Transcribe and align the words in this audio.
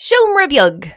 Siomra 0.00 0.48
Beag. 0.48 0.94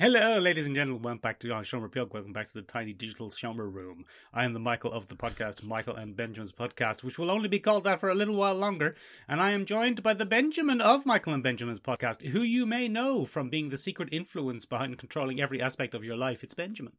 Hello, 0.00 0.40
ladies 0.40 0.66
and 0.66 0.74
gentlemen. 0.74 1.02
Welcome 1.02 1.20
back 1.20 1.38
to 1.38 1.54
uh, 1.54 1.62
Shomer 1.62 1.88
Pug. 1.88 2.12
Welcome 2.12 2.32
back 2.32 2.48
to 2.48 2.54
the 2.54 2.62
tiny 2.62 2.92
digital 2.92 3.30
Shomer 3.30 3.72
room. 3.72 4.04
I 4.34 4.42
am 4.42 4.54
the 4.54 4.58
Michael 4.58 4.92
of 4.92 5.06
the 5.06 5.14
podcast, 5.14 5.62
Michael 5.62 5.94
and 5.94 6.16
Benjamin's 6.16 6.50
podcast, 6.50 7.04
which 7.04 7.16
will 7.16 7.30
only 7.30 7.48
be 7.48 7.60
called 7.60 7.84
that 7.84 8.00
for 8.00 8.08
a 8.08 8.14
little 8.16 8.34
while 8.34 8.56
longer. 8.56 8.96
And 9.28 9.40
I 9.40 9.52
am 9.52 9.66
joined 9.66 10.02
by 10.02 10.14
the 10.14 10.26
Benjamin 10.26 10.80
of 10.80 11.06
Michael 11.06 11.32
and 11.32 11.44
Benjamin's 11.44 11.78
podcast, 11.78 12.26
who 12.26 12.42
you 12.42 12.66
may 12.66 12.88
know 12.88 13.24
from 13.24 13.50
being 13.50 13.68
the 13.68 13.78
secret 13.78 14.08
influence 14.10 14.66
behind 14.66 14.98
controlling 14.98 15.40
every 15.40 15.62
aspect 15.62 15.94
of 15.94 16.02
your 16.02 16.16
life. 16.16 16.42
It's 16.42 16.54
Benjamin. 16.54 16.94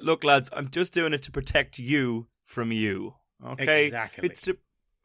Look, 0.00 0.24
lads, 0.24 0.48
I'm 0.54 0.70
just 0.70 0.94
doing 0.94 1.12
it 1.12 1.20
to 1.24 1.30
protect 1.30 1.78
you 1.78 2.28
from 2.46 2.72
you. 2.72 3.16
Okay, 3.46 3.84
Exactly. 3.84 4.26
It's 4.26 4.40
to 4.40 4.56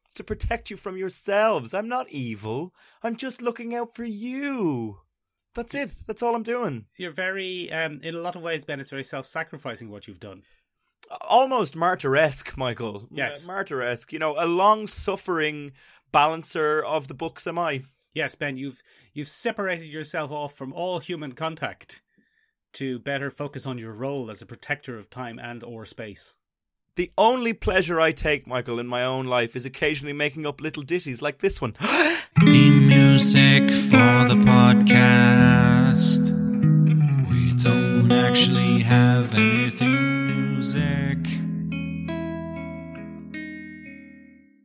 it's 0.06 0.16
to 0.16 0.24
protect 0.24 0.72
you 0.72 0.78
from 0.78 0.96
yourselves. 0.96 1.74
I'm 1.74 1.90
not 1.90 2.10
evil. 2.10 2.74
I'm 3.04 3.18
just 3.18 3.42
looking 3.42 3.76
out 3.76 3.94
for 3.94 4.06
you. 4.06 5.00
That's 5.56 5.74
it. 5.74 5.94
That's 6.06 6.22
all 6.22 6.36
I'm 6.36 6.44
doing. 6.44 6.86
You're 6.98 7.12
very, 7.12 7.72
um, 7.72 8.02
in 8.04 8.14
a 8.14 8.20
lot 8.20 8.36
of 8.36 8.42
ways, 8.42 8.66
Ben, 8.66 8.80
it's 8.80 8.90
very 8.90 9.04
self 9.04 9.26
sacrificing 9.26 9.90
what 9.90 10.08
you've 10.08 10.20
done. 10.20 10.44
Almost 11.22 11.76
martyr-esque, 11.76 12.58
Michael. 12.58 13.08
Yes. 13.12 13.46
Uh, 13.46 13.48
martyr-esque. 13.48 14.12
You 14.12 14.20
know, 14.20 14.36
a 14.38 14.46
long-suffering 14.46 15.72
balancer 16.12 16.84
of 16.84 17.08
the 17.08 17.14
books. 17.14 17.48
Am 17.48 17.58
I? 17.58 17.84
Yes, 18.14 18.36
Ben, 18.36 18.58
you've 18.58 18.82
you've 19.14 19.28
separated 19.28 19.88
yourself 19.88 20.32
off 20.32 20.54
from 20.54 20.72
all 20.74 21.00
human 21.00 21.34
contact 21.34 22.02
to 22.74 23.00
better 23.00 23.30
focus 23.30 23.66
on 23.66 23.78
your 23.78 23.94
role 23.94 24.30
as 24.30 24.42
a 24.42 24.46
protector 24.46 24.98
of 24.98 25.10
time 25.10 25.40
and 25.40 25.64
or 25.64 25.86
space. 25.86 26.36
The 26.96 27.12
only 27.18 27.52
pleasure 27.52 28.00
I 28.00 28.14
take, 28.14 28.48
Michael, 28.48 28.80
in 28.80 28.88
my 28.88 29.04
own 29.04 29.26
life 29.26 29.56
is 29.56 29.66
occasionally 29.66 30.14
making 30.14 30.46
up 30.46 30.62
little 30.62 30.84
ditties 30.84 31.22
like 31.22 31.40
this 31.40 31.62
one. 31.62 31.74
Theme 32.40 32.88
music 32.88 33.70
for 33.70 34.26
the 34.30 34.42
podcast. 34.46 35.25
Actually 38.36 38.82
have 38.82 39.34
anything 39.34 40.56
music. 40.56 41.26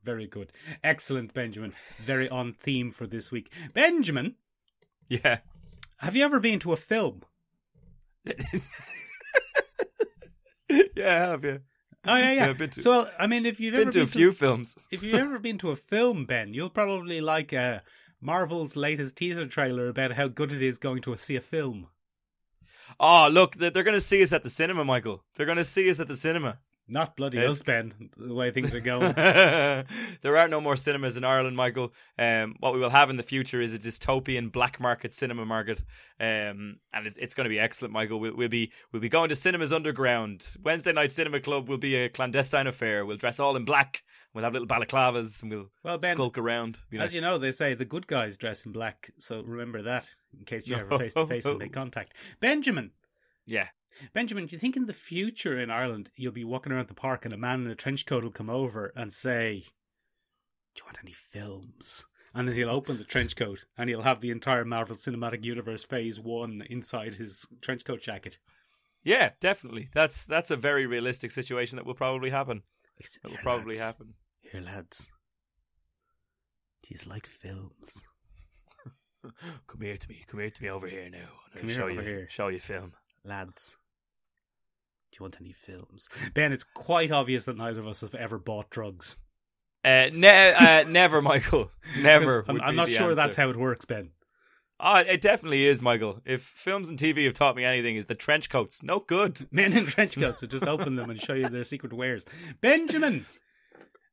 Very 0.03 0.27
good. 0.27 0.53
Excellent, 0.83 1.33
Benjamin. 1.33 1.73
Very 2.03 2.29
on 2.29 2.53
theme 2.53 2.91
for 2.91 3.07
this 3.07 3.31
week. 3.31 3.53
Benjamin, 3.73 4.35
yeah. 5.09 5.39
have 5.99 6.17
you 6.17 6.25
ever 6.25 6.41
been 6.41 6.59
to 6.59 6.73
a 6.73 6.77
film? 6.77 7.23
yeah, 8.25 8.35
I 10.99 11.03
have 11.07 11.45
you? 11.45 11.61
Oh 12.09 12.17
yeah, 12.17 12.33
yeah. 12.33 12.33
Yeah, 12.33 12.49
I've 12.51 12.59
been 12.59 12.71
to- 12.71 12.83
so 12.83 13.09
I 13.21 13.29
mean, 13.29 13.47
if 13.47 13.61
you've 13.61 13.75
Been 13.75 13.83
ever 13.83 13.93
to 13.93 13.99
been 14.01 14.09
a 14.09 14.11
few 14.11 14.33
films. 14.33 14.75
if 14.91 15.05
you've 15.05 15.15
ever 15.15 15.39
been 15.39 15.59
to 15.59 15.71
a 15.71 15.77
film, 15.77 16.25
Ben, 16.25 16.55
you'll 16.55 16.71
probably 16.71 17.21
like 17.21 17.53
uh, 17.53 17.79
Marvel's 18.21 18.75
latest 18.75 19.15
teaser 19.15 19.47
trailer 19.47 19.87
about 19.87 20.11
how 20.15 20.27
good 20.27 20.51
it 20.51 20.61
is 20.61 20.79
going 20.79 21.03
to 21.03 21.17
see 21.17 21.37
a 21.37 21.41
film. 21.41 21.87
Oh, 22.99 23.29
look, 23.31 23.57
they're, 23.57 23.71
going 23.71 23.95
to 23.95 24.01
see 24.01 24.23
us 24.23 24.33
at 24.33 24.43
the 24.43 24.51
cinema, 24.51 24.85
Michael. 24.85 25.23
They're 25.35 25.47
going 25.47 25.59
to 25.59 25.65
see 25.65 25.89
us 25.91 26.01
at 26.01 26.09
the 26.09 26.17
cinema. 26.17 26.59
Not 26.93 27.17
bloody 27.17 27.39
Yes. 27.39 27.51
us, 27.51 27.63
Ben. 27.63 28.11
The 28.17 28.35
way 28.35 28.51
things 28.51 28.75
are 28.75 28.81
going. 28.81 29.13
there 29.15 30.37
are 30.37 30.49
no 30.49 30.61
more 30.61 30.77
cinemas 30.77 31.17
in 31.17 31.25
Ireland, 31.25 31.57
Michael. 31.57 31.93
Um, 32.19 32.57
what 32.59 32.75
we 32.75 32.81
will 32.81 32.91
have 32.91 33.11
in 33.11 33.17
the 33.17 33.23
future 33.23 33.61
is 33.61 33.73
a 33.73 33.79
dystopian 33.79 34.51
black 34.51 34.81
market 34.81 35.15
cinema 35.15 35.47
market, 35.47 35.79
um, 36.19 36.79
and 36.93 37.07
it's, 37.07 37.17
it's 37.17 37.35
going 37.35 37.45
to 37.45 37.49
be 37.51 37.61
excellent, 37.61 37.93
Michael. 37.95 38.19
We'll, 38.19 38.35
we'll 38.35 38.49
be 38.49 38.73
we'll 38.91 39.01
be 39.01 39.09
going 39.09 39.29
to 39.29 39.37
cinemas 39.37 39.73
underground. 39.73 40.47
Wednesday 40.63 40.93
night 40.93 41.13
cinema 41.13 41.39
club 41.39 41.69
will 41.69 41.79
be 41.79 41.95
a 41.95 42.09
clandestine 42.09 42.67
affair. 42.67 43.07
We'll 43.07 43.17
dress 43.17 43.39
all 43.39 43.55
in 43.57 43.65
black. 43.65 44.03
We'll 44.35 44.45
have 44.45 44.53
little 44.53 44.69
balaclavas 44.69 45.43
and 45.43 45.53
we'll 45.53 45.71
Well, 45.85 45.99
Ben, 45.99 46.17
skulk 46.17 46.39
around. 46.39 46.81
As 46.93 46.99
nice. 46.99 47.15
you 47.15 47.21
know, 47.21 47.39
they 47.39 47.53
say 47.53 47.75
the 47.75 47.85
good 47.85 48.09
guys 48.09 48.37
dress 48.37 48.67
in 48.67 48.73
black, 48.73 49.11
so 49.19 49.43
remember 49.43 49.83
that 49.83 50.09
in 50.37 50.45
case 50.45 50.67
you 50.67 50.75
ever 50.81 50.99
face 50.99 51.15
to 51.15 51.27
face 51.27 51.47
and 51.47 51.59
make 51.59 51.73
contact. 51.73 52.15
Benjamin, 52.41 52.91
yeah. 53.47 53.69
Benjamin, 54.13 54.47
do 54.47 54.55
you 54.55 54.59
think 54.59 54.77
in 54.77 54.87
the 54.87 54.93
future 54.93 55.59
in 55.59 55.71
Ireland 55.71 56.11
you'll 56.17 56.33
be 56.33 56.45
walking 56.45 56.73
around 56.73 56.89
the 56.89 56.95
park 56.95 57.25
and 57.25 57.35
a 57.35 57.39
man 57.39 57.65
in 57.65 57.71
a 57.71 57.75
trench 57.75 58.07
coat 58.07 58.23
will 58.25 58.31
come 58.31 58.51
over 58.51 58.93
and 58.97 59.13
say, 59.13 59.65
"Do 60.75 60.81
you 60.81 60.85
want 60.85 60.99
any 61.03 61.13
films?" 61.13 62.07
And 62.33 62.47
then 62.47 62.55
he'll 62.55 62.71
open 62.71 62.97
the 62.97 63.05
trench 63.05 63.35
coat 63.35 63.67
and 63.77 63.89
he'll 63.91 64.03
have 64.03 64.21
the 64.21 64.31
entire 64.31 64.65
Marvel 64.65 64.97
Cinematic 64.97 65.45
Universe 65.45 65.85
Phase 65.85 66.21
One 66.21 66.63
inside 66.71 67.17
his 67.17 67.47
trench 67.61 67.85
coat 67.85 68.01
jacket. 68.01 68.39
Yeah, 69.03 69.31
definitely. 69.41 69.89
That's 69.93 70.27
that's 70.27 70.51
a 70.51 70.57
very 70.57 70.87
realistic 70.87 71.31
situation 71.33 71.77
that 71.77 71.87
will 71.87 71.95
probably 71.95 72.31
happen. 72.31 72.63
That 73.23 73.31
will 73.31 73.39
probably 73.39 73.75
lads. 73.75 73.81
happen. 73.81 74.15
Here, 74.43 74.61
lads. 74.61 75.11
Do 76.83 76.95
you 76.95 77.11
like 77.11 77.27
films? 77.27 78.03
Come 79.67 79.81
here 79.81 79.97
to 79.97 80.09
me. 80.09 80.25
Come 80.27 80.41
here 80.41 80.51
to 80.51 80.63
me 80.63 80.71
over 80.71 80.87
here 80.87 81.09
now. 81.11 81.29
Come 81.55 81.69
here 81.69 81.77
show 81.77 81.83
over 81.85 81.93
you, 81.93 82.01
here. 82.01 82.29
Show 82.31 82.49
you 82.49 82.61
film. 82.61 82.93
Lads, 83.25 83.77
do 85.11 85.17
you 85.19 85.25
want 85.25 85.39
any 85.41 85.53
films? 85.53 86.09
Ben, 86.35 86.53
it's 86.53 86.65
quite 86.65 87.11
obvious 87.11 87.45
that 87.47 87.57
neither 87.57 87.81
of 87.81 87.87
us 87.87 88.01
have 88.03 88.15
ever 88.15 88.39
bought 88.39 88.71
drugs. 88.71 89.17
Uh, 89.83 90.11
ne- 90.13 90.53
uh, 90.53 90.85
never, 90.89 91.23
Michael. 91.23 91.71
Never. 92.01 92.45
I'm, 92.47 92.61
I'm 92.61 92.77
not 92.77 92.91
sure 92.91 93.15
that's 93.15 93.35
how 93.35 93.49
it 93.49 93.57
works, 93.57 93.87
Ben. 93.87 94.11
Oh, 94.79 94.97
it 94.97 95.21
definitely 95.21 95.67
is, 95.67 95.81
Michael. 95.83 96.21
If 96.25 96.43
films 96.43 96.91
and 96.91 96.99
TV 96.99 97.25
have 97.25 97.35
taught 97.35 97.57
me 97.57 97.65
anything, 97.65 97.97
is 97.97 98.07
the 98.07 98.15
trench 98.15 98.51
coats 98.51 98.83
no 98.83 99.01
good. 99.01 99.47
Men 99.51 99.77
in 99.77 99.87
trench 99.87 100.17
coats 100.19 100.43
would 100.43 100.51
just 100.51 100.67
open 100.67 100.97
them 100.97 101.09
and 101.11 101.21
show 101.21 101.35
you 101.35 101.49
their 101.49 101.65
secret 101.65 101.93
wares. 101.93 102.27
Benjamin, 102.61 103.25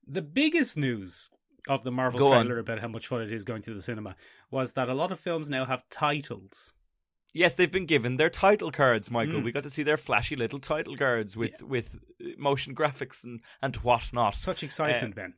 the 0.07 0.21
biggest 0.21 0.77
news 0.77 1.29
of 1.67 1.83
the 1.83 1.91
Marvel 1.91 2.19
Go 2.19 2.33
on. 2.33 2.45
trailer 2.45 2.59
about 2.59 2.79
how 2.79 2.87
much 2.87 3.07
fun 3.07 3.21
it 3.21 3.31
is 3.31 3.43
going 3.43 3.61
to 3.63 3.73
the 3.73 3.81
cinema 3.81 4.15
was 4.49 4.73
that 4.73 4.89
a 4.89 4.93
lot 4.93 5.11
of 5.11 5.19
films 5.19 5.49
now 5.49 5.65
have 5.65 5.87
titles. 5.89 6.73
Yes, 7.37 7.53
they've 7.53 7.71
been 7.71 7.85
given 7.85 8.17
their 8.17 8.29
title 8.31 8.71
cards, 8.71 9.11
Michael. 9.11 9.39
Mm. 9.41 9.43
We 9.43 9.51
got 9.51 9.63
to 9.63 9.69
see 9.69 9.83
their 9.83 9.97
flashy 9.97 10.35
little 10.35 10.59
title 10.59 10.95
cards 10.97 11.37
with 11.37 11.61
with 11.61 11.99
uh, 12.21 12.29
motion 12.37 12.73
graphics 12.73 13.23
and 13.23 13.41
and 13.61 13.75
whatnot. 13.77 14.35
Such 14.35 14.63
excitement, 14.63 15.15
Ben. 15.15 15.33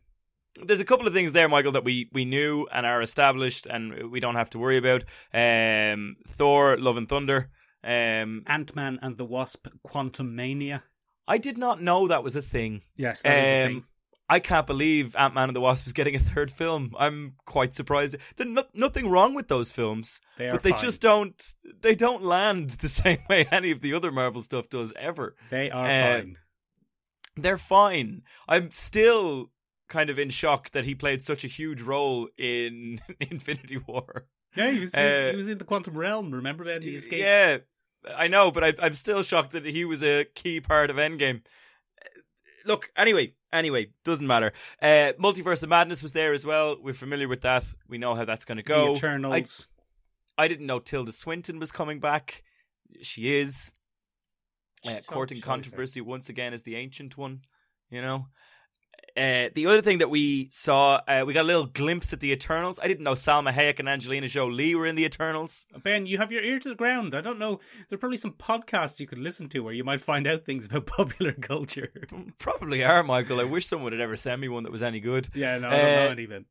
there's 0.66 0.80
a 0.80 0.86
couple 0.86 1.08
of 1.08 1.14
things 1.14 1.34
there, 1.34 1.50
Michael, 1.50 1.74
that 1.74 1.84
we, 1.84 2.10
we 2.14 2.26
knew 2.26 2.68
and 2.72 2.86
are 2.86 3.02
established, 3.02 3.66
and 3.66 4.12
we 4.12 4.20
don't 4.20 4.36
have 4.36 4.50
to 4.52 4.60
worry 4.60 4.78
about. 4.78 5.04
Um, 5.34 6.16
Thor: 6.28 6.78
Love 6.78 6.98
and 6.98 7.08
Thunder. 7.10 7.50
Um, 7.84 8.44
Ant 8.48 8.76
Man 8.76 9.00
and 9.02 9.18
the 9.18 9.26
Wasp: 9.26 9.68
Quantum 9.84 10.36
Mania. 10.36 10.84
I 11.28 11.38
did 11.38 11.58
not 11.58 11.82
know 11.82 12.08
that 12.08 12.24
was 12.24 12.36
a 12.36 12.42
thing. 12.42 12.82
Yes, 12.96 13.22
that 13.22 13.38
is 13.38 13.46
a 13.46 13.66
Um, 13.66 13.72
thing. 13.74 13.84
I 14.30 14.40
can't 14.40 14.68
believe 14.68 15.16
Ant 15.16 15.34
Man 15.34 15.50
and 15.50 15.56
the 15.56 15.62
Wasp 15.62 15.88
is 15.88 15.94
getting 15.94 16.16
a 16.16 16.20
third 16.20 16.52
film. 16.52 16.94
I'm 17.00 17.36
quite 17.46 17.74
surprised. 17.74 18.16
There's 18.36 18.50
no, 18.50 18.64
nothing 18.74 19.10
wrong 19.10 19.34
with 19.34 19.48
those 19.48 19.72
films, 19.72 20.22
They 20.38 20.50
are 20.50 20.52
but 20.54 20.64
they 20.64 20.72
fine. 20.72 20.82
just 20.82 21.02
don't. 21.02 21.54
They 21.82 21.96
don't 21.96 22.24
land 22.24 22.70
the 22.82 22.90
same 22.90 23.20
way 23.30 23.48
any 23.52 23.72
of 23.72 23.82
the 23.82 23.94
other 23.94 24.12
Marvel 24.12 24.44
stuff 24.44 24.70
does 24.70 24.94
ever. 24.96 25.36
They 25.50 25.72
are 25.72 25.86
uh, 25.86 26.18
fine. 26.22 26.38
They're 27.36 27.58
fine. 27.58 28.22
I'm 28.48 28.70
still 28.72 29.52
kind 29.88 30.10
of 30.12 30.20
in 30.20 30.30
shock 30.30 30.70
that 30.72 30.86
he 30.86 30.94
played 30.94 31.24
such 31.24 31.44
a 31.44 31.48
huge 31.48 31.82
role 31.82 32.28
in 32.38 33.02
Infinity 33.20 33.78
War. 33.88 34.28
Yeah, 34.56 34.72
he 34.72 34.80
was, 34.80 34.94
uh, 34.94 35.30
he 35.32 35.38
was 35.38 35.48
in 35.48 35.58
the 35.58 35.64
quantum 35.66 35.98
realm. 35.98 36.32
Remember, 36.32 36.64
when 36.64 36.82
He 36.82 36.96
escaped. 36.96 37.22
Yeah, 37.22 37.58
I 38.16 38.28
know, 38.28 38.52
but 38.52 38.64
I, 38.64 38.74
I'm 38.82 38.94
still 38.94 39.24
shocked 39.24 39.52
that 39.54 39.66
he 39.66 39.86
was 39.86 40.04
a 40.04 40.26
key 40.26 40.62
part 40.62 40.90
of 40.90 40.98
Endgame. 40.98 41.42
Look, 42.66 42.92
anyway, 42.98 43.34
anyway, 43.52 43.88
doesn't 44.04 44.26
matter. 44.28 44.54
Uh, 44.82 45.14
Multiverse 45.20 45.64
of 45.64 45.70
Madness 45.70 46.04
was 46.04 46.14
there 46.14 46.34
as 46.34 46.46
well. 46.46 46.78
We're 46.82 46.94
familiar 46.94 47.28
with 47.28 47.42
that. 47.42 47.66
We 47.88 47.98
know 47.98 48.16
how 48.16 48.26
that's 48.26 48.46
going 48.46 48.58
to 48.58 48.64
go. 48.64 48.88
The 48.88 48.92
Eternals. 48.94 49.68
I 50.38 50.48
didn't 50.48 50.68
know 50.68 50.80
Tilda 50.80 51.12
Swinton 51.12 51.60
was 51.60 51.72
coming 51.72 52.00
back. 52.00 52.44
She 53.02 53.38
is. 53.38 53.74
Uh, 54.88 54.96
courting 55.08 55.40
so 55.40 55.46
controversy 55.46 56.00
once 56.00 56.30
again 56.30 56.54
as 56.54 56.64
the 56.64 56.78
ancient 56.78 57.18
one, 57.18 57.42
you 57.90 58.02
know. 58.02 58.28
Uh, 59.18 59.50
the 59.56 59.66
other 59.68 59.82
thing 59.82 59.98
that 60.00 60.10
we 60.10 60.50
saw, 60.52 61.02
uh, 61.08 61.24
we 61.26 61.34
got 61.34 61.42
a 61.44 61.48
little 61.48 61.66
glimpse 61.66 62.14
at 62.14 62.20
the 62.20 62.32
Eternals. 62.32 62.80
I 62.82 62.88
didn't 62.88 63.04
know 63.04 63.14
Salma 63.14 63.52
Hayek 63.52 63.80
and 63.80 63.90
Angelina 63.90 64.28
Jolie 64.28 64.76
were 64.76 64.86
in 64.86 64.96
the 64.96 65.06
Eternals. 65.06 65.66
Ben, 65.84 66.06
you 66.06 66.18
have 66.18 66.32
your 66.32 66.44
ear 66.44 66.60
to 66.60 66.70
the 66.70 66.76
ground. 66.76 67.16
I 67.16 67.22
don't 67.22 67.40
know. 67.40 67.60
There 67.90 67.96
are 67.96 68.00
probably 68.00 68.18
some 68.18 68.34
podcasts 68.34 69.00
you 69.00 69.08
could 69.08 69.18
listen 69.20 69.50
to 69.50 69.60
where 69.60 69.74
you 69.74 69.84
might 69.84 70.02
find 70.02 70.28
out 70.28 70.46
things 70.46 70.66
about 70.66 70.86
popular 70.98 71.32
culture. 71.34 71.90
Probably 72.38 72.84
are, 72.84 73.04
Michael. 73.04 73.40
I 73.40 73.46
wish 73.46 73.66
someone 73.68 73.92
had 73.92 74.02
ever 74.02 74.16
sent 74.18 74.40
me 74.42 74.48
one 74.50 74.64
that 74.64 74.72
was 74.72 74.84
any 74.84 75.00
good. 75.00 75.30
yeah, 75.34 75.58
no, 75.58 75.68
I 75.68 75.72
don't 75.72 75.82
know 75.82 76.08
Uh, 76.08 76.12
any 76.12 76.26
Ben. 76.28 76.46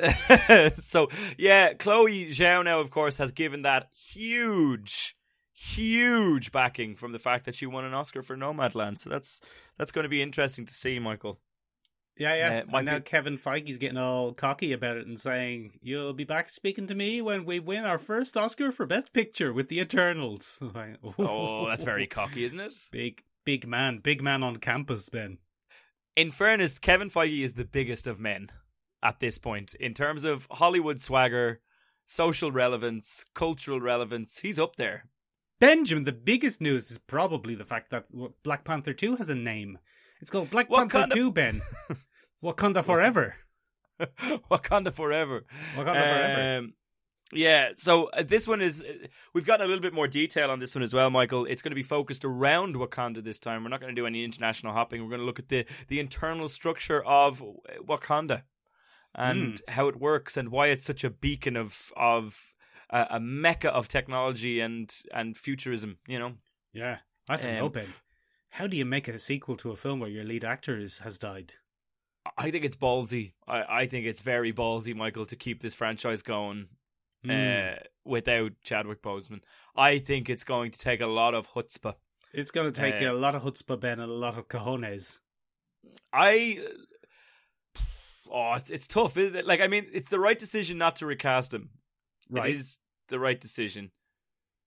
so 0.74 1.08
yeah, 1.36 1.72
Chloe 1.74 2.26
Zhao 2.26 2.64
now, 2.64 2.80
of 2.80 2.90
course, 2.90 3.18
has 3.18 3.32
given 3.32 3.62
that 3.62 3.88
huge, 3.92 5.16
huge 5.52 6.52
backing 6.52 6.94
from 6.94 7.12
the 7.12 7.18
fact 7.18 7.44
that 7.46 7.54
she 7.56 7.66
won 7.66 7.84
an 7.84 7.94
Oscar 7.94 8.22
for 8.22 8.36
Nomadland. 8.36 8.98
So 9.00 9.10
that's 9.10 9.40
that's 9.76 9.90
going 9.92 10.04
to 10.04 10.08
be 10.08 10.22
interesting 10.22 10.66
to 10.66 10.72
see, 10.72 10.98
Michael. 10.98 11.40
Yeah, 12.18 12.34
yeah. 12.34 12.62
uh, 12.72 12.76
and 12.76 12.86
now 12.86 12.98
be- 12.98 13.02
Kevin 13.04 13.38
Feige's 13.38 13.78
getting 13.78 13.96
all 13.98 14.32
cocky 14.32 14.72
about 14.72 14.96
it 14.96 15.06
and 15.06 15.18
saying, 15.18 15.78
"You'll 15.82 16.12
be 16.12 16.24
back 16.24 16.48
speaking 16.48 16.86
to 16.88 16.94
me 16.94 17.22
when 17.22 17.44
we 17.44 17.60
win 17.60 17.84
our 17.84 17.98
first 17.98 18.36
Oscar 18.36 18.72
for 18.72 18.86
Best 18.86 19.12
Picture 19.12 19.52
with 19.52 19.68
the 19.68 19.80
Eternals." 19.80 20.60
Oh, 21.18 21.66
that's 21.68 21.84
very 21.84 22.06
cocky, 22.18 22.44
isn't 22.44 22.60
it? 22.60 22.74
big, 22.90 23.22
big 23.44 23.66
man, 23.66 23.98
big 23.98 24.22
man 24.22 24.42
on 24.42 24.56
campus, 24.56 25.08
Ben. 25.08 25.38
In 26.16 26.30
fairness, 26.32 26.78
Kevin 26.78 27.10
Feige 27.10 27.42
is 27.44 27.54
the 27.54 27.64
biggest 27.64 28.06
of 28.08 28.18
men 28.18 28.50
at 29.02 29.20
this 29.20 29.38
point 29.38 29.74
in 29.76 29.94
terms 29.94 30.24
of 30.24 30.48
Hollywood 30.50 30.98
swagger. 31.00 31.60
social 32.06 32.50
relevance, 32.50 33.24
cultural 33.34 33.80
relevance. 33.80 34.38
He's 34.40 34.58
up 34.58 34.74
there. 34.76 35.04
Benjamin, 35.60 36.04
the 36.04 36.12
biggest 36.12 36.60
news 36.60 36.90
is 36.90 36.98
probably 36.98 37.54
the 37.54 37.64
fact 37.64 37.90
that 37.90 38.06
Black 38.42 38.64
Panther 38.64 38.92
2 38.94 39.16
has 39.16 39.28
a 39.28 39.34
name. 39.34 39.78
It's 40.20 40.30
called 40.30 40.50
Black 40.50 40.68
Panther 40.70 41.00
Wakanda- 41.00 41.12
2, 41.14 41.30
Ben. 41.32 41.60
Wakanda 42.42 42.84
Forever. 42.84 43.36
Wakanda 44.50 44.92
forever. 44.92 45.44
Wakanda 45.74 45.84
Forever. 45.84 46.58
Um, 46.58 46.72
yeah, 47.32 47.70
so 47.74 48.06
uh, 48.06 48.22
this 48.22 48.46
one 48.48 48.62
is. 48.62 48.82
Uh, 48.82 49.06
we've 49.34 49.44
gotten 49.44 49.66
a 49.66 49.68
little 49.68 49.82
bit 49.82 49.92
more 49.92 50.08
detail 50.08 50.50
on 50.50 50.60
this 50.60 50.74
one 50.74 50.82
as 50.82 50.94
well, 50.94 51.10
Michael. 51.10 51.44
It's 51.44 51.60
going 51.62 51.72
to 51.72 51.76
be 51.76 51.82
focused 51.82 52.24
around 52.24 52.76
Wakanda 52.76 53.22
this 53.22 53.38
time. 53.38 53.64
We're 53.64 53.70
not 53.70 53.80
going 53.80 53.94
to 53.94 54.00
do 54.00 54.06
any 54.06 54.24
international 54.24 54.72
hopping. 54.72 55.02
We're 55.02 55.10
going 55.10 55.20
to 55.20 55.26
look 55.26 55.38
at 55.38 55.48
the 55.48 55.66
the 55.88 56.00
internal 56.00 56.48
structure 56.48 57.04
of 57.04 57.42
uh, 57.42 57.82
Wakanda 57.86 58.44
and 59.14 59.60
how 59.68 59.88
it 59.88 59.96
works 60.00 60.36
and 60.36 60.50
why 60.50 60.68
it's 60.68 60.84
such 60.84 61.04
a 61.04 61.10
beacon 61.10 61.56
of 61.56 61.92
of 61.96 62.40
uh, 62.90 63.06
a 63.10 63.20
mecca 63.20 63.68
of 63.70 63.88
technology 63.88 64.60
and 64.60 64.90
and 65.12 65.36
futurism. 65.36 65.98
You 66.06 66.18
know, 66.18 66.32
Yeah. 66.72 66.98
I 67.28 67.36
don't 67.36 67.54
know, 67.56 67.66
Um, 67.66 67.72
Ben. 67.72 67.94
How 68.50 68.66
do 68.66 68.76
you 68.78 68.86
make 68.86 69.06
a 69.06 69.18
sequel 69.18 69.56
to 69.58 69.70
a 69.70 69.76
film 69.76 70.00
where 70.00 70.08
your 70.08 70.24
lead 70.24 70.44
actor 70.46 70.78
is, 70.78 71.00
has 71.00 71.18
died? 71.18 71.52
I 72.36 72.50
think 72.50 72.64
it's 72.64 72.76
ballsy. 72.76 73.32
I, 73.46 73.82
I 73.82 73.86
think 73.86 74.06
it's 74.06 74.20
very 74.20 74.52
ballsy, 74.52 74.94
Michael, 74.94 75.26
to 75.26 75.36
keep 75.36 75.60
this 75.60 75.74
franchise 75.74 76.22
going 76.22 76.68
Mm. 77.26 77.74
uh, 77.74 77.78
without 78.04 78.52
Chadwick 78.62 79.02
Boseman. 79.02 79.40
I 79.76 79.98
think 79.98 80.30
it's 80.30 80.44
going 80.44 80.70
to 80.70 80.78
take 80.78 81.00
a 81.00 81.06
lot 81.06 81.34
of 81.34 81.48
chutzpah. 81.48 81.94
it's 82.32 82.52
going 82.52 82.72
to 82.72 82.80
take 82.80 83.02
uh, 83.02 83.10
a 83.10 83.12
lot 83.12 83.34
of 83.34 83.42
chutzpah, 83.42 83.80
Ben, 83.80 83.98
and 83.98 84.08
a 84.08 84.14
lot 84.14 84.38
of 84.38 84.46
cojones. 84.46 85.18
I. 86.12 86.60
Oh, 88.30 88.52
it's, 88.54 88.70
it's 88.70 88.86
tough, 88.86 89.16
isn't 89.16 89.36
it? 89.36 89.46
Like, 89.46 89.60
I 89.60 89.66
mean, 89.66 89.86
it's 89.92 90.10
the 90.10 90.20
right 90.20 90.38
decision 90.38 90.78
not 90.78 90.96
to 90.96 91.06
recast 91.06 91.52
him. 91.52 91.70
Right. 92.30 92.50
It 92.50 92.56
is 92.56 92.78
the 93.08 93.18
right 93.18 93.40
decision. 93.40 93.90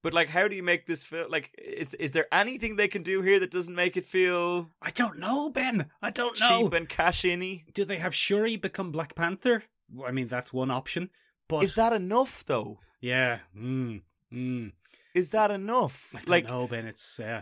But 0.03 0.13
like, 0.13 0.30
how 0.30 0.48
do 0.48 0.56
you 0.56 0.63
make 0.63 0.86
this 0.88 1.03
feel? 1.03 1.27
Like, 1.30 1.51
is 1.57 1.94
is 1.95 2.12
there 2.12 2.27
anything 2.31 2.75
they 2.75 2.88
can 2.88 3.03
do 3.03 3.21
here 3.21 3.39
that 3.39 3.51
doesn't 3.51 3.75
make 3.75 3.98
it 3.98 4.06
feel 4.06 4.71
I 4.81 4.92
don't 4.92 5.19
know, 5.19 5.50
Ben. 5.50 5.88
I 6.01 6.09
don't 6.09 6.39
know. 6.39 6.63
cheap 6.63 6.74
and 6.74 6.89
cash 6.89 7.24
in 7.25 7.62
Do 7.74 7.86
they 7.86 7.98
have 7.98 8.15
Shuri 8.15 8.56
become 8.57 8.92
Black 8.92 9.13
Panther? 9.15 9.63
I 10.06 10.12
mean, 10.12 10.27
that's 10.27 10.51
one 10.53 10.71
option. 10.71 11.09
But 11.48 11.63
Is 11.63 11.75
that 11.75 11.94
enough, 11.94 12.45
though? 12.45 12.80
yeah, 13.01 13.39
mm, 13.57 14.01
mm. 14.31 14.71
Is 15.13 15.31
that 15.31 15.51
enough? 15.51 16.12
I 16.15 16.19
don't 16.19 16.30
Like, 16.30 16.47
know, 16.47 16.68
Ben. 16.68 16.86
It's 16.86 17.19
uh, 17.19 17.42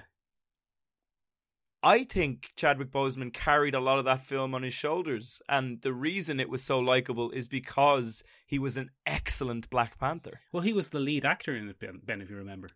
I 1.81 2.03
think 2.03 2.51
Chadwick 2.57 2.91
Boseman 2.91 3.33
carried 3.33 3.73
a 3.73 3.79
lot 3.79 3.99
of 3.99 4.05
that 4.05 4.21
film 4.25 4.53
on 4.53 4.63
his 4.63 4.73
shoulders, 4.73 5.41
and 5.47 5.81
the 5.81 5.93
reason 5.93 6.39
it 6.39 6.49
was 6.49 6.61
so 6.61 6.79
likable 6.79 7.31
is 7.31 7.47
because 7.47 8.21
he 8.45 8.59
was 8.59 8.75
an 8.75 8.89
excellent 9.05 9.69
Black 9.69 9.97
Panther. 9.97 10.41
well, 10.51 10.63
he 10.63 10.73
was 10.73 10.89
the 10.89 10.99
lead 10.99 11.25
actor 11.25 11.55
in 11.55 11.69
it, 11.69 11.79
Ben. 11.79 12.21
If 12.21 12.29
you 12.29 12.35
remember. 12.35 12.67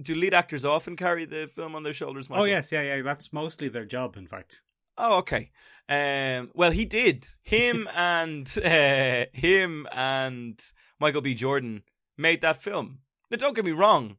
Do 0.00 0.14
lead 0.14 0.32
actors 0.32 0.64
often 0.64 0.96
carry 0.96 1.24
the 1.24 1.50
film 1.54 1.74
on 1.74 1.82
their 1.82 1.92
shoulders? 1.92 2.30
Michael? 2.30 2.44
Oh 2.44 2.46
yes, 2.46 2.72
yeah, 2.72 2.82
yeah. 2.82 3.02
That's 3.02 3.32
mostly 3.32 3.68
their 3.68 3.84
job, 3.84 4.16
in 4.16 4.26
fact. 4.26 4.62
Oh, 4.96 5.18
okay. 5.18 5.50
Um, 5.88 6.50
well, 6.54 6.70
he 6.70 6.84
did. 6.84 7.26
Him 7.42 7.88
and 7.94 8.48
uh, 8.64 9.26
him 9.32 9.86
and 9.92 10.58
Michael 11.00 11.20
B. 11.20 11.34
Jordan 11.34 11.82
made 12.16 12.40
that 12.40 12.62
film. 12.62 13.00
Now, 13.30 13.36
don't 13.36 13.56
get 13.56 13.64
me 13.64 13.72
wrong; 13.72 14.16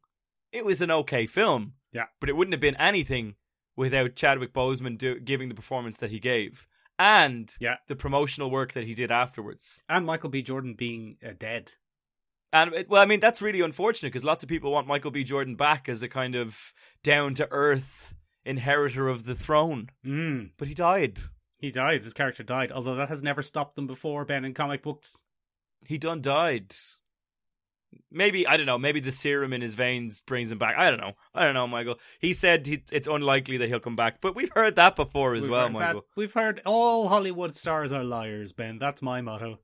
it 0.52 0.64
was 0.64 0.82
an 0.82 0.90
okay 0.90 1.26
film. 1.26 1.74
Yeah. 1.92 2.04
but 2.20 2.28
it 2.28 2.36
wouldn't 2.36 2.52
have 2.52 2.60
been 2.60 2.76
anything 2.76 3.34
without 3.76 4.16
Chadwick 4.16 4.52
Boseman 4.52 4.98
do- 4.98 5.20
giving 5.20 5.48
the 5.48 5.54
performance 5.54 5.96
that 5.98 6.10
he 6.10 6.18
gave 6.20 6.66
and 6.98 7.54
Yeah. 7.60 7.76
the 7.88 7.96
promotional 7.96 8.50
work 8.50 8.72
that 8.74 8.84
he 8.86 8.94
did 8.94 9.10
afterwards. 9.10 9.82
And 9.88 10.04
Michael 10.06 10.30
B. 10.30 10.42
Jordan 10.42 10.74
being 10.74 11.16
uh, 11.26 11.30
dead. 11.38 11.72
And 12.52 12.74
it, 12.74 12.88
well, 12.88 13.00
I 13.00 13.06
mean, 13.06 13.20
that's 13.20 13.40
really 13.40 13.60
unfortunate 13.60 14.10
because 14.10 14.24
lots 14.24 14.42
of 14.42 14.48
people 14.48 14.72
want 14.72 14.86
Michael 14.88 15.12
B. 15.12 15.22
Jordan 15.24 15.54
back 15.54 15.88
as 15.88 16.02
a 16.02 16.08
kind 16.08 16.34
of 16.34 16.72
down 17.04 17.34
to 17.34 17.48
earth 17.50 18.14
inheritor 18.44 19.06
of 19.08 19.24
the 19.24 19.34
throne, 19.36 19.90
Mm. 20.04 20.50
but 20.58 20.66
he 20.68 20.74
died. 20.74 21.20
He 21.58 21.70
died. 21.70 22.02
His 22.02 22.14
character 22.14 22.42
died. 22.42 22.72
Although 22.72 22.96
that 22.96 23.08
has 23.10 23.22
never 23.22 23.42
stopped 23.42 23.76
them 23.76 23.86
before, 23.86 24.24
Ben, 24.24 24.44
in 24.44 24.54
comic 24.54 24.82
books. 24.82 25.22
He 25.86 25.96
done 25.98 26.22
died. 26.22 26.74
Maybe 28.10 28.46
I 28.46 28.56
don't 28.56 28.66
know. 28.66 28.78
Maybe 28.78 29.00
the 29.00 29.12
serum 29.12 29.52
in 29.52 29.60
his 29.60 29.74
veins 29.74 30.22
brings 30.22 30.50
him 30.50 30.58
back. 30.58 30.76
I 30.78 30.90
don't 30.90 31.00
know. 31.00 31.12
I 31.34 31.44
don't 31.44 31.54
know, 31.54 31.66
Michael. 31.66 31.98
He 32.20 32.32
said 32.32 32.66
he, 32.66 32.82
it's 32.92 33.06
unlikely 33.06 33.56
that 33.58 33.68
he'll 33.68 33.80
come 33.80 33.96
back, 33.96 34.20
but 34.20 34.34
we've 34.34 34.52
heard 34.54 34.76
that 34.76 34.96
before 34.96 35.34
as 35.34 35.42
We've 35.44 35.52
well, 35.52 35.62
heard 35.68 35.74
that- 35.76 35.80
Michael. 35.80 36.06
We've 36.16 36.32
heard 36.32 36.60
all 36.66 37.08
Hollywood 37.08 37.54
stars 37.56 37.92
are 37.92 38.04
liars, 38.04 38.52
Ben. 38.52 38.78
That's 38.78 39.02
my 39.02 39.20
motto. 39.20 39.60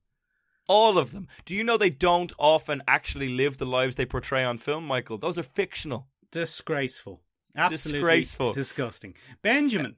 All 0.68 0.98
of 0.98 1.12
them. 1.12 1.28
Do 1.44 1.54
you 1.54 1.62
know 1.62 1.76
they 1.76 1.90
don't 1.90 2.32
often 2.38 2.82
actually 2.88 3.28
live 3.28 3.58
the 3.58 3.66
lives 3.66 3.94
they 3.96 4.06
portray 4.06 4.42
on 4.44 4.58
film, 4.58 4.84
Michael? 4.86 5.18
Those 5.18 5.38
are 5.38 5.44
fictional. 5.44 6.08
Disgraceful. 6.32 7.22
Absolutely 7.54 8.00
Disgraceful. 8.00 8.52
disgusting. 8.52 9.14
Benjamin, 9.42 9.96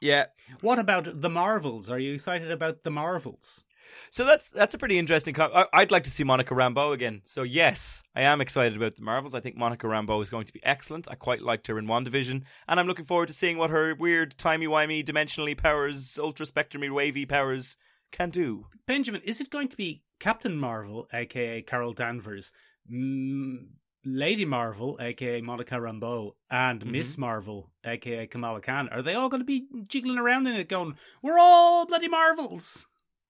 Yeah. 0.00 0.26
what 0.60 0.78
about 0.78 1.20
the 1.20 1.28
Marvels? 1.28 1.90
Are 1.90 1.98
you 1.98 2.14
excited 2.14 2.50
about 2.50 2.82
the 2.84 2.90
Marvels? 2.90 3.64
So 4.10 4.24
that's 4.24 4.50
that's 4.50 4.74
a 4.74 4.78
pretty 4.78 4.98
interesting. 4.98 5.34
Com- 5.34 5.50
I, 5.54 5.66
I'd 5.72 5.90
like 5.90 6.04
to 6.04 6.10
see 6.10 6.24
Monica 6.24 6.54
Rambeau 6.54 6.92
again. 6.92 7.22
So 7.24 7.42
yes, 7.42 8.02
I 8.14 8.22
am 8.22 8.40
excited 8.40 8.76
about 8.76 8.96
the 8.96 9.02
Marvels. 9.02 9.34
I 9.34 9.40
think 9.40 9.56
Monica 9.56 9.86
Rambeau 9.86 10.22
is 10.22 10.30
going 10.30 10.46
to 10.46 10.52
be 10.52 10.60
excellent. 10.64 11.08
I 11.10 11.14
quite 11.14 11.42
liked 11.42 11.66
her 11.66 11.78
in 11.78 11.86
WandaVision, 11.86 12.42
and 12.68 12.80
I'm 12.80 12.86
looking 12.86 13.04
forward 13.04 13.26
to 13.28 13.34
seeing 13.34 13.58
what 13.58 13.70
her 13.70 13.94
weird 13.94 14.36
timey 14.38 14.66
wimey, 14.66 15.04
dimensionally 15.04 15.56
powers, 15.56 16.18
ultra 16.22 16.46
spectrumy, 16.46 16.92
wavy 16.92 17.26
powers 17.26 17.76
can 18.12 18.30
do. 18.30 18.66
Benjamin, 18.86 19.22
is 19.24 19.40
it 19.40 19.50
going 19.50 19.68
to 19.68 19.76
be 19.76 20.02
Captain 20.20 20.56
Marvel, 20.56 21.08
aka 21.12 21.62
Carol 21.62 21.92
Danvers, 21.92 22.52
mm, 22.90 23.66
Lady 24.06 24.44
Marvel, 24.44 24.98
aka 25.00 25.40
Monica 25.40 25.76
Rambeau, 25.76 26.32
and 26.50 26.80
Mm-hmm. 26.80 26.92
Miss 26.92 27.18
Marvel, 27.18 27.70
aka 27.84 28.26
Kamala 28.26 28.60
Khan? 28.60 28.88
Are 28.90 29.02
they 29.02 29.14
all 29.14 29.28
going 29.28 29.40
to 29.40 29.46
be 29.46 29.66
jiggling 29.88 30.18
around 30.18 30.46
in 30.46 30.54
it, 30.54 30.68
going, 30.68 30.94
"We're 31.22 31.38
all 31.38 31.86
bloody 31.86 32.08
Marvels"? 32.08 32.86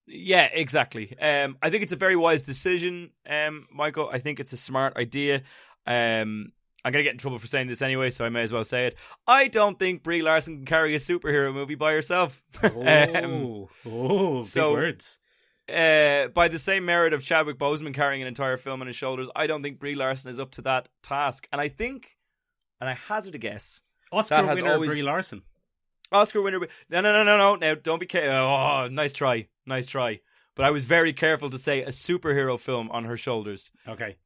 Yeah, 0.06 0.48
exactly. 0.52 1.16
Um, 1.18 1.56
I 1.62 1.70
think 1.70 1.82
it's 1.82 1.92
a 1.92 1.96
very 1.96 2.16
wise 2.16 2.42
decision, 2.42 3.10
um, 3.28 3.66
Michael. 3.72 4.08
I 4.12 4.18
think 4.18 4.38
it's 4.40 4.52
a 4.52 4.56
smart 4.56 4.96
idea. 4.96 5.42
Um, 5.86 6.52
I'm 6.84 6.92
gonna 6.92 7.02
get 7.02 7.12
in 7.12 7.18
trouble 7.18 7.38
for 7.38 7.46
saying 7.46 7.68
this 7.68 7.80
anyway, 7.80 8.10
so 8.10 8.26
I 8.26 8.28
may 8.28 8.42
as 8.42 8.52
well 8.52 8.64
say 8.64 8.86
it. 8.88 8.96
I 9.26 9.48
don't 9.48 9.78
think 9.78 10.02
Brie 10.02 10.20
Larson 10.20 10.56
can 10.58 10.64
carry 10.66 10.94
a 10.94 10.98
superhero 10.98 11.52
movie 11.54 11.74
by 11.76 11.92
herself. 11.94 12.44
Um, 12.62 12.74
Oh, 12.84 13.68
oh, 13.86 14.34
big 14.36 14.44
so- 14.44 14.72
words. 14.72 15.18
uh, 15.72 16.28
by 16.28 16.48
the 16.48 16.58
same 16.58 16.84
merit 16.84 17.14
of 17.14 17.22
Chadwick 17.22 17.58
Boseman 17.58 17.94
carrying 17.94 18.20
an 18.20 18.28
entire 18.28 18.58
film 18.58 18.82
on 18.82 18.86
his 18.86 18.96
shoulders, 18.96 19.30
I 19.34 19.46
don't 19.46 19.62
think 19.62 19.78
Brie 19.78 19.94
Larson 19.94 20.30
is 20.30 20.38
up 20.38 20.50
to 20.52 20.62
that 20.62 20.90
task. 21.02 21.48
And 21.50 21.58
I 21.60 21.68
think, 21.68 22.10
and 22.82 22.90
I 22.90 22.94
hazard 22.94 23.34
a 23.34 23.38
guess, 23.38 23.80
Oscar 24.12 24.46
winner 24.46 24.72
always- 24.74 24.90
Brie 24.90 25.02
Larson. 25.02 25.42
Oscar 26.12 26.42
winner. 26.42 26.60
No, 26.90 27.00
no, 27.00 27.12
no, 27.12 27.24
no, 27.24 27.38
no. 27.38 27.56
Now, 27.56 27.74
don't 27.74 27.98
be. 27.98 28.04
Ca- 28.06 28.20
oh, 28.28 28.88
nice 28.88 29.14
try, 29.14 29.48
nice 29.66 29.86
try. 29.86 30.20
But 30.54 30.64
I 30.64 30.70
was 30.70 30.84
very 30.84 31.12
careful 31.12 31.50
to 31.50 31.58
say 31.58 31.82
a 31.82 31.88
superhero 31.90 32.58
film 32.58 32.90
on 32.90 33.04
her 33.04 33.16
shoulders. 33.16 33.70
Okay. 33.88 34.16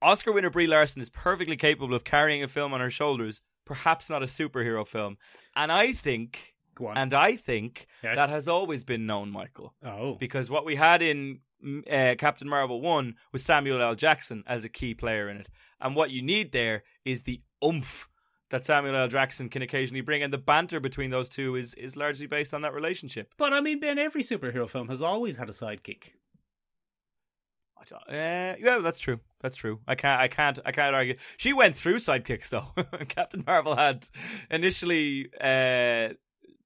Oscar 0.00 0.32
winner 0.32 0.50
Brie 0.50 0.66
Larson 0.66 1.02
is 1.02 1.10
perfectly 1.10 1.56
capable 1.56 1.94
of 1.94 2.04
carrying 2.04 2.42
a 2.42 2.48
film 2.48 2.72
on 2.72 2.80
her 2.80 2.90
shoulders, 2.90 3.40
perhaps 3.64 4.08
not 4.10 4.22
a 4.22 4.26
superhero 4.26 4.86
film. 4.86 5.16
And 5.54 5.70
I 5.72 5.92
think, 5.92 6.54
and 6.94 7.12
I 7.14 7.36
think 7.36 7.86
Yes. 8.02 8.16
that 8.16 8.28
has 8.28 8.48
always 8.48 8.84
been 8.84 9.06
known, 9.06 9.30
Michael. 9.30 9.74
oh. 9.84 10.14
because 10.14 10.50
what 10.50 10.64
we 10.66 10.76
had 10.76 11.02
in 11.02 11.40
mm, 11.64 11.82
uh, 11.90 12.14
Captain 12.16 12.48
Marvel 12.48 12.80
1 12.80 13.14
was 13.32 13.42
Samuel 13.42 13.80
L. 13.82 13.94
Jackson 13.94 14.44
as 14.46 14.64
a 14.64 14.68
key 14.68 14.94
player 14.94 15.28
in 15.28 15.38
it. 15.38 15.48
And 15.80 15.94
what 15.96 16.10
you 16.10 16.22
need 16.22 16.52
there 16.52 16.84
is 17.04 17.22
the 17.22 17.40
oomph 17.64 18.08
that 18.50 18.64
Samuel 18.64 18.96
L. 18.96 19.08
Jackson 19.08 19.48
can 19.48 19.62
occasionally 19.62 20.00
bring. 20.02 20.22
And 20.22 20.32
the 20.32 20.38
banter 20.38 20.80
between 20.80 21.10
those 21.10 21.28
two 21.28 21.56
is, 21.56 21.74
is 21.74 21.96
largely 21.96 22.26
based 22.26 22.54
on 22.54 22.62
that 22.62 22.74
relationship. 22.74 23.32
But 23.36 23.52
I 23.52 23.60
mean, 23.60 23.80
Ben, 23.80 23.98
every 23.98 24.22
superhero 24.22 24.68
film 24.68 24.88
has 24.88 25.02
always 25.02 25.36
had 25.36 25.48
a 25.48 25.52
sidekick. 25.52 26.12
Uh, 27.92 28.54
yeah, 28.58 28.78
that's 28.78 28.98
true. 28.98 29.20
That's 29.40 29.54
true. 29.54 29.80
I 29.86 29.94
can't. 29.94 30.20
I 30.20 30.26
can't. 30.28 30.58
I 30.64 30.72
can't 30.72 30.94
argue. 30.94 31.16
She 31.36 31.52
went 31.52 31.76
through 31.78 31.96
sidekicks 31.96 32.48
though. 32.48 32.66
Captain 33.08 33.44
Marvel 33.46 33.76
had 33.76 34.06
initially 34.50 35.28
uh, 35.40 36.08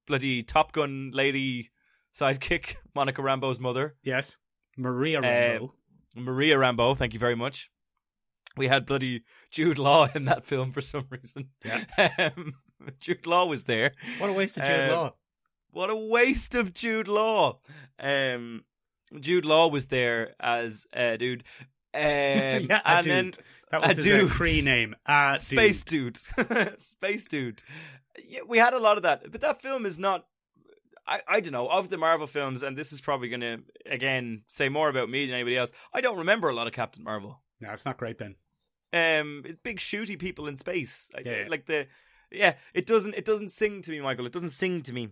bloody 0.07 0.41
Top 0.41 0.71
Gun 0.71 1.11
lady 1.13 1.69
sidekick 2.15 2.77
Monica 2.95 3.21
Rambeau's 3.21 3.59
mother. 3.59 3.95
Yes. 4.03 4.37
Maria 4.77 5.19
Uh, 5.19 5.67
Maria 6.15 6.57
Rambo. 6.57 6.95
thank 6.95 7.13
you 7.13 7.19
very 7.19 7.35
much. 7.35 7.69
We 8.57 8.67
had 8.67 8.85
bloody 8.85 9.23
Jude 9.49 9.77
Law 9.79 10.07
in 10.13 10.25
that 10.25 10.43
film 10.45 10.71
for 10.71 10.81
some 10.81 11.07
reason. 11.09 11.49
Um, 12.19 12.53
Jude 12.99 13.27
Law 13.27 13.45
was 13.45 13.65
there. 13.65 13.91
what 14.17 14.29
a 14.29 14.33
waste 14.33 14.57
of 14.57 14.63
Jude 14.65 14.89
uh, 14.89 14.95
Law. 14.95 15.13
What 15.71 15.89
a 15.89 15.95
waste 15.95 16.55
of 16.55 16.73
Jude 16.73 17.07
Law. 17.07 17.59
Um, 17.99 18.63
Jude 19.19 19.45
Law 19.45 19.67
was 19.67 19.87
there 19.87 20.35
as 20.39 20.85
a 20.93 21.17
dude. 21.17 21.43
Um, 21.93 22.01
yeah, 22.01 22.81
a 22.83 22.87
and 22.87 23.03
dude. 23.03 23.11
then 23.13 23.31
that 23.71 23.81
was 23.81 23.91
a 23.91 23.93
his 23.95 24.05
dude. 24.05 24.31
uh, 24.31 24.33
Kree 24.33 24.63
name. 24.63 24.95
A 25.05 25.35
Space 25.39 25.83
dude. 25.83 26.17
Dude. 26.37 26.79
Space 26.79 27.25
Dude. 27.27 27.61
Yeah, 28.27 28.41
we 28.47 28.57
had 28.57 28.73
a 28.73 28.79
lot 28.79 28.97
of 28.97 29.03
that, 29.03 29.31
but 29.31 29.41
that 29.41 29.61
film 29.61 29.85
is 29.85 29.99
not. 29.99 30.25
I, 31.07 31.21
I 31.27 31.39
don't 31.39 31.53
know 31.53 31.67
of 31.67 31.89
the 31.89 31.97
Marvel 31.97 32.27
films, 32.27 32.63
and 32.63 32.77
this 32.77 32.91
is 32.93 33.01
probably 33.01 33.29
going 33.29 33.41
to 33.41 33.57
again 33.85 34.43
say 34.47 34.69
more 34.69 34.89
about 34.89 35.09
me 35.09 35.25
than 35.25 35.35
anybody 35.35 35.57
else. 35.57 35.71
I 35.93 36.01
don't 36.01 36.17
remember 36.19 36.49
a 36.49 36.55
lot 36.55 36.67
of 36.67 36.73
Captain 36.73 37.03
Marvel. 37.03 37.41
No, 37.61 37.71
it's 37.71 37.85
not 37.85 37.97
great, 37.97 38.17
Ben. 38.17 38.35
Um, 38.93 39.43
it's 39.45 39.55
big 39.55 39.77
shooty 39.77 40.19
people 40.19 40.47
in 40.47 40.57
space. 40.57 41.09
I- 41.15 41.21
Yeah. 41.23 41.45
Like 41.47 41.65
the 41.65 41.87
yeah, 42.31 42.55
it 42.73 42.85
doesn't 42.85 43.13
it 43.15 43.25
doesn't 43.25 43.49
sing 43.49 43.81
to 43.83 43.91
me, 43.91 44.01
Michael. 44.01 44.25
It 44.25 44.33
doesn't 44.33 44.49
sing 44.51 44.81
to 44.83 44.93
me. 44.93 45.09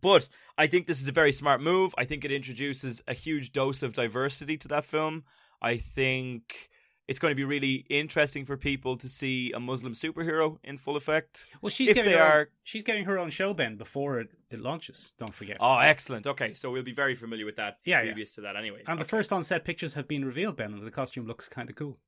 But 0.00 0.28
I 0.58 0.66
think 0.66 0.86
this 0.86 1.00
is 1.00 1.08
a 1.08 1.12
very 1.12 1.32
smart 1.32 1.60
move. 1.62 1.94
I 1.96 2.04
think 2.04 2.24
it 2.24 2.32
introduces 2.32 3.02
a 3.06 3.14
huge 3.14 3.52
dose 3.52 3.82
of 3.82 3.94
diversity 3.94 4.56
to 4.58 4.68
that 4.68 4.84
film. 4.84 5.24
I 5.62 5.76
think 5.76 6.68
it's 7.06 7.18
going 7.18 7.32
to 7.32 7.36
be 7.36 7.44
really 7.44 7.84
interesting 7.90 8.44
for 8.46 8.56
people 8.56 8.96
to 8.96 9.08
see 9.08 9.52
a 9.52 9.60
Muslim 9.60 9.92
superhero 9.92 10.58
in 10.64 10.78
full 10.78 10.96
effect. 10.96 11.44
Well, 11.60 11.70
she's 11.70 11.90
If 11.90 11.96
getting 11.96 12.12
her 12.12 12.18
are- 12.22 12.40
own, 12.40 12.46
she's 12.62 12.82
getting 12.82 13.04
her 13.04 13.18
own 13.18 13.30
show, 13.30 13.52
Ben, 13.54 13.76
before 13.76 14.20
it, 14.20 14.28
it 14.50 14.60
launches. 14.60 15.12
Don't 15.18 15.34
forget. 15.34 15.58
Oh, 15.60 15.78
excellent. 15.78 16.26
Okay, 16.26 16.54
so 16.54 16.70
we'll 16.70 16.82
be 16.82 16.92
very 16.94 17.14
familiar 17.14 17.44
with 17.44 17.56
that 17.56 17.78
Yeah, 17.84 17.98
yeah. 18.00 18.06
previous 18.12 18.34
to 18.36 18.40
that 18.42 18.56
anyway. 18.56 18.82
and 18.86 19.00
the 19.00 19.04
first 19.04 19.32
on-set 19.32 19.64
pictures 19.64 19.94
have 19.94 20.08
been 20.08 20.24
revealed, 20.24 20.56
Ben, 20.56 20.72
and 20.72 20.86
the 20.86 20.90
costume 20.90 21.26
looks 21.26 21.48
kind 21.48 21.68
of 21.68 21.76
cool. 21.76 21.98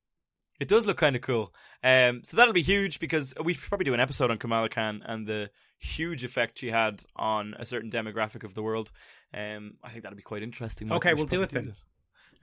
It 0.59 0.67
does 0.67 0.87
look 0.87 0.97
kind 0.97 1.15
of 1.15 1.21
cool. 1.21 1.53
Um, 1.83 2.21
so 2.23 2.35
that'll 2.35 2.51
be 2.53 2.63
huge 2.63 2.97
because 2.99 3.35
we 3.43 3.53
should 3.53 3.69
probably 3.69 3.85
do 3.85 3.93
an 3.93 3.99
episode 3.99 4.31
on 4.31 4.39
Kamala 4.39 4.69
Khan 4.69 5.03
and 5.05 5.27
the 5.27 5.51
huge 5.77 6.23
effect 6.23 6.57
she 6.57 6.71
had 6.71 7.03
on 7.15 7.53
a 7.59 7.65
certain 7.65 7.91
demographic 7.91 8.43
of 8.43 8.55
the 8.55 8.63
world. 8.63 8.91
Um, 9.35 9.75
I 9.83 9.89
think 9.89 10.01
that'll 10.01 10.15
be 10.15 10.23
quite 10.23 10.41
interesting. 10.41 10.91
Okay, 10.91 11.13
We 11.13 11.17
we'll 11.19 11.27
do 11.27 11.43
it 11.43 11.51
that. 11.51 11.65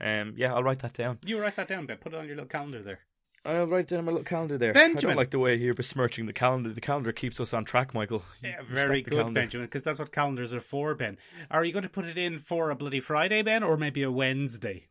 Um, 0.00 0.34
yeah, 0.36 0.54
I'll 0.54 0.62
write 0.62 0.80
that 0.80 0.94
down. 0.94 1.18
You 1.24 1.40
write 1.40 1.56
that 1.56 1.68
down, 1.68 1.86
Ben. 1.86 1.98
Put 1.98 2.12
it 2.12 2.18
on 2.18 2.26
your 2.26 2.36
little 2.36 2.48
calendar 2.48 2.82
there. 2.82 3.00
I'll 3.46 3.66
write 3.66 3.80
it 3.80 3.88
down 3.88 3.98
on 4.00 4.04
my 4.06 4.12
little 4.12 4.24
calendar 4.24 4.56
there. 4.56 4.72
Benjamin. 4.72 4.98
I 4.98 5.00
don't 5.00 5.16
like 5.16 5.30
the 5.30 5.38
way 5.38 5.54
you're 5.54 5.74
besmirching 5.74 6.24
the 6.24 6.32
calendar. 6.32 6.72
The 6.72 6.80
calendar 6.80 7.12
keeps 7.12 7.38
us 7.40 7.52
on 7.52 7.64
track, 7.64 7.92
Michael. 7.92 8.24
You 8.42 8.50
Yeah, 8.50 8.62
very 8.62 9.02
good, 9.02 9.12
calendar. 9.12 9.40
Benjamin, 9.40 9.66
because 9.66 9.82
that's 9.82 9.98
what 9.98 10.12
calendars 10.12 10.54
are 10.54 10.62
for, 10.62 10.94
Ben. 10.94 11.18
Are 11.50 11.64
you 11.64 11.72
going 11.72 11.82
to 11.82 11.90
put 11.90 12.06
it 12.06 12.16
in 12.16 12.38
for 12.38 12.70
a 12.70 12.76
bloody 12.76 13.00
Friday, 13.00 13.42
Ben, 13.42 13.62
or 13.62 13.76
maybe 13.76 14.02
a 14.02 14.10
Wednesday? 14.10 14.88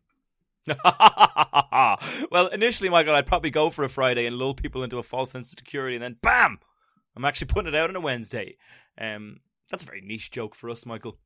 well, 2.31 2.47
initially, 2.53 2.89
Michael, 2.89 3.15
I'd 3.15 3.25
probably 3.25 3.49
go 3.49 3.69
for 3.69 3.83
a 3.83 3.89
Friday 3.89 4.27
and 4.27 4.37
lull 4.37 4.53
people 4.53 4.83
into 4.83 4.97
a 4.97 5.03
false 5.03 5.31
sense 5.31 5.51
of 5.51 5.59
security, 5.59 5.95
and 5.95 6.03
then 6.03 6.17
bam, 6.21 6.59
I'm 7.15 7.25
actually 7.25 7.47
putting 7.47 7.73
it 7.73 7.75
out 7.75 7.89
on 7.89 7.95
a 7.95 8.01
Wednesday. 8.01 8.57
Um, 8.97 9.39
that's 9.69 9.83
a 9.83 9.87
very 9.87 10.01
niche 10.01 10.31
joke 10.31 10.55
for 10.55 10.69
us, 10.69 10.85
Michael. 10.85 11.17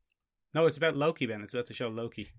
No, 0.54 0.66
it's 0.66 0.78
about 0.78 0.96
Loki, 0.96 1.26
Ben. 1.26 1.42
It's 1.42 1.54
about 1.54 1.68
the 1.68 1.74
show 1.74 1.90
Loki. 1.90 2.30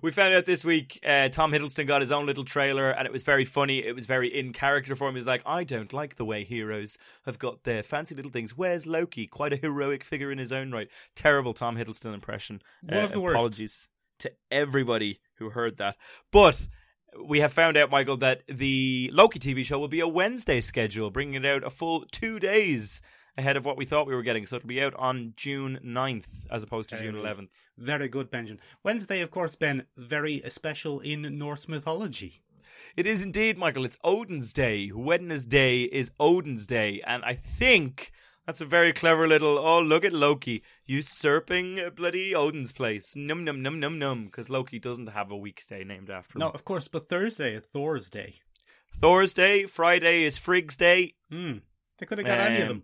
We 0.00 0.10
found 0.10 0.34
out 0.34 0.46
this 0.46 0.64
week 0.64 1.00
uh, 1.06 1.28
Tom 1.28 1.52
Hiddleston 1.52 1.86
got 1.86 2.00
his 2.00 2.12
own 2.12 2.26
little 2.26 2.44
trailer, 2.44 2.90
and 2.90 3.06
it 3.06 3.12
was 3.12 3.22
very 3.22 3.44
funny. 3.44 3.84
It 3.84 3.94
was 3.94 4.06
very 4.06 4.28
in 4.28 4.52
character 4.52 4.96
for 4.96 5.08
him. 5.08 5.14
He 5.14 5.20
was 5.20 5.26
like, 5.26 5.42
"I 5.46 5.64
don't 5.64 5.92
like 5.92 6.16
the 6.16 6.24
way 6.24 6.44
heroes 6.44 6.98
have 7.24 7.38
got 7.38 7.64
their 7.64 7.82
fancy 7.82 8.14
little 8.14 8.30
things. 8.30 8.56
Where's 8.56 8.86
Loki? 8.86 9.26
Quite 9.26 9.52
a 9.52 9.56
heroic 9.56 10.04
figure 10.04 10.30
in 10.30 10.38
his 10.38 10.52
own 10.52 10.72
right. 10.72 10.88
Terrible 11.14 11.54
Tom 11.54 11.76
Hiddleston 11.76 12.14
impression. 12.14 12.62
Uh, 12.90 12.96
of 12.96 13.12
the 13.12 13.20
worst. 13.20 13.34
Apologies 13.34 13.88
to 14.20 14.32
everybody 14.50 15.20
who 15.36 15.50
heard 15.50 15.78
that, 15.78 15.96
but." 16.30 16.68
We 17.26 17.40
have 17.40 17.52
found 17.52 17.76
out, 17.76 17.90
Michael, 17.90 18.16
that 18.16 18.42
the 18.48 19.10
Loki 19.12 19.38
TV 19.38 19.66
show 19.66 19.78
will 19.78 19.86
be 19.86 20.00
a 20.00 20.08
Wednesday 20.08 20.62
schedule, 20.62 21.10
bringing 21.10 21.34
it 21.34 21.44
out 21.44 21.62
a 21.62 21.68
full 21.68 22.06
two 22.10 22.38
days 22.38 23.02
ahead 23.38 23.56
of 23.56 23.64
what 23.64 23.76
we 23.76 23.84
thought 23.84 24.06
we 24.06 24.14
were 24.14 24.22
getting. 24.22 24.46
So 24.46 24.56
it'll 24.56 24.66
be 24.68 24.82
out 24.82 24.94
on 24.94 25.32
June 25.36 25.78
9th 25.84 26.26
as 26.50 26.62
opposed 26.62 26.88
to 26.90 26.98
June 26.98 27.14
11th. 27.14 27.48
Very 27.78 28.08
good, 28.08 28.30
Benjamin. 28.30 28.60
Wednesday, 28.84 29.20
of 29.20 29.30
course, 29.30 29.54
Ben, 29.56 29.84
very 29.96 30.42
special 30.48 31.00
in 31.00 31.38
Norse 31.38 31.68
mythology. 31.68 32.42
It 32.96 33.06
is 33.06 33.22
indeed, 33.22 33.56
Michael. 33.56 33.84
It's 33.86 33.98
Odin's 34.04 34.52
Day. 34.52 34.90
Wednesday 34.94 35.82
is 35.82 36.10
Odin's 36.20 36.66
Day. 36.66 37.00
And 37.06 37.24
I 37.24 37.32
think 37.34 38.12
that's 38.46 38.60
a 38.60 38.66
very 38.66 38.92
clever 38.92 39.26
little, 39.26 39.56
oh, 39.58 39.80
look 39.80 40.04
at 40.04 40.12
Loki 40.12 40.62
usurping 40.84 41.80
bloody 41.94 42.34
Odin's 42.34 42.72
place. 42.72 43.14
Num, 43.16 43.44
num, 43.44 43.62
num, 43.62 43.80
num, 43.80 43.98
num. 43.98 44.24
Because 44.26 44.50
Loki 44.50 44.78
doesn't 44.78 45.06
have 45.08 45.30
a 45.30 45.36
weekday 45.36 45.84
named 45.84 46.10
after 46.10 46.36
him. 46.36 46.40
No, 46.40 46.50
of 46.50 46.64
course, 46.64 46.88
but 46.88 47.08
Thursday 47.08 47.54
is 47.54 47.62
Thor's 47.64 48.10
Day. 48.10 48.34
Thor's 48.90 49.32
Day. 49.32 49.64
Friday 49.64 50.24
is 50.24 50.36
Frigg's 50.38 50.76
Day. 50.76 51.14
Hmm. 51.30 51.58
They 51.98 52.06
could 52.06 52.18
have 52.18 52.26
got 52.26 52.38
any 52.40 52.56
of 52.56 52.62
Um, 52.62 52.68
them. 52.68 52.82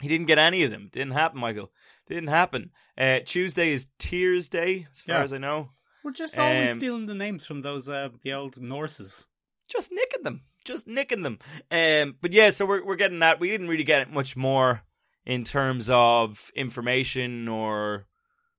He 0.00 0.08
didn't 0.08 0.26
get 0.26 0.38
any 0.38 0.64
of 0.64 0.70
them. 0.70 0.88
Didn't 0.92 1.12
happen, 1.12 1.40
Michael. 1.40 1.70
Didn't 2.06 2.28
happen. 2.28 2.70
Uh, 2.98 3.20
Tuesday 3.24 3.72
is 3.72 3.86
Tyr's 3.98 4.48
Day, 4.48 4.86
as 4.90 5.00
far 5.00 5.16
Yeah. 5.16 5.22
as 5.22 5.32
I 5.32 5.38
know. 5.38 5.70
We're 6.02 6.12
just 6.12 6.38
always 6.38 6.70
um, 6.72 6.78
stealing 6.78 7.06
the 7.06 7.14
names 7.14 7.44
from 7.44 7.60
those 7.60 7.88
uh, 7.88 8.08
the 8.22 8.32
old 8.32 8.56
Norses. 8.56 9.26
just 9.68 9.92
nicking 9.92 10.22
them, 10.22 10.42
just 10.64 10.86
nicking 10.88 11.22
them. 11.22 11.38
Um, 11.70 12.16
but 12.20 12.32
yeah, 12.32 12.50
so 12.50 12.64
we're 12.66 12.84
we're 12.84 12.96
getting 12.96 13.18
that. 13.20 13.38
We 13.40 13.50
didn't 13.50 13.68
really 13.68 13.84
get 13.84 14.10
much 14.10 14.36
more 14.36 14.82
in 15.26 15.44
terms 15.44 15.88
of 15.90 16.50
information 16.54 17.46
or 17.48 18.06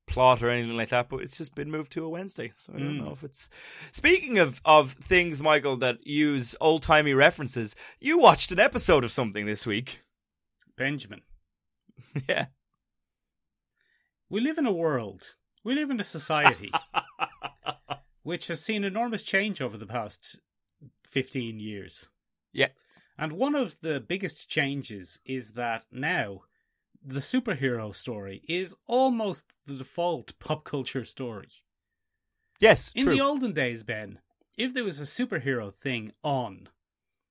plot 0.08 0.44
or 0.44 0.50
anything 0.52 0.78
like 0.78 0.90
that. 0.90 1.10
But 1.10 1.22
it's 1.24 1.38
just 1.38 1.56
been 1.56 1.72
moved 1.72 1.92
to 1.94 2.06
a 2.06 2.10
Wednesday, 2.10 2.54
so 2.58 2.74
I 2.76 2.78
don't 2.80 3.00
Mm. 3.00 3.06
know 3.06 3.12
if 3.12 3.24
it's. 3.24 3.50
Speaking 3.92 4.38
of 4.38 4.62
of 4.64 4.92
things, 4.94 5.42
Michael, 5.42 5.78
that 5.78 6.06
use 6.06 6.56
old 6.62 6.84
timey 6.84 7.16
references, 7.16 7.76
you 8.00 8.20
watched 8.20 8.52
an 8.52 8.60
episode 8.60 9.04
of 9.04 9.12
something 9.12 9.48
this 9.48 9.66
week. 9.66 10.02
Benjamin. 10.78 11.22
yeah. 12.30 12.48
We 14.30 14.40
live 14.40 14.58
in 14.58 14.66
a 14.66 14.72
world, 14.72 15.36
we 15.64 15.76
live 15.76 15.90
in 15.90 16.00
a 16.00 16.06
society 16.06 16.72
which 18.24 18.48
has 18.48 18.64
seen 18.64 18.84
enormous 18.84 19.24
change 19.24 19.62
over 19.62 19.78
the 19.78 19.86
past 19.86 20.40
15 21.06 21.60
years. 21.60 22.08
Yeah. 22.54 22.70
And 23.18 23.34
one 23.34 23.56
of 23.56 23.82
the 23.82 24.00
biggest 24.00 24.50
changes 24.50 25.20
is 25.26 25.52
that 25.54 25.86
now 25.92 26.44
the 27.04 27.20
superhero 27.20 27.94
story 27.94 28.42
is 28.48 28.76
almost 28.88 29.46
the 29.66 29.76
default 29.76 30.38
pop 30.40 30.64
culture 30.64 31.06
story. 31.06 31.50
Yes. 32.60 32.92
In 32.94 33.06
true. 33.06 33.16
the 33.16 33.22
olden 33.22 33.54
days, 33.54 33.84
Ben, 33.84 34.20
if 34.58 34.74
there 34.74 34.84
was 34.84 35.00
a 35.00 35.04
superhero 35.04 35.74
thing 35.74 36.12
on, 36.24 36.70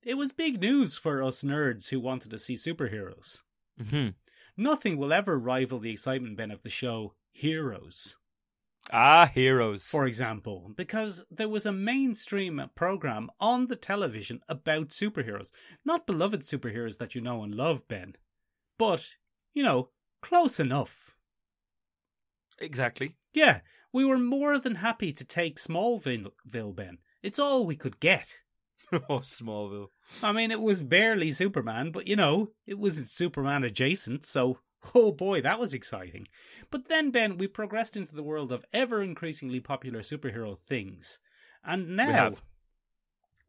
it 0.03 0.17
was 0.17 0.31
big 0.31 0.59
news 0.59 0.97
for 0.97 1.23
us 1.23 1.43
nerds 1.43 1.89
who 1.89 1.99
wanted 1.99 2.31
to 2.31 2.39
see 2.39 2.55
superheroes. 2.55 3.43
Mhm. 3.79 4.15
Nothing 4.61 4.97
will 4.97 5.11
ever 5.11 5.39
rival 5.39 5.79
the 5.79 5.89
excitement, 5.89 6.37
Ben, 6.37 6.51
of 6.51 6.61
the 6.61 6.69
show 6.69 7.15
Heroes, 7.31 8.17
Ah, 8.91 9.31
heroes. 9.33 9.87
for 9.87 10.05
example, 10.05 10.71
because 10.75 11.23
there 11.31 11.49
was 11.49 11.65
a 11.65 11.71
mainstream 11.71 12.69
program 12.75 13.31
on 13.39 13.67
the 13.67 13.75
television 13.75 14.39
about 14.47 14.89
superheroes. 14.89 15.49
Not 15.83 16.05
beloved 16.05 16.41
superheroes 16.41 16.99
that 16.99 17.15
you 17.15 17.21
know 17.21 17.41
and 17.41 17.55
love, 17.55 17.87
Ben, 17.87 18.15
but, 18.77 19.15
you 19.51 19.63
know, 19.63 19.89
close 20.21 20.59
enough. 20.59 21.15
exactly. 22.59 23.15
Yeah, 23.33 23.61
we 23.91 24.05
were 24.05 24.19
more 24.19 24.59
than 24.59 24.75
happy 24.75 25.11
to 25.11 25.25
take 25.25 25.57
Smallville, 25.57 26.75
Ben. 26.75 26.99
It's 27.23 27.39
all 27.39 27.65
we 27.65 27.75
could 27.75 27.99
get. 27.99 28.27
oh, 29.09 29.19
Smallville. 29.19 29.87
I 30.21 30.31
mean, 30.31 30.51
it 30.51 30.61
was 30.61 30.83
barely 30.83 31.31
Superman, 31.31 31.91
but 31.91 32.07
you 32.07 32.15
know, 32.15 32.51
it 32.65 32.77
was 32.77 33.11
Superman 33.11 33.63
adjacent, 33.63 34.25
so 34.25 34.59
oh 34.95 35.11
boy, 35.11 35.41
that 35.41 35.59
was 35.59 35.73
exciting. 35.73 36.27
But 36.69 36.87
then, 36.87 37.11
Ben, 37.11 37.37
we 37.37 37.47
progressed 37.47 37.95
into 37.95 38.15
the 38.15 38.23
world 38.23 38.51
of 38.51 38.65
ever 38.73 39.01
increasingly 39.01 39.59
popular 39.59 39.99
superhero 39.99 40.57
things. 40.57 41.19
And 41.63 41.95
now 41.95 42.11
have. 42.11 42.41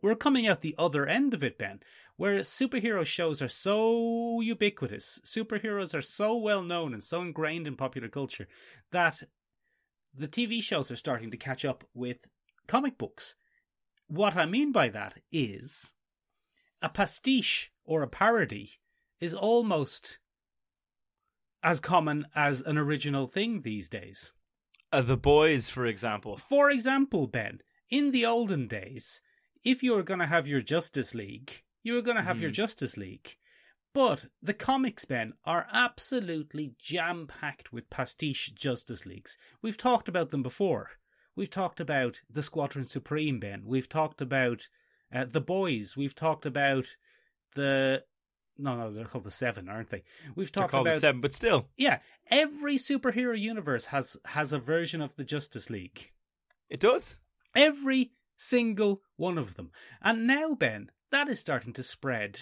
we're 0.02 0.14
coming 0.14 0.46
out 0.46 0.61
the 0.61 0.75
other 0.78 1.06
end 1.06 1.34
of 1.34 1.42
it, 1.42 1.58
Ben, 1.58 1.80
where 2.16 2.40
superhero 2.40 3.04
shows 3.04 3.40
are 3.40 3.49
so 3.49 4.40
ubiquitous, 4.40 5.18
superheroes 5.25 5.94
are 5.94 6.02
so 6.02 6.37
well 6.37 6.62
known 6.62 6.92
and 6.92 7.02
so 7.02 7.22
ingrained 7.22 7.66
in 7.66 7.76
popular 7.76 8.08
culture 8.08 8.46
that 8.90 9.22
the 10.14 10.28
TV 10.28 10.62
shows 10.62 10.90
are 10.90 10.96
starting 10.96 11.30
to 11.30 11.37
catch 11.37 11.64
up 11.64 11.84
with 11.94 12.28
comic 12.66 12.99
books. 12.99 13.34
What 14.12 14.37
I 14.37 14.45
mean 14.45 14.73
by 14.73 14.90
that 14.90 15.21
is 15.33 15.95
a 16.83 16.90
pastiche 16.90 17.73
or 17.83 18.02
a 18.02 18.07
parody 18.09 18.73
is 19.21 19.33
almost 19.33 20.19
as 21.62 21.81
common 21.81 22.26
as 22.35 22.61
an 22.61 22.76
original 22.76 23.26
thing 23.26 23.62
these 23.62 23.88
days. 23.88 24.35
Uh, 24.92 25.00
the 25.00 25.16
Boys, 25.16 25.71
for 25.71 25.87
example. 25.87 26.37
For 26.37 26.71
example, 26.71 27.26
Ben, 27.26 27.61
in 27.88 28.11
the 28.11 28.26
olden 28.26 28.69
days, 28.69 29.23
if 29.64 29.83
you 29.83 29.97
were 29.97 30.02
going 30.02 30.21
to 30.21 30.26
have 30.26 30.47
your 30.47 30.61
Justice 30.61 31.14
League, 31.14 31.62
you 31.83 31.95
were 31.95 32.02
going 32.02 32.19
to 32.19 32.23
have 32.23 32.38
your 32.42 32.50
Mhm. 32.50 32.54
Justice 32.54 32.99
League. 32.99 33.38
But 33.95 34.26
the 34.42 34.52
comics, 34.52 35.07
Ben, 35.07 35.33
are 35.47 35.66
absolutely 35.73 36.75
jam 36.78 37.26
packed 37.26 37.73
with 37.73 37.88
pastiche 37.88 38.52
Justice 38.54 39.07
Leagues. 39.07 39.38
We've 39.62 39.78
talked 39.78 40.07
about 40.07 40.28
them 40.28 40.42
before. 40.42 40.99
We've 41.35 41.51
talked 41.51 41.81
about 41.81 42.21
the 42.29 42.43
Squadron 42.43 42.85
Supreme, 42.85 43.41
Ben. 43.41 43.62
We've 43.65 43.89
talked 43.89 44.21
about 44.21 44.69
uh, 45.12 45.25
the 45.25 45.41
Boys. 45.41 45.97
We've 45.97 46.15
talked 46.15 46.47
about 46.47 46.87
the. 47.55 48.05
No, 48.59 48.77
no, 48.77 48.93
they're 48.93 49.07
called 49.07 49.25
the 49.25 49.31
Seven, 49.31 49.69
aren't 49.69 49.89
they? 49.89 50.03
We've 50.35 50.53
talked 50.53 50.71
called 50.73 50.87
about 50.87 50.95
the 50.95 51.01
Seven, 51.01 51.21
but 51.21 51.33
still, 51.33 51.69
yeah. 51.77 52.01
Every 52.31 52.77
superhero 52.77 53.39
universe 53.39 53.87
has 53.87 54.17
has 54.27 54.53
a 54.53 54.59
version 54.59 55.01
of 55.01 55.17
the 55.17 55.25
Justice 55.25 55.71
League. 55.71 56.12
it 56.69 56.81
does. 56.81 57.17
Every 57.55 58.12
single 58.37 59.03
one 59.17 59.39
of 59.39 59.55
them. 59.55 59.71
And 60.03 60.27
now, 60.27 60.55
Ben, 60.55 60.91
that 61.11 61.29
is 61.29 61.41
starting 61.41 61.73
to 61.75 61.83
spread 61.83 62.41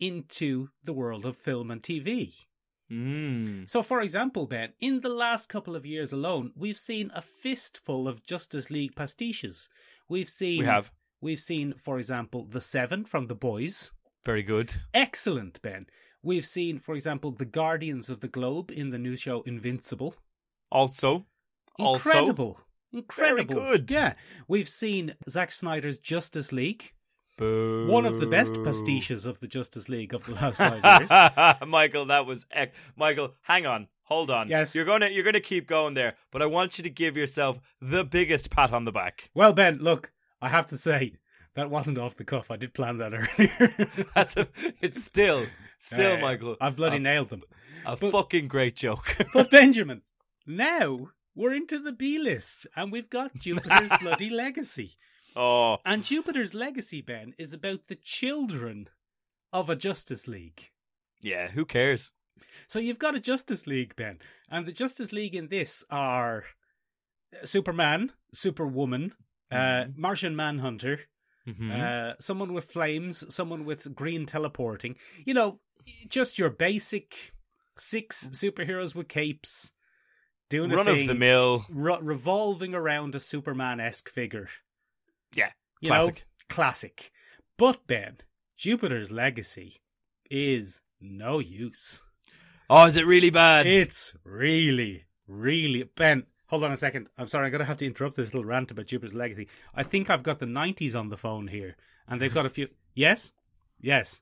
into 0.00 0.68
the 0.82 0.92
world 0.92 1.24
of 1.24 1.36
film 1.36 1.70
and 1.70 1.82
TV. 1.82 2.46
Mm. 2.90 3.68
So, 3.68 3.82
for 3.82 4.00
example, 4.00 4.46
Ben, 4.46 4.72
in 4.80 5.00
the 5.00 5.08
last 5.08 5.48
couple 5.48 5.74
of 5.74 5.86
years 5.86 6.12
alone, 6.12 6.52
we've 6.54 6.78
seen 6.78 7.10
a 7.14 7.22
fistful 7.22 8.06
of 8.06 8.24
Justice 8.24 8.70
League 8.70 8.94
pastiches. 8.94 9.68
We've 10.08 10.28
seen 10.28 10.60
We 10.60 10.66
have. 10.66 10.90
We've 11.20 11.40
seen, 11.40 11.74
for 11.78 11.98
example, 11.98 12.44
The 12.44 12.60
Seven 12.60 13.04
from 13.04 13.28
The 13.28 13.34
Boys. 13.34 13.92
Very 14.24 14.42
good. 14.42 14.74
Excellent, 14.92 15.60
Ben. 15.62 15.86
We've 16.22 16.46
seen, 16.46 16.78
for 16.78 16.94
example, 16.94 17.32
The 17.32 17.44
Guardians 17.46 18.10
of 18.10 18.20
the 18.20 18.28
Globe 18.28 18.70
in 18.70 18.90
the 18.90 18.98
new 18.98 19.16
show 19.16 19.42
Invincible. 19.42 20.14
Also, 20.70 21.26
also 21.78 22.10
Incredible. 22.10 22.60
Incredible. 22.92 23.54
good. 23.54 23.90
Yeah. 23.90 24.14
We've 24.48 24.68
seen 24.68 25.14
Zack 25.28 25.50
Snyder's 25.50 25.98
Justice 25.98 26.52
League. 26.52 26.93
Boo. 27.36 27.86
One 27.88 28.06
of 28.06 28.20
the 28.20 28.26
best 28.26 28.54
pastiches 28.62 29.26
of 29.26 29.40
the 29.40 29.48
Justice 29.48 29.88
League 29.88 30.14
of 30.14 30.24
the 30.24 30.34
last 30.34 30.58
five 30.58 30.84
years. 31.00 31.68
Michael, 31.68 32.06
that 32.06 32.26
was 32.26 32.46
ec- 32.50 32.74
Michael. 32.96 33.34
Hang 33.42 33.66
on, 33.66 33.88
hold 34.04 34.30
on. 34.30 34.48
Yes. 34.48 34.74
you're 34.74 34.84
gonna 34.84 35.08
you're 35.08 35.24
gonna 35.24 35.40
keep 35.40 35.66
going 35.66 35.94
there, 35.94 36.14
but 36.30 36.42
I 36.42 36.46
want 36.46 36.78
you 36.78 36.84
to 36.84 36.90
give 36.90 37.16
yourself 37.16 37.58
the 37.80 38.04
biggest 38.04 38.50
pat 38.50 38.72
on 38.72 38.84
the 38.84 38.92
back. 38.92 39.30
well, 39.34 39.52
Ben, 39.52 39.78
look, 39.78 40.12
I 40.40 40.48
have 40.48 40.66
to 40.68 40.78
say, 40.78 41.14
that 41.54 41.70
wasn't 41.70 41.98
off 41.98 42.16
the 42.16 42.24
cuff. 42.24 42.50
I 42.50 42.56
did 42.56 42.72
plan 42.74 42.98
that 42.98 43.12
earlier. 43.38 44.04
That's 44.14 44.36
a, 44.36 44.46
it's 44.80 45.02
still 45.04 45.46
still 45.78 46.14
Uh, 46.14 46.18
Michael. 46.18 46.56
I've 46.60 46.76
bloody 46.76 46.96
a, 46.96 47.00
nailed 47.00 47.30
them. 47.30 47.42
a 47.84 47.96
but- 47.96 48.12
fucking 48.12 48.46
great 48.48 48.76
joke. 48.76 49.16
But 49.34 49.50
Benjamin, 49.50 50.02
now 50.46 51.08
we're 51.34 51.54
into 51.54 51.80
the 51.80 51.92
B 51.92 52.18
list 52.18 52.66
and 52.76 52.92
we've 52.92 53.10
got 53.10 53.34
Jupiter's 53.38 53.90
bloody 54.00 54.30
legacy. 54.30 54.92
Oh, 55.36 55.78
And 55.84 56.04
Jupiter's 56.04 56.54
legacy, 56.54 57.00
Ben, 57.00 57.34
is 57.38 57.52
about 57.52 57.88
the 57.88 57.96
children 57.96 58.88
of 59.52 59.68
a 59.70 59.76
Justice 59.76 60.26
League. 60.28 60.70
yeah. 61.20 61.48
Who 61.48 61.64
cares? 61.64 62.10
So 62.66 62.78
you've 62.78 62.98
got 62.98 63.14
a 63.14 63.20
Justice 63.20 63.66
League, 63.66 63.94
Ben, 63.96 64.18
and 64.50 64.66
the 64.66 64.72
Justice 64.72 65.12
League 65.12 65.34
in 65.36 65.48
this 65.48 65.84
are 65.90 66.44
Superman, 67.44 68.12
Superwoman, 68.32 69.14
uh, 69.50 69.86
Martian 69.96 70.34
Manhunter, 70.36 71.00
Mhm. 71.46 71.70
uh, 71.70 72.14
someone 72.20 72.52
with 72.52 72.64
flames, 72.70 73.32
someone 73.34 73.64
with 73.64 73.94
green 73.94 74.26
teleporting. 74.26 74.96
You 75.24 75.34
know, 75.34 75.60
just 76.08 76.38
your 76.38 76.50
basic 76.50 77.32
six 77.76 78.28
superheroes 78.28 78.94
with 78.94 79.08
capes 79.08 79.72
doing 80.48 80.72
a 80.72 80.76
Run 80.76 80.86
thing, 80.86 81.02
of 81.02 81.06
the 81.08 81.14
mill. 81.14 81.64
re- 81.68 81.98
revolving 82.00 82.74
around 82.74 83.14
a 83.14 83.20
Superman 83.20 83.80
esque 83.80 84.08
figure. 84.08 84.48
Yeah, 85.34 85.50
You 85.80 85.88
classic. 85.88 86.14
know, 86.16 86.54
classic. 86.54 87.10
But 87.56 87.86
Ben, 87.86 88.18
Jupiter's 88.56 89.10
legacy 89.10 89.76
is 90.30 90.80
no 91.00 91.38
use. 91.38 92.02
Oh, 92.70 92.86
is 92.86 92.96
it 92.96 93.06
really 93.06 93.30
bad? 93.30 93.66
It's 93.66 94.14
really, 94.24 95.04
really 95.28 95.84
Ben. 95.96 96.24
Hold 96.48 96.64
on 96.64 96.72
a 96.72 96.76
second. 96.76 97.08
I'm 97.18 97.28
sorry. 97.28 97.46
I'm 97.46 97.52
gonna 97.52 97.64
have 97.64 97.78
to 97.78 97.86
interrupt 97.86 98.16
this 98.16 98.32
little 98.32 98.44
rant 98.44 98.70
about 98.70 98.86
Jupiter's 98.86 99.14
legacy. 99.14 99.48
I 99.74 99.82
think 99.82 100.08
I've 100.10 100.22
got 100.22 100.38
the 100.38 100.46
'90s 100.46 100.98
on 100.98 101.08
the 101.08 101.16
phone 101.16 101.48
here, 101.48 101.76
and 102.08 102.20
they've 102.20 102.32
got 102.34 102.46
a 102.46 102.50
few. 102.50 102.68
Yes, 102.96 103.32
yes, 103.80 104.20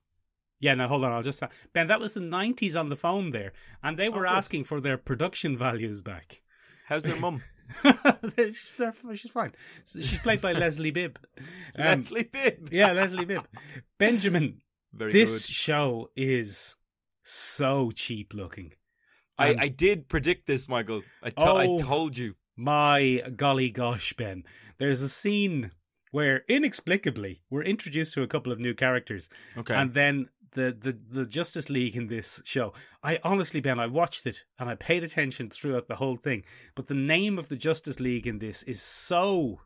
yeah. 0.59 0.73
Now 0.75 0.89
hold 0.89 1.05
on. 1.05 1.13
I'll 1.13 1.23
just 1.23 1.43
Ben. 1.75 1.89
That 1.89 2.01
was 2.01 2.15
the 2.15 2.21
'90s 2.21 2.75
on 2.79 2.89
the 2.89 2.97
phone 2.97 3.33
there, 3.33 3.53
and 3.83 3.99
they 3.99 4.09
were 4.09 4.27
Oh, 4.27 4.31
asking 4.31 4.65
for 4.65 4.81
their 4.81 4.97
production 4.97 5.59
values 5.59 6.01
back. 6.01 6.41
How's 6.87 7.05
their 7.05 7.17
mum? 7.21 7.43
She's 8.37 9.31
fine. 9.31 9.53
She's 9.87 10.19
played 10.21 10.41
by 10.41 10.53
Leslie 10.53 10.91
Bibb. 10.91 11.19
Um, 11.75 11.85
Leslie 12.01 12.25
Bibb. 12.25 12.69
yeah, 12.73 12.93
Leslie 12.93 13.25
Bibb. 13.25 13.47
Benjamin, 13.99 14.61
Very 14.93 15.13
this 15.13 15.47
good. 15.47 15.55
show 15.55 16.11
is 16.17 16.77
so 17.23 17.91
cheap 17.95 18.35
looking. 18.35 18.73
I, 19.39 19.55
I 19.59 19.69
did 19.69 20.09
predict 20.09 20.47
this, 20.47 20.69
Michael. 20.69 21.03
I, 21.23 21.31
to- 21.31 21.41
I 21.43 21.67
Oh. 21.67 21.79
told 21.79 22.17
you. 22.19 22.35
my 22.57 23.23
golly 23.37 23.71
gosh, 23.71 24.13
Ben. 24.13 24.45
There's 24.79 25.01
a 25.03 25.09
scene 25.09 25.71
where 26.11 26.45
inexplicably 26.49 27.41
we're 27.49 27.63
introduced 27.63 28.13
to 28.15 28.23
a 28.23 28.27
couple 28.27 28.53
of 28.53 28.61
new 28.61 28.75
characters, 28.75 29.31
Okay. 29.57 29.75
and 29.75 29.95
then 29.95 30.29
the, 30.53 30.77
the 30.79 30.99
the 31.11 31.27
Justice 31.27 31.69
League 31.69 31.97
in 31.97 32.07
this 32.07 32.41
show. 32.45 32.73
I 33.03 33.19
honestly, 33.25 33.61
Ben, 33.61 33.81
I 33.81 33.87
watched 33.87 34.27
it 34.27 34.45
and 34.59 34.69
I 34.69 34.75
paid 34.75 35.05
attention 35.05 35.51
throughout 35.51 35.89
the 35.89 35.97
whole 35.97 36.17
thing. 36.17 36.45
But 36.75 36.87
the 36.87 36.95
name 36.95 37.39
of 37.39 37.49
the 37.49 37.57
Justice 37.57 38.01
League 38.01 38.27
in 38.27 38.39
this 38.39 38.63
is 38.65 38.81
so 38.81 39.61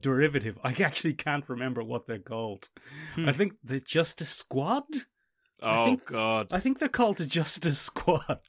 derivative. 0.00 0.58
I 0.62 0.74
actually 0.82 1.14
can't 1.14 1.48
remember 1.48 1.82
what 1.82 2.06
they're 2.06 2.18
called. 2.18 2.68
I 3.16 3.20
hmm. 3.20 3.30
think 3.30 3.54
the 3.64 3.80
Justice 3.80 4.30
Squad. 4.30 4.84
oh 5.62 5.86
think- 5.86 6.06
God. 6.06 6.48
I 6.52 6.60
think 6.60 6.78
they're 6.78 6.88
called 6.88 7.18
the 7.18 7.26
Justice 7.26 7.80
Squad. 7.80 8.40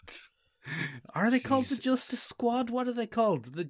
Are 1.14 1.30
they 1.30 1.40
called 1.40 1.66
the 1.66 1.78
Justice 1.78 2.24
Squad? 2.24 2.70
What 2.72 2.88
are 2.88 2.94
they 2.94 3.06
called? 3.06 3.54
The 3.54 3.70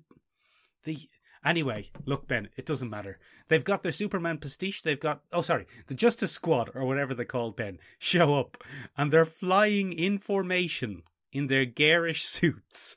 the 0.85 0.97
anyway. 1.45 1.85
Look, 2.05 2.27
Ben, 2.27 2.49
it 2.57 2.65
doesn't 2.65 2.89
matter. 2.89 3.19
They've 3.47 3.63
got 3.63 3.83
their 3.83 3.91
Superman 3.91 4.39
pastiche. 4.39 4.81
They've 4.81 4.99
got 4.99 5.21
oh, 5.31 5.41
sorry, 5.41 5.67
the 5.87 5.93
Justice 5.93 6.31
Squad 6.31 6.71
or 6.73 6.85
whatever 6.85 7.13
they're 7.13 7.25
called. 7.25 7.55
Ben 7.55 7.79
show 7.99 8.39
up 8.39 8.57
and 8.97 9.11
they're 9.11 9.25
flying 9.25 9.93
in 9.93 10.17
formation 10.17 11.03
in 11.31 11.47
their 11.47 11.65
garish 11.65 12.23
suits, 12.35 12.95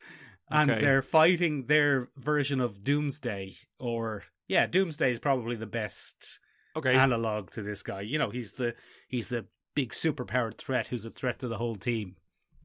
and 0.50 0.70
Okay. 0.70 0.80
they're 0.80 1.02
fighting 1.02 1.66
their 1.66 2.08
version 2.16 2.60
of 2.60 2.82
Doomsday. 2.82 3.54
Or 3.78 4.24
yeah, 4.46 4.66
Doomsday 4.66 5.10
is 5.10 5.18
probably 5.18 5.56
the 5.56 5.66
best 5.66 6.40
okay. 6.76 6.94
analog 6.94 7.50
to 7.52 7.62
this 7.62 7.82
guy. 7.82 8.00
You 8.02 8.18
know, 8.18 8.30
he's 8.30 8.54
the 8.54 8.74
he's 9.08 9.28
the 9.28 9.46
big 9.74 9.90
superpowered 9.90 10.56
threat 10.58 10.88
who's 10.88 11.04
a 11.04 11.10
threat 11.10 11.38
to 11.40 11.48
the 11.48 11.58
whole 11.58 11.76
team. 11.76 12.16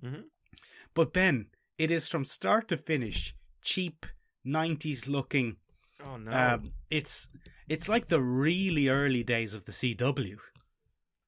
Mhm. 0.03 0.23
But 0.93 1.11
Ben, 1.13 1.47
it 1.77 1.89
is 1.91 2.07
from 2.07 2.23
start 2.23 2.67
to 2.69 2.77
finish 2.77 3.35
cheap 3.61 4.05
'90s 4.45 5.07
looking. 5.07 5.57
Oh 6.13 6.17
no. 6.17 6.31
Um, 6.31 6.71
it's 6.89 7.27
it's 7.67 7.89
like 7.89 8.07
the 8.07 8.21
really 8.21 8.89
early 8.89 9.23
days 9.23 9.53
of 9.53 9.65
the 9.65 9.71
CW. 9.71 10.37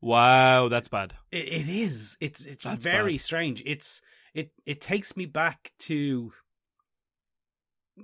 wow, 0.02 0.68
that's 0.68 0.88
bad. 0.90 1.14
It, 1.32 1.48
it 1.48 1.70
is. 1.70 2.18
It's 2.22 2.46
it's 2.46 2.64
That's 2.64 2.84
very 2.84 3.14
bad. 3.14 3.22
strange. 3.22 3.64
It's 3.66 4.02
it 4.34 4.52
it 4.66 4.82
takes 4.82 5.16
me 5.18 5.26
back 5.26 5.72
to 5.80 6.32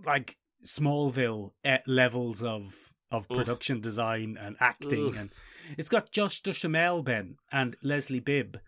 like 0.05 0.37
Smallville 0.65 1.51
eh, 1.63 1.79
levels 1.87 2.43
of 2.43 2.93
of 3.11 3.27
Oof. 3.29 3.37
production 3.37 3.81
design 3.81 4.37
and 4.39 4.55
acting, 4.59 5.07
Oof. 5.07 5.19
and 5.19 5.31
it's 5.77 5.89
got 5.89 6.11
Josh 6.11 6.41
Duhamel 6.41 7.03
Ben 7.03 7.35
and 7.51 7.75
Leslie 7.83 8.19
Bibb 8.21 8.59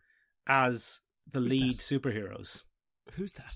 as 0.48 1.00
the 1.32 1.40
Who's 1.40 1.50
lead 1.50 1.80
superheroes. 1.80 2.64
Who's 3.14 3.34
that? 3.34 3.56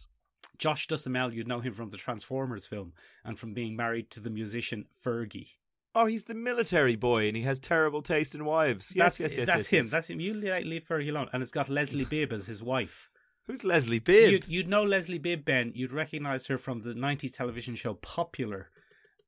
Josh 0.57 0.87
Duhamel, 0.87 1.33
you'd 1.33 1.47
know 1.47 1.59
him 1.59 1.73
from 1.73 1.89
the 1.89 1.97
Transformers 1.97 2.65
film 2.65 2.93
and 3.23 3.37
from 3.37 3.53
being 3.53 3.75
married 3.75 4.09
to 4.11 4.19
the 4.19 4.29
musician 4.29 4.85
Fergie. 5.05 5.55
Oh, 5.93 6.05
he's 6.05 6.25
the 6.25 6.35
military 6.35 6.95
boy, 6.95 7.27
and 7.27 7.35
he 7.35 7.43
has 7.43 7.59
terrible 7.59 8.01
taste 8.01 8.35
in 8.35 8.45
wives. 8.45 8.93
Yes, 8.95 9.17
that's, 9.17 9.33
yes, 9.33 9.37
yes. 9.37 9.47
That's 9.47 9.57
yes, 9.59 9.67
him. 9.67 9.85
yes. 9.85 9.91
That's 9.91 10.09
him. 10.09 10.19
You 10.19 10.33
le- 10.33 10.61
leave 10.61 10.85
Fergie 10.85 11.09
alone, 11.09 11.29
and 11.33 11.41
it's 11.41 11.51
got 11.51 11.69
Leslie 11.69 12.05
Bibb 12.09 12.31
as 12.33 12.45
his 12.45 12.61
wife. 12.61 13.09
Who's 13.45 13.63
Leslie 13.63 13.99
Bibb? 13.99 14.31
You'd, 14.31 14.47
you'd 14.47 14.67
know 14.67 14.83
Leslie 14.83 15.17
Bibb, 15.17 15.45
Ben. 15.45 15.71
You'd 15.73 15.91
recognize 15.93 16.47
her 16.47 16.57
from 16.57 16.81
the 16.81 16.93
90s 16.93 17.35
television 17.35 17.75
show 17.75 17.93
Popular 17.95 18.69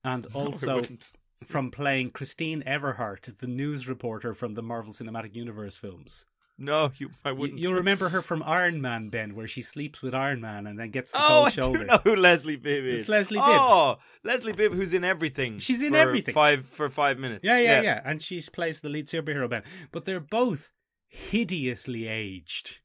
and 0.03 0.27
also 0.33 0.75
wouldn't. 0.75 1.11
from 1.45 1.71
playing 1.71 2.11
Christine 2.11 2.61
Everhart, 2.67 3.37
the 3.37 3.47
news 3.47 3.87
reporter 3.87 4.33
from 4.33 4.53
the 4.53 4.61
Marvel 4.61 4.93
Cinematic 4.93 5.33
Universe 5.35 5.77
films. 5.77 6.25
No, 6.61 6.91
you, 6.97 7.09
I 7.23 7.31
wouldn't. 7.31 7.59
You, 7.59 7.69
will 7.69 7.77
remember 7.77 8.09
her 8.09 8.21
from 8.21 8.43
Iron 8.43 8.81
Man, 8.81 9.07
Ben, 9.07 9.33
where 9.33 9.47
she 9.47 9.61
sleeps 9.61 10.01
with 10.01 10.13
Iron 10.13 10.41
Man 10.41 10.67
and 10.67 10.77
then 10.77 10.91
gets 10.91 11.11
the 11.13 11.17
Oh, 11.17 11.27
cold 11.27 11.47
I 11.47 11.49
shoulder. 11.51 11.79
do 11.79 11.85
know 11.85 11.99
who 12.03 12.15
Leslie 12.17 12.57
Bibb 12.57 12.83
is. 12.83 12.99
It's 13.01 13.09
Leslie 13.09 13.37
Bibb. 13.37 13.45
Oh, 13.47 13.97
Leslie 14.25 14.51
Bibb, 14.53 14.73
who's 14.73 14.93
in 14.93 15.05
everything. 15.05 15.59
She's 15.59 15.81
in 15.81 15.93
for 15.93 15.97
everything. 15.99 16.33
Five 16.33 16.65
for 16.65 16.89
five 16.89 17.17
minutes. 17.17 17.41
Yeah, 17.43 17.59
yeah, 17.59 17.81
yeah, 17.81 18.01
And 18.03 18.21
she 18.21 18.41
plays 18.41 18.81
the 18.81 18.89
lead 18.89 19.07
superhero, 19.07 19.49
Ben. 19.49 19.63
But 19.93 20.03
they're 20.05 20.19
both 20.19 20.69
hideously 21.07 22.07
aged. 22.07 22.79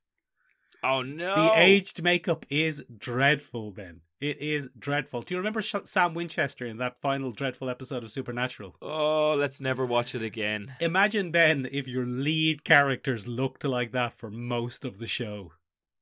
Oh 0.82 1.02
no, 1.02 1.34
The 1.34 1.52
aged 1.60 2.02
makeup 2.02 2.46
is 2.50 2.84
dreadful, 2.96 3.72
Ben. 3.72 4.02
It 4.24 4.40
is 4.40 4.70
dreadful. 4.78 5.20
Do 5.20 5.34
you 5.34 5.38
remember 5.38 5.60
Sam 5.60 6.14
Winchester 6.14 6.64
in 6.64 6.78
that 6.78 6.98
final 6.98 7.30
dreadful 7.30 7.68
episode 7.68 8.04
of 8.04 8.10
Supernatural? 8.10 8.74
Oh, 8.80 9.34
let's 9.38 9.60
never 9.60 9.84
watch 9.84 10.14
it 10.14 10.22
again. 10.22 10.74
Imagine, 10.80 11.30
Ben, 11.30 11.68
if 11.70 11.86
your 11.86 12.06
lead 12.06 12.64
characters 12.64 13.28
looked 13.28 13.64
like 13.64 13.92
that 13.92 14.14
for 14.14 14.30
most 14.30 14.86
of 14.86 14.96
the 14.96 15.06
show. 15.06 15.52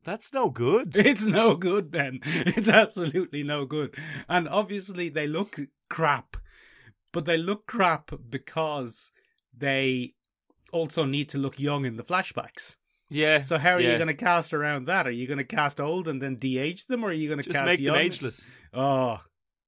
That's 0.05 0.33
no 0.33 0.51
good. 0.51 0.97
It's 1.05 1.27
no 1.27 1.57
good, 1.57 1.91
Ben. 1.91 2.21
It's 2.23 2.69
absolutely 2.69 3.43
no 3.43 3.65
good. 3.67 3.93
And 4.29 4.49
obviously, 4.49 5.09
they 5.09 5.27
look 5.27 5.59
crap, 5.91 6.37
but 7.11 7.25
they 7.25 7.37
look 7.37 7.67
crap 7.67 8.13
because 8.31 9.11
they 9.53 10.15
also 10.73 11.05
need 11.05 11.29
to 11.31 11.39
look 11.39 11.59
young 11.59 11.85
in 11.85 11.97
the 11.97 12.05
flashbacks. 12.05 12.77
Yeah. 13.13 13.43
So 13.43 13.59
how 13.59 13.71
are 13.71 13.81
you 13.81 13.97
going 13.97 14.09
to 14.09 14.15
cast 14.15 14.53
around 14.53 14.87
that? 14.87 15.07
Are 15.07 15.11
you 15.11 15.27
going 15.27 15.39
to 15.39 15.45
cast 15.45 15.81
old 15.81 16.09
and 16.09 16.21
then 16.23 16.37
de-age 16.37 16.87
them, 16.87 17.05
or 17.05 17.11
are 17.11 17.13
you 17.13 17.29
going 17.29 17.39
to 17.39 17.45
just 17.45 17.55
cast 17.55 17.67
make 17.67 17.79
young? 17.81 17.95
them 17.95 18.03
ageless? 18.07 18.51
Oh, 18.73 19.19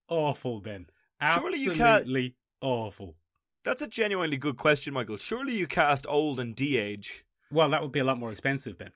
awful, 0.09 0.61
Ben. 0.61 0.87
Surely 1.35 1.59
you 1.61 1.71
Absolutely 1.73 2.23
can't- 2.23 2.35
awful. 2.61 3.17
That's 3.65 3.81
a 3.83 3.87
genuinely 3.87 4.37
good 4.37 4.57
question, 4.59 4.93
Michael. 4.95 5.17
Surely 5.17 5.55
you 5.57 5.67
cast 5.67 6.07
old 6.09 6.39
and 6.41 6.55
de-age. 6.55 7.25
Well, 7.51 7.69
that 7.71 7.83
would 7.83 7.93
be 7.93 8.01
a 8.01 8.05
lot 8.05 8.19
more 8.19 8.31
expensive, 8.31 8.77
Ben. 8.79 8.91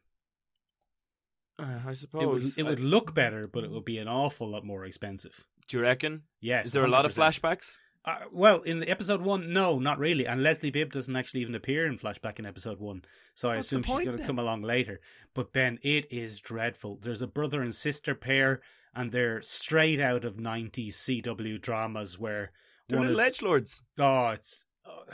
Uh, 1.59 1.81
I 1.87 1.91
It 1.91 1.97
suppose. 1.97 2.27
would, 2.57 2.59
it 2.59 2.63
would 2.69 2.81
look 2.81 3.15
better, 3.15 3.47
but 3.49 3.65
it 3.65 3.71
would 3.71 3.85
be 3.85 3.99
an 3.99 4.09
awful 4.09 4.49
lot 4.51 4.65
more 4.65 4.85
expensive. 4.85 5.47
do 5.69 5.77
you 5.79 5.83
reckon? 5.83 6.23
Yes. 6.41 6.67
Is 6.67 6.73
there 6.73 6.85
a 6.85 6.89
lot 6.89 7.05
of 7.05 7.15
flashbacks? 7.15 7.79
Uh, 8.05 8.21
well, 8.33 8.63
in 8.63 8.81
the 8.81 8.89
episode 8.89 9.21
one, 9.21 9.53
no, 9.53 9.79
not 9.79 9.99
really. 9.99 10.27
And 10.27 10.43
Leslie 10.43 10.71
Bibb 10.71 10.93
doesn't 10.93 11.15
actually 11.15 11.41
even 11.41 11.55
appear 11.55 11.87
in 11.87 11.99
flashback 11.99 12.39
in 12.39 12.47
episode 12.47 12.81
one, 12.81 13.03
so 13.35 13.51
I 13.51 13.57
What's 13.57 13.67
assume 13.67 13.83
the 13.83 13.89
she's 13.89 14.05
going 14.07 14.19
to 14.19 14.25
come 14.27 14.39
along 14.39 14.63
later. 14.63 15.01
But 15.35 15.53
Ben, 15.53 15.79
it 15.83 16.07
is 16.11 16.41
dreadful. 16.41 16.99
There's 17.03 17.23
a 17.23 17.27
brother 17.27 17.61
and 17.61 17.75
sister 17.75 18.15
pair, 18.15 18.61
and 18.95 19.13
they're 19.13 19.43
straight 19.43 20.01
out 20.01 20.25
of 20.25 20.37
'90s 20.37 20.95
CW 20.95 21.61
dramas 21.61 22.19
where 22.19 22.53
They're 22.89 22.99
one 22.99 23.09
is 23.09 23.43
lords. 23.43 23.83
oh, 23.99 24.29
it's. 24.31 24.65
Uh, 24.87 25.13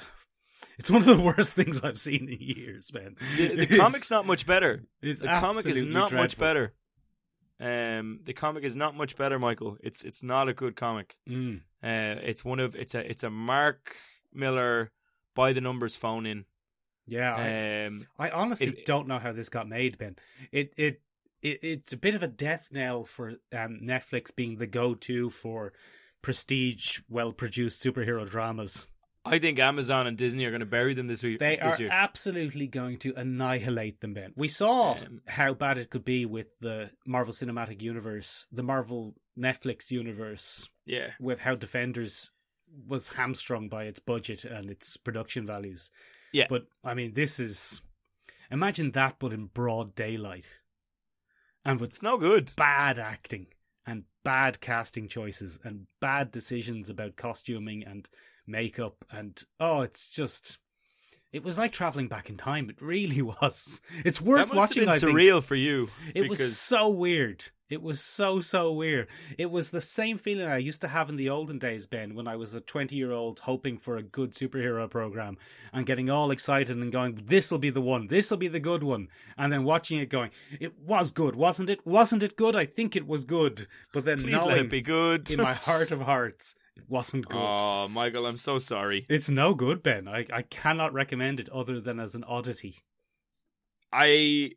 it's 0.79 0.91
one 0.91 1.03
of 1.03 1.07
the 1.07 1.23
worst 1.37 1.53
things 1.53 1.83
I've 1.83 1.99
seen 1.99 2.29
in 2.29 2.39
years, 2.41 2.93
man. 2.93 3.17
The, 3.37 3.67
the 3.67 3.67
comic's 3.79 4.11
not 4.11 4.27
much 4.27 4.47
better. 4.47 4.85
The 5.03 5.15
comic 5.15 5.67
is 5.67 5.83
not 5.83 6.13
much 6.13 6.39
better. 6.39 6.75
Um, 7.61 8.21
the 8.25 8.33
comic 8.33 8.65
is 8.65 8.75
not 8.75 8.97
much 8.97 9.17
better, 9.17 9.39
Michael. 9.39 9.77
It's 9.81 10.05
it's 10.05 10.23
not 10.23 10.49
a 10.49 10.55
good 10.55 10.75
comic. 10.75 11.17
Mm. 11.29 11.61
Uh, 11.85 12.17
it's 12.23 12.45
one 12.45 12.61
of 12.61 12.75
it's 12.75 12.95
a 12.95 13.09
it's 13.11 13.23
a 13.23 13.31
Mark 13.31 13.95
Millar 14.33 14.91
by 15.35 15.53
the 15.53 15.61
numbers 15.61 15.97
phone 15.97 16.25
in. 16.25 16.47
Yeah, 17.07 17.35
I, 17.37 17.87
Um, 17.87 18.07
I 18.19 18.31
honestly 18.31 18.69
It- 18.69 18.87
don't 18.87 19.07
know 19.07 19.19
how 19.19 19.33
this 19.33 19.51
got 19.51 19.69
made, 19.69 19.99
Ben. 19.99 20.17
It 20.51 20.73
it, 20.79 21.03
it 21.43 21.59
it's 21.63 21.93
a 21.93 21.99
bit 21.99 22.15
of 22.15 22.23
a 22.23 22.29
death 22.29 22.71
knell 22.73 23.05
for 23.05 23.31
um, 23.53 23.81
Netflix 23.83 24.35
being 24.35 24.57
the 24.57 24.67
go-to 24.67 25.29
for 25.29 25.75
prestige, 26.23 27.01
well-produced 27.11 27.85
superhero 27.85 28.27
dramas. 28.29 28.89
I 29.27 29.39
think 29.39 29.59
Amazon 29.59 30.07
and 30.07 30.19
Disney 30.19 30.45
are 30.45 30.51
going 30.51 30.61
to 30.61 30.67
bury 30.67 30.93
them 30.95 31.07
this 31.07 31.23
week. 31.23 31.39
They 31.39 31.57
this 31.57 31.79
are 31.79 31.83
year. 31.83 31.89
absolutely 31.91 32.67
going 32.67 32.99
to 32.99 33.15
annihilate 33.17 34.01
them, 34.01 34.13
Ben. 34.15 34.33
We 34.37 34.49
saw 34.49 34.95
Um, 34.95 35.23
how 35.27 35.55
bad 35.55 35.79
it 35.79 35.89
could 35.91 36.05
be 36.05 36.27
with 36.27 36.49
the 36.61 36.91
Marvel 37.07 37.33
Cinematic 37.33 37.81
Universe, 37.81 38.47
the 38.53 38.63
Marvel 38.63 39.15
Netflix 39.39 39.91
universe, 39.91 40.69
yeah. 40.85 41.13
with 41.19 41.41
how 41.41 41.55
Defenders 41.55 42.31
was 42.87 43.15
hamstrung 43.15 43.69
by 43.69 43.85
its 43.85 44.01
budget 44.01 44.45
and 44.45 44.69
its 44.69 44.97
production 44.99 45.47
values. 45.47 45.91
Yeah. 46.33 46.47
But 46.49 46.67
I 46.83 46.93
mean, 46.95 47.15
this 47.15 47.41
is 47.41 47.81
imagine 48.51 48.91
that, 48.93 49.17
but 49.19 49.33
in 49.33 49.47
broad 49.47 49.95
daylight, 49.95 50.47
and 51.65 51.81
with 51.81 51.91
It's 51.93 52.03
no 52.03 52.19
good. 52.19 52.53
bad 52.57 52.99
acting 52.99 53.47
and 53.87 54.05
bad 54.23 54.61
casting 54.61 55.09
choices 55.09 55.61
and 55.65 55.87
bad 56.01 56.31
decisions 56.31 56.91
about 56.91 57.17
costuming 57.17 57.85
and 57.85 58.09
makeup 58.47 59.05
and 59.11 59.43
oh, 59.61 59.81
it's 59.83 60.11
just. 60.11 60.59
It 61.33 61.43
was 61.43 61.59
like 61.59 61.73
traveling 61.73 62.07
back 62.07 62.31
in 62.31 62.37
time. 62.37 62.71
It 62.71 62.81
really 62.81 63.21
was. 63.43 63.81
It's 64.05 64.21
worth 64.21 64.49
that 64.49 64.55
must 64.55 64.77
watching. 64.77 64.87
have 64.87 64.91
I 64.97 65.01
been 65.01 65.17
think. 65.17 65.19
surreal 65.19 65.43
for 65.43 65.57
you. 65.57 65.89
It 66.15 66.29
was 66.29 66.57
so 66.57 66.89
weird. 66.89 67.45
It 67.71 67.83
was 67.83 68.01
so 68.01 68.41
so 68.41 68.73
weird. 68.73 69.09
It 69.37 69.51
was 69.51 69.71
the 69.71 69.81
same 69.81 70.17
feeling 70.19 70.47
I 70.47 70.59
used 70.59 70.81
to 70.83 70.89
have 70.89 71.09
in 71.09 71.17
the 71.17 71.31
olden 71.31 71.59
days, 71.59 71.87
Ben, 71.89 72.15
when 72.15 72.29
I 72.29 72.37
was 72.37 72.55
a 72.55 72.61
twenty-year-old 72.61 73.41
hoping 73.41 73.79
for 73.79 73.97
a 73.97 74.03
good 74.03 74.33
superhero 74.33 74.89
program 74.89 75.39
and 75.73 75.87
getting 75.87 76.09
all 76.09 76.31
excited 76.31 76.77
and 76.77 76.93
going, 76.93 77.23
"This 77.25 77.51
will 77.51 77.59
be 77.59 77.71
the 77.71 77.81
one. 77.81 78.07
This 78.07 78.31
will 78.31 78.37
be 78.39 78.47
the 78.47 78.61
good 78.61 78.85
one," 78.85 79.09
and 79.37 79.51
then 79.53 79.65
watching 79.65 79.99
it 79.99 80.11
going, 80.11 80.31
"It 80.61 80.79
was 80.79 81.11
good, 81.11 81.35
wasn't 81.35 81.71
it? 81.71 81.85
Wasn't 81.85 82.23
it 82.23 82.37
good? 82.37 82.55
I 82.55 82.67
think 82.67 82.95
it 82.95 83.09
was 83.09 83.25
good." 83.25 83.67
But 83.93 84.05
then 84.05 84.21
please 84.23 84.35
let 84.35 84.47
knowing 84.51 84.65
it 84.67 84.71
be 84.71 84.83
good. 84.83 85.29
in 85.31 85.41
my 85.41 85.55
heart 85.69 85.91
of 85.91 86.03
hearts, 86.03 86.55
it 86.77 86.85
wasn't 86.89 87.29
good. 87.29 87.39
oh, 87.41 87.89
Michael, 87.89 88.27
I'm 88.27 88.37
so 88.37 88.59
sorry. 88.59 89.07
It's 89.09 89.29
no 89.29 89.55
good, 89.55 89.83
Ben. 89.83 90.09
I 90.09 90.27
I 90.33 90.43
cannot 90.43 90.93
recommend 90.93 91.41
it 91.41 91.49
other 91.51 91.81
than 91.81 92.01
as 92.01 92.15
an 92.15 92.25
oddity. 92.25 92.77
I, 93.93 94.51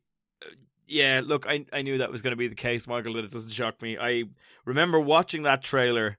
yeah, 0.87 1.21
look, 1.23 1.45
I 1.47 1.65
I 1.71 1.81
knew 1.83 1.99
that 1.99 2.11
was 2.11 2.21
going 2.21 2.31
to 2.31 2.37
be 2.37 2.47
the 2.47 2.55
case, 2.55 2.87
Michael. 2.87 3.13
That 3.13 3.25
it 3.25 3.31
doesn't 3.31 3.51
shock 3.51 3.81
me. 3.81 3.97
I 3.97 4.23
remember 4.65 4.99
watching 4.99 5.43
that 5.43 5.61
trailer 5.63 6.17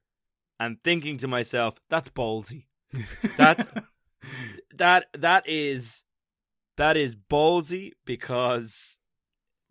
and 0.60 0.82
thinking 0.84 1.18
to 1.18 1.28
myself, 1.28 1.80
"That's 1.90 2.08
ballsy. 2.10 2.66
That's 3.36 3.64
that 4.76 5.06
that 5.14 5.48
is 5.48 6.04
that 6.76 6.96
is 6.96 7.16
ballsy 7.16 7.92
because 8.04 8.98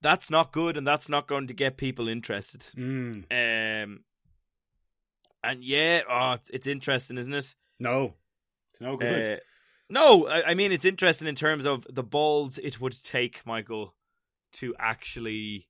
that's 0.02 0.30
not 0.30 0.52
good 0.52 0.76
and 0.78 0.86
that's 0.86 1.08
not 1.10 1.28
going 1.28 1.48
to 1.48 1.54
get 1.54 1.78
people 1.78 2.10
interested." 2.10 2.62
mm, 2.76 3.24
Um, 3.84 4.04
and 5.44 5.64
yeah, 5.64 6.02
oh, 6.10 6.34
it's, 6.34 6.50
it's 6.50 6.68
interesting, 6.68 7.18
isn't 7.18 7.34
it? 7.34 7.56
no, 7.80 8.14
it's 8.72 8.82
no 8.82 8.98
good. 8.98 9.34
Uh, 9.34 9.36
no, 9.90 10.28
I, 10.28 10.52
I 10.52 10.54
mean 10.54 10.72
it's 10.72 10.86
interesting 10.86 11.28
in 11.28 11.36
terms 11.36 11.66
of 11.66 11.88
the 11.90 12.04
balls 12.04 12.58
it 12.58 12.82
would 12.82 13.02
take, 13.04 13.46
Michael, 13.46 13.94
to 14.54 14.76
actually 14.80 15.68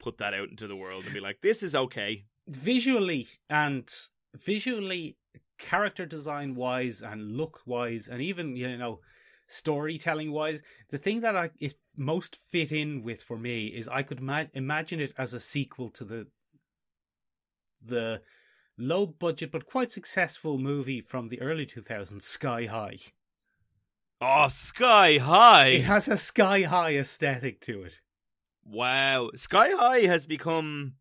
put 0.00 0.18
that 0.18 0.34
out 0.34 0.48
into 0.48 0.66
the 0.66 0.76
world 0.76 1.04
and 1.04 1.14
be 1.14 1.20
like, 1.20 1.40
"This 1.40 1.62
is 1.62 1.74
okay." 1.76 2.24
visually 2.46 3.26
and 3.48 3.88
visually 4.34 5.16
character 5.58 6.04
design 6.04 6.54
wise 6.54 7.00
and 7.00 7.36
look 7.36 7.60
wise 7.64 8.08
and 8.08 8.20
even 8.20 8.56
you 8.56 8.76
know 8.76 9.00
storytelling 9.46 10.32
wise 10.32 10.62
the 10.90 10.98
thing 10.98 11.20
that 11.20 11.36
i 11.36 11.50
it 11.60 11.74
most 11.96 12.36
fit 12.36 12.72
in 12.72 13.02
with 13.02 13.22
for 13.22 13.38
me 13.38 13.66
is 13.66 13.88
i 13.88 14.02
could 14.02 14.20
ma- 14.20 14.44
imagine 14.52 15.00
it 15.00 15.12
as 15.16 15.32
a 15.32 15.40
sequel 15.40 15.88
to 15.88 16.04
the 16.04 16.26
the 17.84 18.20
low 18.76 19.06
budget 19.06 19.50
but 19.52 19.66
quite 19.66 19.92
successful 19.92 20.58
movie 20.58 21.00
from 21.00 21.28
the 21.28 21.40
early 21.40 21.64
2000s 21.66 22.22
sky 22.22 22.66
high 22.66 22.96
Oh, 24.20 24.48
sky 24.48 25.18
high! 25.18 25.66
it 25.68 25.84
has 25.84 26.08
a 26.08 26.16
sky 26.16 26.62
high 26.62 26.96
aesthetic 26.96 27.60
to 27.62 27.82
it 27.82 28.00
Wow, 28.66 29.28
Sky 29.34 29.72
High 29.76 30.06
has 30.06 30.24
become 30.24 30.94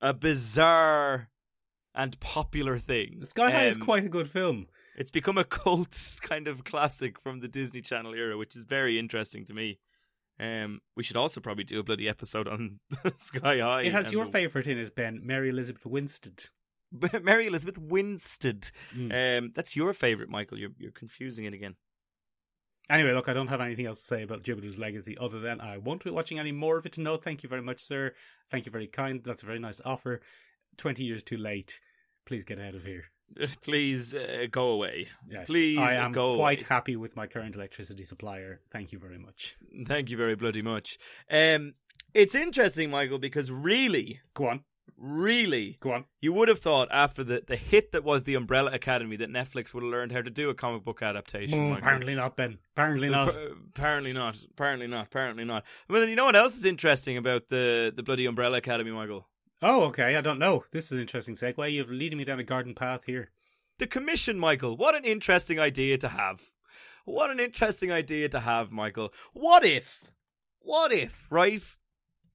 a 0.00 0.14
bizarre 0.14 1.30
and 1.96 2.18
popular 2.20 2.78
thing. 2.78 3.24
sky 3.24 3.50
high 3.50 3.66
is 3.66 3.76
Um, 3.76 3.82
quite 3.82 4.04
a 4.04 4.08
good 4.08 4.28
film 4.28 4.68
It's 4.96 5.10
become 5.10 5.36
a 5.36 5.42
cult 5.44 6.16
kind 6.22 6.46
of 6.46 6.62
classic 6.62 7.18
from 7.20 7.40
the 7.40 7.48
Disney 7.48 7.80
Channel 7.80 8.14
era, 8.14 8.36
which 8.38 8.54
is 8.54 8.64
very 8.64 8.98
interesting 9.00 9.44
to 9.46 9.54
me. 9.54 9.80
Um, 10.38 10.80
we 10.94 11.02
should 11.02 11.16
also 11.16 11.40
probably 11.40 11.64
do 11.64 11.80
a 11.80 11.82
bloody 11.82 12.08
episode 12.08 12.46
on 12.46 12.78
Sky 13.14 13.58
High. 13.58 13.82
it 13.82 13.92
has 13.92 14.12
your 14.12 14.26
the- 14.26 14.30
favorite 14.32 14.66
in 14.68 14.78
it 14.78 14.94
ben 14.94 15.20
mary 15.24 15.48
elizabeth 15.48 15.86
winstead 15.86 16.44
Mary 17.22 17.46
Elizabeth 17.46 17.78
Winstead. 17.78 18.70
Mm. 18.96 19.38
Um, 19.38 19.52
that's 19.54 19.76
your 19.76 19.92
favorite, 19.92 20.28
Michael. 20.28 20.58
You're 20.58 20.70
you're 20.78 20.92
confusing 20.92 21.44
it 21.44 21.54
again. 21.54 21.76
Anyway, 22.88 23.12
look, 23.12 23.28
I 23.28 23.32
don't 23.32 23.48
have 23.48 23.60
anything 23.60 23.86
else 23.86 24.00
to 24.00 24.06
say 24.06 24.22
about 24.22 24.44
Jupiter's 24.44 24.78
Legacy 24.78 25.16
other 25.18 25.40
than 25.40 25.60
I 25.60 25.78
won't 25.78 26.04
be 26.04 26.10
watching 26.10 26.38
any 26.38 26.52
more 26.52 26.78
of 26.78 26.86
it. 26.86 26.98
No, 26.98 27.16
thank 27.16 27.42
you 27.42 27.48
very 27.48 27.62
much, 27.62 27.80
sir. 27.80 28.12
Thank 28.48 28.64
you 28.64 28.70
very 28.70 28.86
kind. 28.86 29.22
That's 29.24 29.42
a 29.42 29.46
very 29.46 29.58
nice 29.58 29.80
offer. 29.84 30.20
20 30.76 31.02
years 31.02 31.24
too 31.24 31.36
late. 31.36 31.80
Please 32.26 32.44
get 32.44 32.60
out 32.60 32.76
of 32.76 32.84
here. 32.84 33.04
Please 33.62 34.14
uh, 34.14 34.46
go 34.50 34.68
away. 34.68 35.08
Yes. 35.28 35.46
Please 35.46 35.78
I 35.78 35.94
am 35.94 36.12
go 36.12 36.36
quite 36.36 36.62
away. 36.62 36.68
happy 36.68 36.96
with 36.96 37.16
my 37.16 37.26
current 37.26 37.56
electricity 37.56 38.04
supplier. 38.04 38.60
Thank 38.70 38.92
you 38.92 39.00
very 39.00 39.18
much. 39.18 39.56
Thank 39.86 40.08
you 40.08 40.16
very 40.16 40.36
bloody 40.36 40.62
much. 40.62 40.96
Um, 41.28 41.74
it's 42.14 42.36
interesting, 42.36 42.90
Michael, 42.90 43.18
because 43.18 43.50
really, 43.50 44.20
Go 44.34 44.46
on. 44.48 44.60
Really, 44.96 45.76
Go 45.80 45.92
on. 45.92 46.04
you 46.20 46.32
would 46.32 46.48
have 46.48 46.58
thought 46.58 46.88
after 46.90 47.22
the, 47.24 47.42
the 47.46 47.56
hit 47.56 47.92
that 47.92 48.04
was 48.04 48.24
the 48.24 48.34
Umbrella 48.34 48.72
Academy 48.72 49.16
that 49.16 49.30
Netflix 49.30 49.74
would 49.74 49.82
have 49.82 49.92
learned 49.92 50.12
how 50.12 50.22
to 50.22 50.30
do 50.30 50.50
a 50.50 50.54
comic 50.54 50.84
book 50.84 51.02
adaptation. 51.02 51.58
Mm, 51.74 51.78
apparently 51.78 52.14
not, 52.14 52.36
Ben. 52.36 52.58
Apparently 52.74 53.08
not. 53.08 53.34
Apparently 53.74 54.12
not. 54.12 54.36
Apparently 54.52 54.86
not. 54.86 55.06
Apparently 55.06 55.44
not. 55.44 55.64
Well, 55.88 56.04
you 56.06 56.16
know 56.16 56.24
what 56.24 56.36
else 56.36 56.56
is 56.56 56.64
interesting 56.64 57.16
about 57.16 57.48
the 57.48 57.92
the 57.94 58.02
bloody 58.02 58.26
Umbrella 58.26 58.58
Academy, 58.58 58.90
Michael? 58.90 59.26
Oh, 59.62 59.84
okay. 59.84 60.16
I 60.16 60.20
don't 60.20 60.38
know. 60.38 60.64
This 60.70 60.86
is 60.86 60.92
an 60.92 61.00
interesting 61.00 61.34
segue. 61.34 61.72
You're 61.74 61.86
leading 61.86 62.18
me 62.18 62.24
down 62.24 62.38
a 62.38 62.44
garden 62.44 62.74
path 62.74 63.04
here. 63.04 63.30
The 63.78 63.86
commission, 63.86 64.38
Michael. 64.38 64.76
What 64.76 64.94
an 64.94 65.04
interesting 65.04 65.58
idea 65.58 65.98
to 65.98 66.08
have. 66.08 66.42
What 67.04 67.30
an 67.30 67.38
interesting 67.40 67.92
idea 67.92 68.28
to 68.30 68.40
have, 68.40 68.72
Michael. 68.72 69.12
What 69.32 69.64
if, 69.64 70.02
what 70.60 70.92
if, 70.92 71.26
right? 71.30 71.62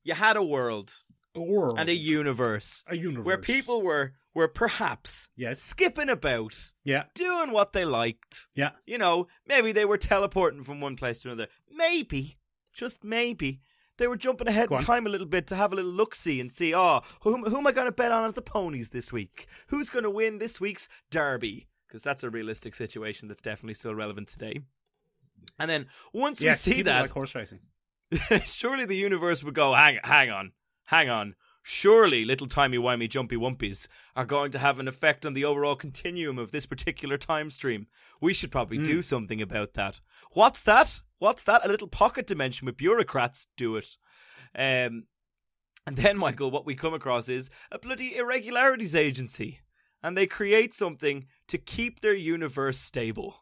You 0.04 0.14
had 0.14 0.38
a 0.38 0.44
world 0.44 0.94
Or 1.34 1.80
and 1.80 1.88
a 1.90 1.96
universe 1.96 2.84
a 2.88 2.96
universe 2.98 3.26
where 3.26 3.38
people 3.38 3.82
were 3.82 4.14
were 4.34 4.48
perhaps 4.48 5.30
Yes. 5.36 5.62
skipping 5.62 6.10
about, 6.10 6.72
Yeah. 6.84 7.04
doing 7.16 7.52
what 7.52 7.74
they 7.74 7.84
liked. 7.86 8.48
Yeah. 8.56 8.72
You 8.86 8.98
know, 8.98 9.28
maybe 9.46 9.72
they 9.72 9.86
were 9.86 9.98
teleporting 9.98 10.64
from 10.64 10.80
one 10.82 10.96
place 10.96 11.22
to 11.22 11.30
another. 11.32 11.48
Maybe, 11.70 12.38
just 12.74 13.04
maybe, 13.04 13.62
they 13.98 14.08
were 14.08 14.16
jumping 14.16 14.48
ahead 14.48 14.72
in 14.72 14.78
time 14.78 15.06
a 15.06 15.10
little 15.10 15.28
bit 15.28 15.48
to 15.48 15.56
have 15.58 15.74
a 15.74 15.76
little 15.76 15.92
look 15.92 16.16
see 16.16 16.40
and 16.40 16.50
see, 16.52 16.74
oh, 16.74 17.02
who, 17.22 17.44
who 17.50 17.58
am 17.58 17.68
I 17.68 17.74
going 17.74 17.88
to 17.88 17.92
bet 17.92 18.12
on 18.14 18.24
at 18.30 18.36
the 18.36 18.42
ponies 18.42 18.92
this 18.92 19.12
week? 19.12 19.48
Who's 19.68 19.90
going 19.90 20.04
to 20.04 20.10
win 20.10 20.38
this 20.40 20.62
week's 20.62 20.88
derby? 21.10 21.68
Because 21.88 22.02
that's 22.02 22.24
a 22.24 22.30
realistic 22.30 22.74
situation 22.74 23.28
that's 23.28 23.42
definitely 23.42 23.74
still 23.74 23.94
relevant 23.94 24.30
today. 24.30 24.62
And 25.60 25.70
then 25.70 25.88
once 26.14 26.42
Yes, 26.42 26.66
we 26.66 26.74
see 26.76 26.82
that, 26.84 27.02
like 27.02 27.12
horse 27.12 27.36
racing. 27.36 27.60
surely 28.46 28.86
the 28.86 28.96
universe 28.96 29.44
would 29.44 29.56
go, 29.56 29.74
hang, 29.74 30.00
hang 30.04 30.30
on, 30.30 30.54
hang 30.92 31.10
on. 31.10 31.36
Surely 31.64 32.26
little 32.26 32.48
timey 32.48 32.78
wimey 32.78 33.08
jumpy 33.10 33.36
wumpies 33.38 33.88
are 34.16 34.26
going 34.26 34.52
to 34.52 34.60
have 34.60 34.80
an 34.80 34.88
effect 34.88 35.26
on 35.26 35.34
the 35.34 35.46
overall 35.46 35.76
continuum 35.76 36.38
of 36.40 36.52
this 36.52 36.66
particular 36.66 37.18
time 37.18 37.50
stream. 37.52 37.88
We 38.20 38.34
should 38.34 38.52
probably 38.52 38.78
Hmm. 38.78 38.84
do 38.84 39.02
something 39.02 39.42
about 39.42 39.74
that. 39.74 40.02
What's 40.32 40.64
that? 40.64 41.02
What's 41.20 41.44
that? 41.44 41.66
A 41.66 41.70
little 41.70 41.88
pocket 41.88 42.26
dimension 42.28 42.66
with 42.66 42.78
bureaucrats 42.78 43.48
do 43.58 43.76
it. 43.78 43.96
Um, 44.56 45.06
and 45.88 45.96
then, 45.96 46.18
Michael, 46.18 46.52
what 46.52 46.66
we 46.66 46.76
come 46.76 46.94
across 46.94 47.30
is 47.30 47.50
a 47.72 47.80
bloody 47.80 48.16
irregularities 48.18 48.96
agency. 48.96 49.60
and 50.04 50.18
they 50.18 50.26
create 50.26 50.74
something 50.74 51.28
to 51.48 51.60
keep 51.60 52.00
their 52.00 52.16
universe 52.16 52.80
stable. 52.80 53.41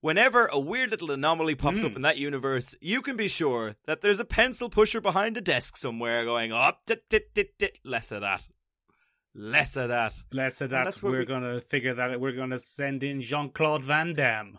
Whenever 0.00 0.46
a 0.46 0.58
weird 0.58 0.90
little 0.90 1.10
anomaly 1.10 1.54
pops 1.54 1.82
up 1.82 1.92
Mm. 1.92 1.96
in 1.96 2.02
that 2.02 2.18
universe, 2.18 2.74
you 2.80 3.02
can 3.02 3.16
be 3.16 3.28
sure 3.28 3.76
that 3.86 4.02
there's 4.02 4.20
a 4.20 4.24
pencil 4.24 4.68
pusher 4.68 5.00
behind 5.00 5.36
a 5.36 5.40
desk 5.40 5.76
somewhere 5.76 6.24
going, 6.24 6.52
up, 6.52 6.82
dit, 6.86 7.08
dit, 7.08 7.32
dit, 7.34 7.56
dit. 7.58 7.78
less 7.84 8.12
of 8.12 8.20
that. 8.20 8.46
Less 9.34 9.76
of 9.76 9.88
that. 9.88 10.14
Less 10.32 10.60
of 10.60 10.70
that 10.70 11.02
we're 11.02 11.20
we- 11.20 11.24
gonna 11.26 11.60
figure 11.60 11.94
that 11.94 12.20
we're 12.20 12.32
gonna 12.32 12.58
send 12.58 13.02
in 13.02 13.20
Jean 13.22 13.50
Claude 13.50 13.84
Van 13.84 14.14
Damme. 14.14 14.58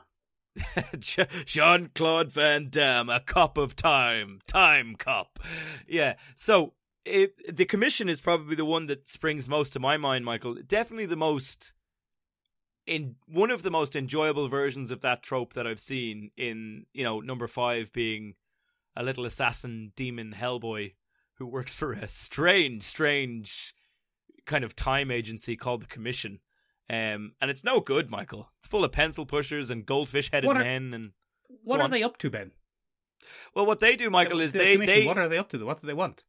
Jean 1.45 1.89
Claude 1.93 2.31
Van 2.31 2.67
Damme, 2.69 3.09
a 3.09 3.19
cup 3.19 3.57
of 3.57 3.75
time, 3.75 4.39
time 4.47 4.95
cup. 4.95 5.39
Yeah. 5.87 6.15
So 6.35 6.73
it, 7.05 7.55
the 7.55 7.65
commission 7.65 8.09
is 8.09 8.21
probably 8.21 8.55
the 8.55 8.65
one 8.65 8.87
that 8.87 9.07
springs 9.07 9.47
most 9.47 9.73
to 9.73 9.79
my 9.79 9.97
mind, 9.97 10.25
Michael. 10.25 10.55
Definitely 10.65 11.05
the 11.05 11.15
most 11.15 11.73
in 12.87 13.15
one 13.27 13.51
of 13.51 13.61
the 13.63 13.69
most 13.69 13.95
enjoyable 13.95 14.47
versions 14.47 14.89
of 14.89 15.01
that 15.01 15.21
trope 15.21 15.53
that 15.53 15.67
I've 15.67 15.79
seen 15.79 16.31
in 16.37 16.85
you 16.93 17.03
know 17.03 17.19
number 17.19 17.47
five 17.47 17.91
being 17.93 18.35
a 18.95 19.03
little 19.03 19.25
assassin 19.25 19.91
demon 19.95 20.33
Hellboy 20.35 20.93
who 21.35 21.45
works 21.45 21.75
for 21.75 21.93
a 21.93 22.07
strange, 22.07 22.81
strange 22.83 23.75
kind 24.47 24.63
of 24.63 24.75
time 24.75 25.11
agency 25.11 25.55
called 25.55 25.83
the 25.83 25.87
Commission. 25.87 26.39
Um, 26.89 27.33
and 27.41 27.51
it's 27.51 27.63
no 27.63 27.79
good, 27.81 28.09
Michael. 28.09 28.49
It's 28.57 28.67
full 28.67 28.83
of 28.83 28.91
pencil 28.93 29.25
pushers 29.25 29.69
and 29.69 29.85
goldfish 29.85 30.31
headed 30.31 30.51
men 30.51 30.93
and 30.93 31.11
What 31.63 31.79
are 31.79 31.83
on. 31.83 31.91
they 31.91 32.01
up 32.01 32.17
to, 32.19 32.29
Ben? 32.31 32.51
well, 33.53 33.65
what 33.65 33.81
they 33.81 33.95
do, 33.95 34.09
Michael, 34.09 34.39
is 34.39 34.53
The 34.53 34.59
they 34.59 34.77
they 34.77 35.05
what 35.05 35.17
are 35.17 35.27
they 35.27 35.37
up 35.37 35.49
to? 35.49 35.63
What 35.65 35.81
do 35.81 35.85
they 35.85 35.93
want? 35.93 36.23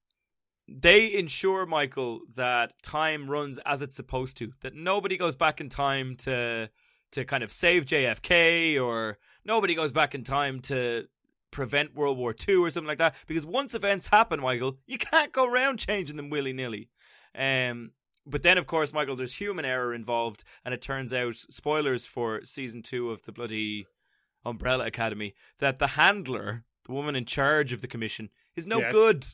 They 0.69 1.15
ensure, 1.15 1.65
Michael, 1.67 2.21
that 2.37 2.75
time 2.83 3.31
runs 3.31 3.59
as 3.65 3.81
it's 3.83 3.95
supposed 3.97 4.37
to. 4.39 4.53
That 4.61 4.75
nobody 4.75 5.17
goes 5.17 5.35
back 5.37 5.61
in 5.61 5.69
time 5.69 6.17
to 6.19 6.71
to 7.13 7.25
kind 7.25 7.43
of 7.43 7.51
save 7.51 7.87
JFK, 7.87 8.79
or 8.79 9.17
nobody 9.45 9.75
goes 9.75 9.93
back 9.93 10.15
in 10.15 10.25
time 10.25 10.61
to 10.61 11.05
prevent 11.51 11.95
World 11.95 12.19
War 12.19 12.35
II 12.47 12.57
or 12.57 12.71
something 12.71 12.87
like 12.89 12.99
that. 12.99 13.15
Because 13.27 13.47
once 13.47 13.75
events 13.75 14.09
happen, 14.09 14.41
Michael, 14.41 14.79
you 14.87 14.99
can't 14.99 15.33
go 15.33 15.47
around 15.51 15.79
changing 15.79 16.17
them 16.19 16.29
willy 16.29 16.53
nilly. 16.53 16.91
Um, 17.35 17.93
but 18.27 18.43
then, 18.43 18.59
of 18.59 18.67
course, 18.67 18.93
Michael, 18.93 19.17
there's 19.17 19.37
human 19.37 19.65
error 19.65 19.95
involved, 19.95 20.45
and 20.67 20.75
it 20.75 20.83
turns 20.83 21.15
out, 21.15 21.37
spoilers 21.49 22.05
for 22.05 22.45
season 22.45 22.83
two 22.83 23.11
of 23.11 23.23
the 23.23 23.33
bloody 23.33 23.87
Umbrella 24.45 24.85
Academy, 24.87 25.35
that 25.61 25.79
the 25.79 25.87
handler, 25.89 26.65
the 26.85 26.93
woman 26.93 27.17
in 27.17 27.25
charge 27.25 27.73
of 27.73 27.81
the 27.81 27.89
commission, 27.89 28.29
is 28.55 28.67
no 28.67 28.81
Yes. 28.81 28.93
good. 28.93 29.27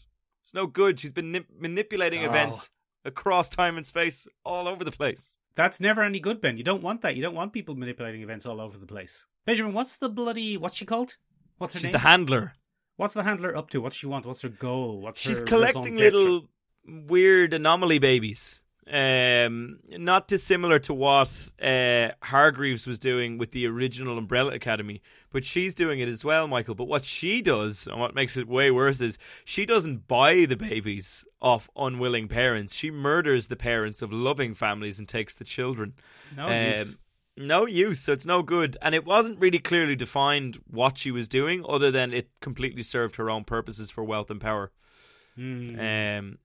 It's 0.45 0.53
no 0.55 0.67
good. 0.67 1.01
She's 1.01 1.13
been 1.15 1.33
nip- 1.33 1.49
manipulating 1.59 2.21
Oh. 2.23 2.27
events 2.29 2.71
across 3.05 3.49
time 3.49 3.79
and 3.79 3.87
space 3.87 4.29
all 4.45 4.69
over 4.69 4.85
the 4.85 4.93
place. 4.93 5.39
That's 5.55 5.81
never 5.81 6.03
any 6.03 6.21
good, 6.21 6.41
Ben. 6.43 6.59
You 6.59 6.65
don't 6.65 6.83
want 6.83 7.01
that. 7.01 7.17
You 7.17 7.23
don't 7.23 7.35
want 7.35 7.55
people 7.55 7.75
manipulating 7.75 8.21
events 8.23 8.45
all 8.45 8.61
over 8.61 8.77
the 8.77 8.87
place. 8.87 9.27
Benjamin, 9.47 9.73
what's 9.73 9.97
the 9.97 10.09
bloody 10.11 10.57
what's 10.59 10.77
she 10.77 10.85
called? 10.85 11.17
What's 11.59 11.73
her 11.75 11.79
She's 11.79 11.85
name? 11.85 11.91
She's 11.93 12.03
the 12.03 12.09
handler. 12.09 12.53
what's 12.97 13.15
the 13.15 13.23
handler 13.23 13.57
up 13.57 13.71
to? 13.71 13.81
What's 13.81 13.97
she 13.97 14.07
want? 14.07 14.27
What's 14.27 14.43
her 14.43 14.49
goal? 14.51 15.01
What's 15.01 15.21
She's 15.21 15.39
her 15.39 15.45
collecting 15.45 15.97
little 15.97 16.49
weird 16.87 17.55
anomaly 17.55 17.99
babies. 17.99 18.63
Um, 18.93 19.79
not 19.89 20.29
dissimilar 20.29 20.79
to 20.81 20.93
what 20.93 21.31
uh, 21.63 22.09
Hargreaves 22.23 22.87
was 22.87 22.99
doing 22.99 23.39
with 23.39 23.53
the 23.53 23.67
original 23.67 24.19
Umbrella 24.19 24.53
Academy, 24.53 25.01
but 25.33 25.45
she's 25.45 25.75
doing 25.75 26.01
it 26.01 26.09
as 26.09 26.23
well, 26.23 26.47
Michael. 26.47 26.75
But 26.75 26.89
what 26.89 27.03
she 27.03 27.41
does, 27.41 27.87
and 27.87 27.99
what 27.99 28.15
makes 28.15 28.37
it 28.37 28.47
way 28.47 28.71
worse, 28.71 29.01
is 29.01 29.17
she 29.45 29.65
doesn't 29.65 30.07
buy 30.07 30.45
the 30.45 30.57
babies 30.57 31.25
off 31.41 31.71
unwilling 31.77 32.29
parents. 32.29 32.75
She 32.75 32.91
murders 32.91 33.47
the 33.47 33.57
parents 33.57 34.03
of 34.03 34.13
loving 34.13 34.53
families 34.55 34.99
and 34.99 35.09
takes 35.09 35.35
the 35.35 35.45
children. 35.45 35.95
No 36.37 36.47
Um, 36.47 36.79
use. 36.79 36.99
no 37.39 37.67
use, 37.67 38.01
so 38.01 38.13
it's 38.13 38.27
no 38.27 38.43
good. 38.43 38.77
And 38.83 38.95
it 38.95 39.07
wasn't 39.07 39.41
really 39.41 39.61
clearly 39.61 39.97
defined 39.97 40.59
what 40.67 40.99
she 40.99 41.11
was 41.11 41.27
doing, 41.27 41.65
other 41.67 41.91
than 41.91 42.13
it 42.13 42.29
completely 42.41 42.83
served 42.83 43.17
her 43.17 43.31
own 43.31 43.45
purposes 43.45 43.91
for 43.91 44.05
wealth 44.05 44.31
and 44.31 44.43
power. 44.43 44.73
Hmm. 45.37 45.81
Um, 45.81 46.39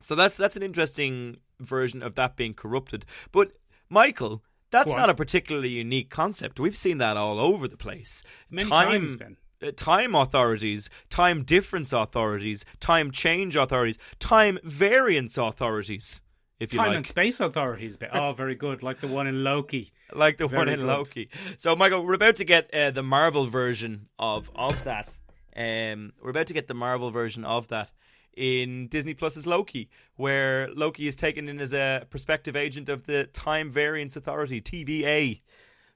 so 0.00 0.14
that's 0.14 0.36
that's 0.36 0.56
an 0.56 0.62
interesting 0.62 1.38
version 1.60 2.02
of 2.02 2.14
that 2.16 2.36
being 2.36 2.54
corrupted. 2.54 3.04
But 3.32 3.52
Michael, 3.88 4.42
that's 4.70 4.94
not 4.94 5.10
a 5.10 5.14
particularly 5.14 5.70
unique 5.70 6.10
concept. 6.10 6.60
We've 6.60 6.76
seen 6.76 6.98
that 6.98 7.16
all 7.16 7.38
over 7.38 7.68
the 7.68 7.76
place. 7.76 8.22
Many 8.50 8.68
time, 8.68 8.90
times, 8.90 9.16
uh, 9.62 9.70
time 9.76 10.14
authorities, 10.14 10.90
time 11.08 11.44
difference 11.44 11.92
authorities, 11.92 12.64
time 12.80 13.10
change 13.10 13.56
authorities, 13.56 13.98
time 14.18 14.58
variance 14.64 15.38
authorities. 15.38 16.20
If 16.58 16.72
you 16.72 16.78
like. 16.78 16.86
Time 16.86 16.92
like, 16.92 16.96
and 16.98 17.06
space 17.06 17.40
authorities. 17.40 17.96
Ben. 17.96 18.10
Oh, 18.12 18.32
very 18.32 18.54
good. 18.54 18.82
Like 18.82 19.00
the 19.00 19.08
one 19.08 19.26
in 19.26 19.44
Loki. 19.44 19.92
like 20.14 20.38
the 20.38 20.48
one 20.48 20.68
in 20.68 20.80
good. 20.80 20.86
Loki. 20.86 21.28
So, 21.58 21.76
Michael, 21.76 22.04
we're 22.04 22.14
about 22.14 22.36
to 22.36 22.44
get 22.44 22.72
uh, 22.72 22.90
the 22.90 23.02
Marvel 23.02 23.46
version 23.46 24.08
of 24.18 24.50
of 24.54 24.82
that. 24.84 25.08
Um, 25.54 26.12
we're 26.22 26.30
about 26.30 26.48
to 26.48 26.54
get 26.54 26.66
the 26.66 26.74
Marvel 26.74 27.10
version 27.10 27.44
of 27.44 27.68
that 27.68 27.90
in 28.36 28.86
Disney 28.88 29.14
Plus's 29.14 29.46
Loki, 29.46 29.88
where 30.16 30.68
Loki 30.74 31.08
is 31.08 31.16
taken 31.16 31.48
in 31.48 31.58
as 31.60 31.72
a 31.72 32.06
prospective 32.10 32.54
agent 32.54 32.88
of 32.88 33.04
the 33.04 33.24
Time 33.24 33.70
Variance 33.70 34.14
Authority 34.16 34.60
(TVA). 34.60 35.40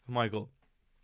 Michael, 0.09 0.51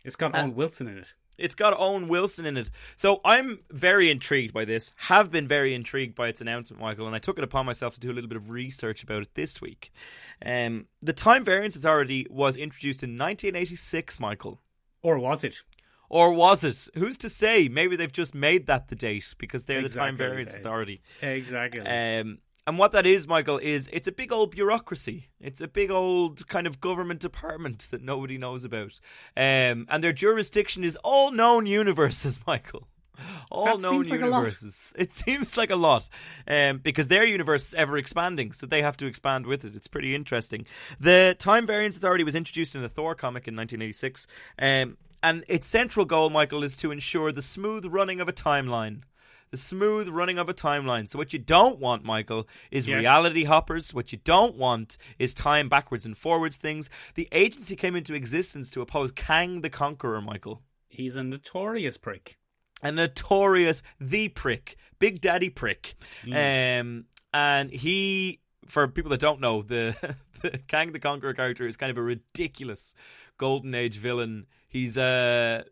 It's 0.03 0.15
got 0.15 0.35
Uh, 0.35 0.39
Owen 0.39 0.55
Wilson 0.55 0.87
in 0.87 0.97
it. 0.97 1.13
it's 1.37 1.55
got 1.55 1.73
Owen 1.79 2.07
Wilson 2.07 2.45
in 2.45 2.57
it. 2.57 2.69
So 2.97 3.21
I'm 3.23 3.59
very 3.69 4.09
intrigued 4.11 4.53
by 4.53 4.65
this. 4.65 4.91
Have 4.97 5.31
been 5.31 5.47
very 5.47 5.73
intrigued 5.75 6.15
by 6.15 6.27
its 6.29 6.41
announcement, 6.41 6.81
Michael, 6.81 7.05
and 7.07 7.15
I 7.15 7.19
took 7.19 7.37
it 7.37 7.43
upon 7.43 7.65
myself 7.65 7.93
to 7.93 7.99
do 7.99 8.11
a 8.11 8.13
little 8.13 8.27
bit 8.29 8.37
of 8.37 8.49
research 8.49 9.03
about 9.03 9.21
it 9.21 9.33
this 9.35 9.61
week. 9.61 9.91
Um, 10.43 10.87
the 11.01 11.13
Time 11.13 11.43
Variance 11.43 11.75
Authority 11.75 12.25
was 12.29 12.57
introduced 12.57 13.03
in 13.03 13.11
1986, 13.11 14.19
Michael. 14.19 14.61
Or 15.03 15.19
was 15.19 15.43
it? 15.43 15.61
Or 16.09 16.33
was 16.33 16.63
it? 16.63 16.87
Who's 16.95 17.17
to 17.19 17.29
say? 17.29 17.67
Maybe 17.67 17.95
they've 17.95 18.11
just 18.11 18.33
made 18.33 18.67
that 18.67 18.87
the 18.87 18.95
date 18.95 19.35
because 19.37 19.65
they're 19.65 19.81
the 19.81 19.89
Time 19.89 20.15
Variance 20.15 20.53
Authority. 20.53 21.01
Exactly. 21.21 21.81
Um, 21.81 22.39
and 22.65 22.77
what 22.77 22.91
that 22.91 23.05
is, 23.05 23.27
Michael, 23.27 23.57
is 23.59 23.89
it's 23.93 24.07
a 24.07 24.11
big 24.11 24.31
old 24.33 24.51
bureaucracy. 24.51 25.27
It's 25.39 25.61
a 25.61 25.67
big 25.69 25.89
old 25.89 26.47
kind 26.49 26.67
of 26.67 26.81
government 26.81 27.21
department 27.21 27.87
that 27.91 28.01
nobody 28.01 28.37
knows 28.37 28.65
about. 28.65 28.91
Um, 29.37 29.87
and 29.89 30.03
their 30.03 30.11
jurisdiction 30.13 30.83
is 30.83 30.97
all 31.03 31.31
known 31.31 31.65
universes, 31.65 32.39
Michael. 32.47 32.87
All 33.49 33.65
That 33.65 33.81
known 33.81 34.05
seems 34.05 34.11
like 34.11 34.21
a 34.21 34.27
lot. 34.27 34.37
universes. 34.39 34.93
It 34.97 35.11
seems 35.11 35.57
like 35.57 35.71
a 35.71 35.75
lot. 35.75 36.07
Um, 36.47 36.77
because 36.79 37.07
their 37.07 37.25
universe 37.25 37.69
is 37.69 37.73
ever 37.73 37.97
expanding, 37.97 38.51
so 38.51 38.65
they 38.67 38.81
have 38.81 38.97
to 38.97 39.07
expand 39.07 39.47
with 39.47 39.65
it. 39.65 39.75
It's 39.75 39.87
pretty 39.87 40.13
interesting. 40.13 40.65
The 40.99 41.35
Time 41.39 41.65
Variance 41.65 41.97
Authority 41.97 42.23
was 42.23 42.35
introduced 42.35 42.75
in 42.75 42.81
the 42.81 42.89
Thor 42.89 43.15
comic 43.15 43.47
in 43.47 43.55
1986. 43.55 44.27
Um, 44.59 44.97
and 45.23 45.43
its 45.47 45.67
central 45.67 46.05
goal, 46.05 46.29
Michael, 46.29 46.63
is 46.63 46.77
to 46.77 46.91
ensure 46.91 47.31
the 47.31 47.41
smooth 47.41 47.85
running 47.85 48.21
of 48.21 48.27
a 48.27 48.33
timeline 48.33 49.01
the 49.49 49.57
smooth 49.57 50.09
running 50.09 50.37
of 50.37 50.49
a 50.49 50.53
timeline. 50.53 51.07
So 51.07 51.17
what 51.17 51.33
you 51.33 51.39
don't 51.39 51.79
want, 51.79 52.03
Michael, 52.03 52.47
is 52.71 52.87
Yes. 52.87 52.99
reality 52.99 53.45
hoppers. 53.45 53.93
What 53.93 54.11
you 54.11 54.17
don't 54.23 54.55
want 54.55 54.97
is 55.19 55.33
time 55.33 55.69
backwards 55.69 56.05
and 56.05 56.17
forwards 56.17 56.57
things. 56.57 56.89
The 57.15 57.27
agency 57.31 57.75
came 57.75 57.95
into 57.95 58.13
existence 58.13 58.69
to 58.71 58.81
oppose 58.81 59.11
Kang 59.11 59.61
the 59.61 59.69
Conqueror, 59.69 60.21
Michael. 60.21 60.61
He's 60.89 61.15
a 61.15 61.23
notorious 61.23 61.97
prick. 61.97 62.37
A 62.83 62.91
notorious 62.91 63.81
the 63.99 64.29
prick, 64.29 64.77
Big 64.99 65.21
Daddy 65.21 65.49
prick. 65.49 65.95
Um 66.25 67.05
and 67.33 67.71
he 67.71 68.41
for 68.65 68.87
people 68.87 69.11
that 69.11 69.19
don't 69.19 69.39
know, 69.39 69.61
the, 69.61 69.95
the 70.41 70.57
Kang 70.67 70.91
the 70.91 70.99
Conqueror 70.99 71.33
character 71.33 71.65
is 71.67 71.77
kind 71.77 71.89
of 71.89 71.97
a 71.97 72.01
ridiculous 72.01 72.93
golden 73.37 73.73
age 73.73 73.97
villain. 73.97 74.45
He's 74.77 74.95
a 74.97 75.65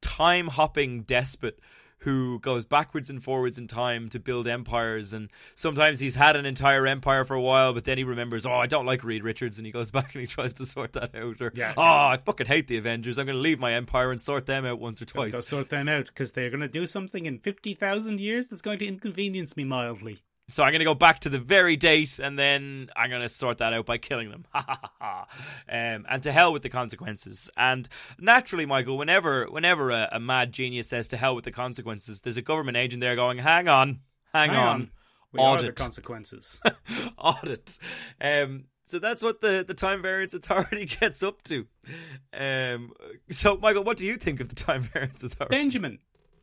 time 0.00 0.48
hopping 0.48 1.02
despot 1.02 1.60
who 2.02 2.38
goes 2.38 2.64
backwards 2.64 3.10
and 3.10 3.20
forwards 3.22 3.58
in 3.58 3.66
time 3.66 4.08
to 4.08 4.20
build 4.20 4.46
empires 4.46 5.12
and 5.12 5.28
sometimes 5.56 5.98
he's 5.98 6.14
had 6.14 6.36
an 6.36 6.46
entire 6.46 6.86
empire 6.86 7.24
for 7.24 7.34
a 7.34 7.40
while 7.40 7.72
but 7.72 7.84
then 7.84 7.98
he 7.98 8.04
remembers 8.04 8.46
oh 8.46 8.52
I 8.52 8.66
don't 8.68 8.86
like 8.86 9.02
Reed 9.02 9.24
Richards 9.24 9.58
and 9.58 9.66
he 9.66 9.72
goes 9.72 9.90
back 9.96 10.14
and 10.14 10.20
he 10.20 10.28
tries 10.28 10.52
to 10.54 10.64
sort 10.66 10.92
that 10.92 11.14
out 11.16 11.40
or 11.40 11.50
Yeah. 11.56 11.74
oh 11.76 11.82
I 11.82 12.18
fucking 12.24 12.46
hate 12.46 12.68
the 12.68 12.78
Avengers 12.78 13.18
I'm 13.18 13.26
going 13.26 13.34
to 13.36 13.42
leave 13.42 13.58
my 13.58 13.74
empire 13.74 14.12
and 14.12 14.20
sort 14.20 14.46
them 14.46 14.64
out 14.64 14.78
once 14.78 15.02
or 15.02 15.06
twice 15.06 15.32
Go 15.32 15.40
sort 15.40 15.70
them 15.70 15.88
out 15.88 16.06
because 16.06 16.30
they're 16.32 16.50
going 16.50 16.60
to 16.60 16.68
do 16.68 16.86
something 16.86 17.26
in 17.26 17.38
50,000 17.38 18.20
years 18.20 18.46
that's 18.46 18.62
going 18.62 18.78
to 18.78 18.86
inconvenience 18.86 19.56
me 19.56 19.64
mildly. 19.64 20.20
So 20.48 20.62
I'm 20.62 20.72
going 20.72 20.80
to 20.80 20.84
go 20.86 20.94
back 20.94 21.20
to 21.20 21.28
the 21.28 21.38
very 21.38 21.76
date, 21.76 22.18
and 22.18 22.38
then 22.38 22.88
I'm 22.96 23.10
going 23.10 23.22
to 23.22 23.28
sort 23.28 23.58
that 23.58 23.74
out 23.74 23.86
by 23.86 23.98
killing 23.98 24.30
them. 24.30 24.46
Ha 24.54 24.64
ha 24.66 24.80
ha 24.82 24.92
ha. 25.00 25.26
Um, 25.68 26.06
and 26.08 26.22
to 26.22 26.32
hell 26.32 26.52
with 26.52 26.62
the 26.62 26.70
consequences. 26.70 27.50
And 27.56 27.88
naturally, 28.18 28.66
Michael, 28.66 28.96
whenever 28.96 29.44
whenever 29.46 29.90
a, 29.90 30.08
a 30.12 30.20
mad 30.20 30.52
genius 30.52 30.88
says 30.88 31.06
to 31.08 31.16
hell 31.16 31.34
with 31.34 31.44
the 31.44 31.52
consequences, 31.52 32.22
there's 32.22 32.36
a 32.36 32.42
government 32.42 32.76
agent 32.76 33.00
there 33.00 33.14
going, 33.14 33.38
"Hang 33.38 33.68
on, 33.68 34.00
hang, 34.32 34.50
Hang 34.50 34.58
on, 34.58 34.68
on. 34.68 34.90
We 35.32 35.40
are 35.40 35.58
the 35.58 35.64
audit, 35.64 35.76
consequences. 35.76 36.60
audit." 37.18 37.78
Um, 38.20 38.64
so 38.88 38.98
that's 38.98 39.22
what 39.22 39.42
the, 39.42 39.66
the 39.68 39.74
Time 39.74 40.00
Variance 40.00 40.32
Authority 40.32 40.86
gets 41.00 41.22
up 41.22 41.42
to. 41.44 41.66
Um, 42.32 42.92
so, 43.30 43.58
Michael, 43.58 43.84
what 43.84 43.98
do 43.98 44.06
you 44.06 44.16
think 44.16 44.40
of 44.40 44.48
the 44.48 44.54
Time 44.54 44.80
Variance 44.80 45.22
Authority? 45.22 45.54
Benjamin, 45.54 45.98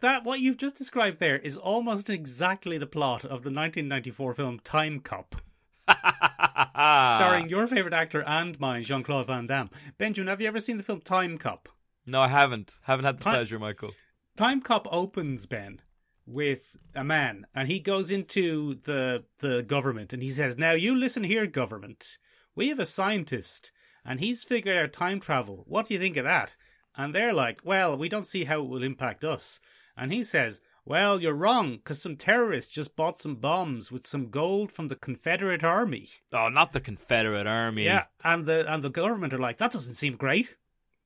that 0.05 0.23
what 0.23 0.39
you've 0.39 0.57
just 0.57 0.75
described 0.75 1.19
there 1.19 1.39
is 1.39 1.57
almost 1.57 2.11
exactly 2.11 2.77
the 2.77 2.85
plot 2.85 3.23
of 3.23 3.41
the 3.41 3.49
1994 3.49 4.35
film 4.35 4.59
Time 4.59 4.99
Cop. 4.99 5.35
starring 5.87 7.49
your 7.49 7.65
favorite 7.65 7.93
actor 7.93 8.23
and 8.27 8.59
mine, 8.59 8.83
Jean 8.83 9.01
Claude 9.01 9.25
Van 9.25 9.47
Damme. 9.47 9.71
Benjamin, 9.97 10.27
have 10.27 10.39
you 10.39 10.47
ever 10.47 10.59
seen 10.59 10.77
the 10.77 10.83
film 10.83 11.01
Time 11.01 11.39
Cop? 11.39 11.69
No, 12.05 12.21
I 12.21 12.27
haven't. 12.27 12.77
Haven't 12.83 13.05
had 13.05 13.17
the 13.17 13.23
Time- 13.23 13.33
pleasure, 13.33 13.57
Michael. 13.57 13.95
Time 14.37 14.61
Cop 14.61 14.87
opens 14.91 15.47
Ben 15.47 15.81
with 16.27 16.77
a 16.93 17.03
man, 17.03 17.47
and 17.55 17.67
he 17.67 17.79
goes 17.79 18.11
into 18.11 18.75
the 18.83 19.23
the 19.39 19.63
government, 19.63 20.13
and 20.13 20.21
he 20.21 20.29
says, 20.29 20.55
"Now 20.55 20.73
you 20.73 20.95
listen 20.95 21.23
here, 21.23 21.47
government. 21.47 22.19
We 22.53 22.69
have 22.69 22.79
a 22.79 22.85
scientist, 22.85 23.71
and 24.05 24.19
he's 24.19 24.43
figured 24.43 24.77
out 24.77 24.93
time 24.93 25.19
travel. 25.19 25.63
What 25.67 25.87
do 25.87 25.95
you 25.95 25.99
think 25.99 26.17
of 26.17 26.25
that?" 26.25 26.55
And 26.95 27.15
they're 27.15 27.33
like, 27.33 27.61
"Well, 27.63 27.97
we 27.97 28.07
don't 28.07 28.27
see 28.27 28.43
how 28.43 28.61
it 28.61 28.67
will 28.69 28.83
impact 28.83 29.23
us." 29.23 29.59
And 29.97 30.11
he 30.11 30.23
says, 30.23 30.61
"Well, 30.83 31.21
you're 31.21 31.33
wrong, 31.33 31.77
because 31.77 32.01
some 32.01 32.15
terrorists 32.17 32.73
just 32.73 32.95
bought 32.95 33.17
some 33.17 33.35
bombs 33.35 33.91
with 33.91 34.05
some 34.05 34.29
gold 34.29 34.71
from 34.71 34.87
the 34.89 34.95
Confederate 34.95 35.63
Army." 35.63 36.07
Oh, 36.33 36.49
not 36.49 36.73
the 36.73 36.81
Confederate 36.81 37.47
Army. 37.47 37.85
Yeah, 37.85 38.05
and 38.23 38.45
the 38.45 38.71
and 38.71 38.83
the 38.83 38.89
government 38.89 39.33
are 39.33 39.39
like, 39.39 39.57
"That 39.57 39.71
doesn't 39.71 39.95
seem 39.95 40.15
great." 40.15 40.55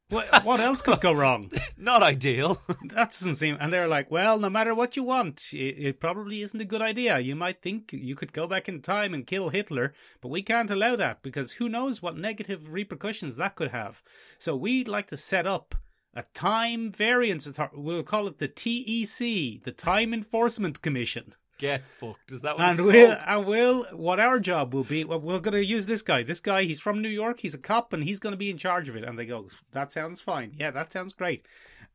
What, 0.10 0.44
what 0.44 0.60
else 0.60 0.82
could 0.82 1.02
go 1.02 1.14
wrong? 1.14 1.52
Not 1.78 2.02
ideal. 2.02 2.60
That 2.90 3.10
doesn't 3.10 3.36
seem. 3.36 3.58
And 3.60 3.72
they're 3.72 3.88
like, 3.88 4.10
well, 4.10 4.40
no 4.40 4.50
matter 4.50 4.74
what 4.74 4.98
you 4.98 5.04
want, 5.04 5.54
it, 5.54 5.76
it 5.78 6.00
probably 6.00 6.42
isn't 6.42 6.60
a 6.60 6.66
good 6.66 6.82
idea. 6.82 7.20
You 7.20 7.36
might 7.36 7.62
think 7.62 7.94
you 7.94 8.16
could 8.16 8.34
go 8.34 8.48
back 8.48 8.68
in 8.68 8.82
time 8.82 9.14
and 9.14 9.28
kill 9.28 9.50
Hitler, 9.50 9.94
but 10.20 10.30
we 10.30 10.42
can't 10.42 10.72
allow 10.72 10.96
that 10.96 11.22
because 11.22 11.54
who 11.54 11.70
knows 11.70 12.02
what 12.02 12.18
negative 12.18 12.74
repercussions 12.74 13.38
that 13.38 13.56
could 13.56 13.70
have. 13.70 14.02
So 14.40 14.56
we'd 14.56 14.88
like 14.88 15.08
to 15.10 15.18
set 15.18 15.46
up 15.46 15.76
a 16.14 16.24
time 16.34 16.92
variance 16.92 17.46
authority. 17.48 17.78
We'll 17.78 18.04
call 18.04 18.28
it 18.28 18.38
the 18.40 18.48
TEC, 18.48 19.64
the 19.64 19.74
Time 19.76 20.14
Enforcement 20.14 20.82
Commission. 20.82 21.36
Get 21.58 21.84
fucked. 21.86 22.32
Is 22.32 22.42
that 22.44 22.58
what 22.58 22.70
And 22.70 22.86
we'll, 22.86 23.08
called? 23.16 23.24
and 23.28 23.46
we'll, 23.46 23.84
what 23.98 24.20
our 24.20 24.40
job 24.40 24.74
will 24.74 24.86
be, 24.86 25.04
well, 25.04 25.20
we're 25.20 25.42
going 25.42 25.54
to 25.54 25.66
use 25.66 25.86
this 25.86 26.02
guy. 26.02 26.24
This 26.24 26.40
guy, 26.40 26.64
he's 26.64 26.80
from 26.80 27.02
New 27.02 27.10
York, 27.10 27.42
he's 27.42 27.54
a 27.54 27.58
cop, 27.58 27.92
and 27.92 28.04
he's 28.04 28.20
going 28.20 28.32
to 28.32 28.38
be 28.38 28.50
in 28.50 28.58
charge 28.58 28.88
of 28.88 28.96
it. 28.96 29.04
And 29.04 29.20
they 29.20 29.26
go, 29.26 29.48
that 29.74 29.92
sounds 29.92 30.22
fine. 30.22 30.54
Yeah, 30.58 30.72
that 30.72 30.92
sounds 30.94 31.12
great. 31.12 31.46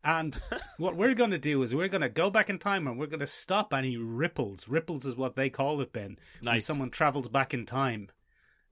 And 0.05 0.38
what 0.77 0.96
we're 0.96 1.14
going 1.14 1.31
to 1.31 1.38
do 1.38 1.62
is 1.62 1.74
we're 1.74 1.88
going 1.88 2.03
to 2.03 2.11
go 2.11 2.29
back 2.29 2.50
in 2.50 2.59
time 2.59 2.87
and 2.87 2.98
we're 2.98 3.07
going 3.07 3.20
to 3.20 3.27
stop 3.27 3.72
any 3.72 3.96
ripples. 3.96 4.68
Ripples 4.68 5.07
is 5.07 5.16
what 5.16 5.35
they 5.35 5.48
call 5.48 5.81
it, 5.81 5.94
Ben. 5.94 6.18
When 6.42 6.61
someone 6.61 6.90
travels 6.90 7.29
back 7.29 7.55
in 7.55 7.64
time 7.64 8.11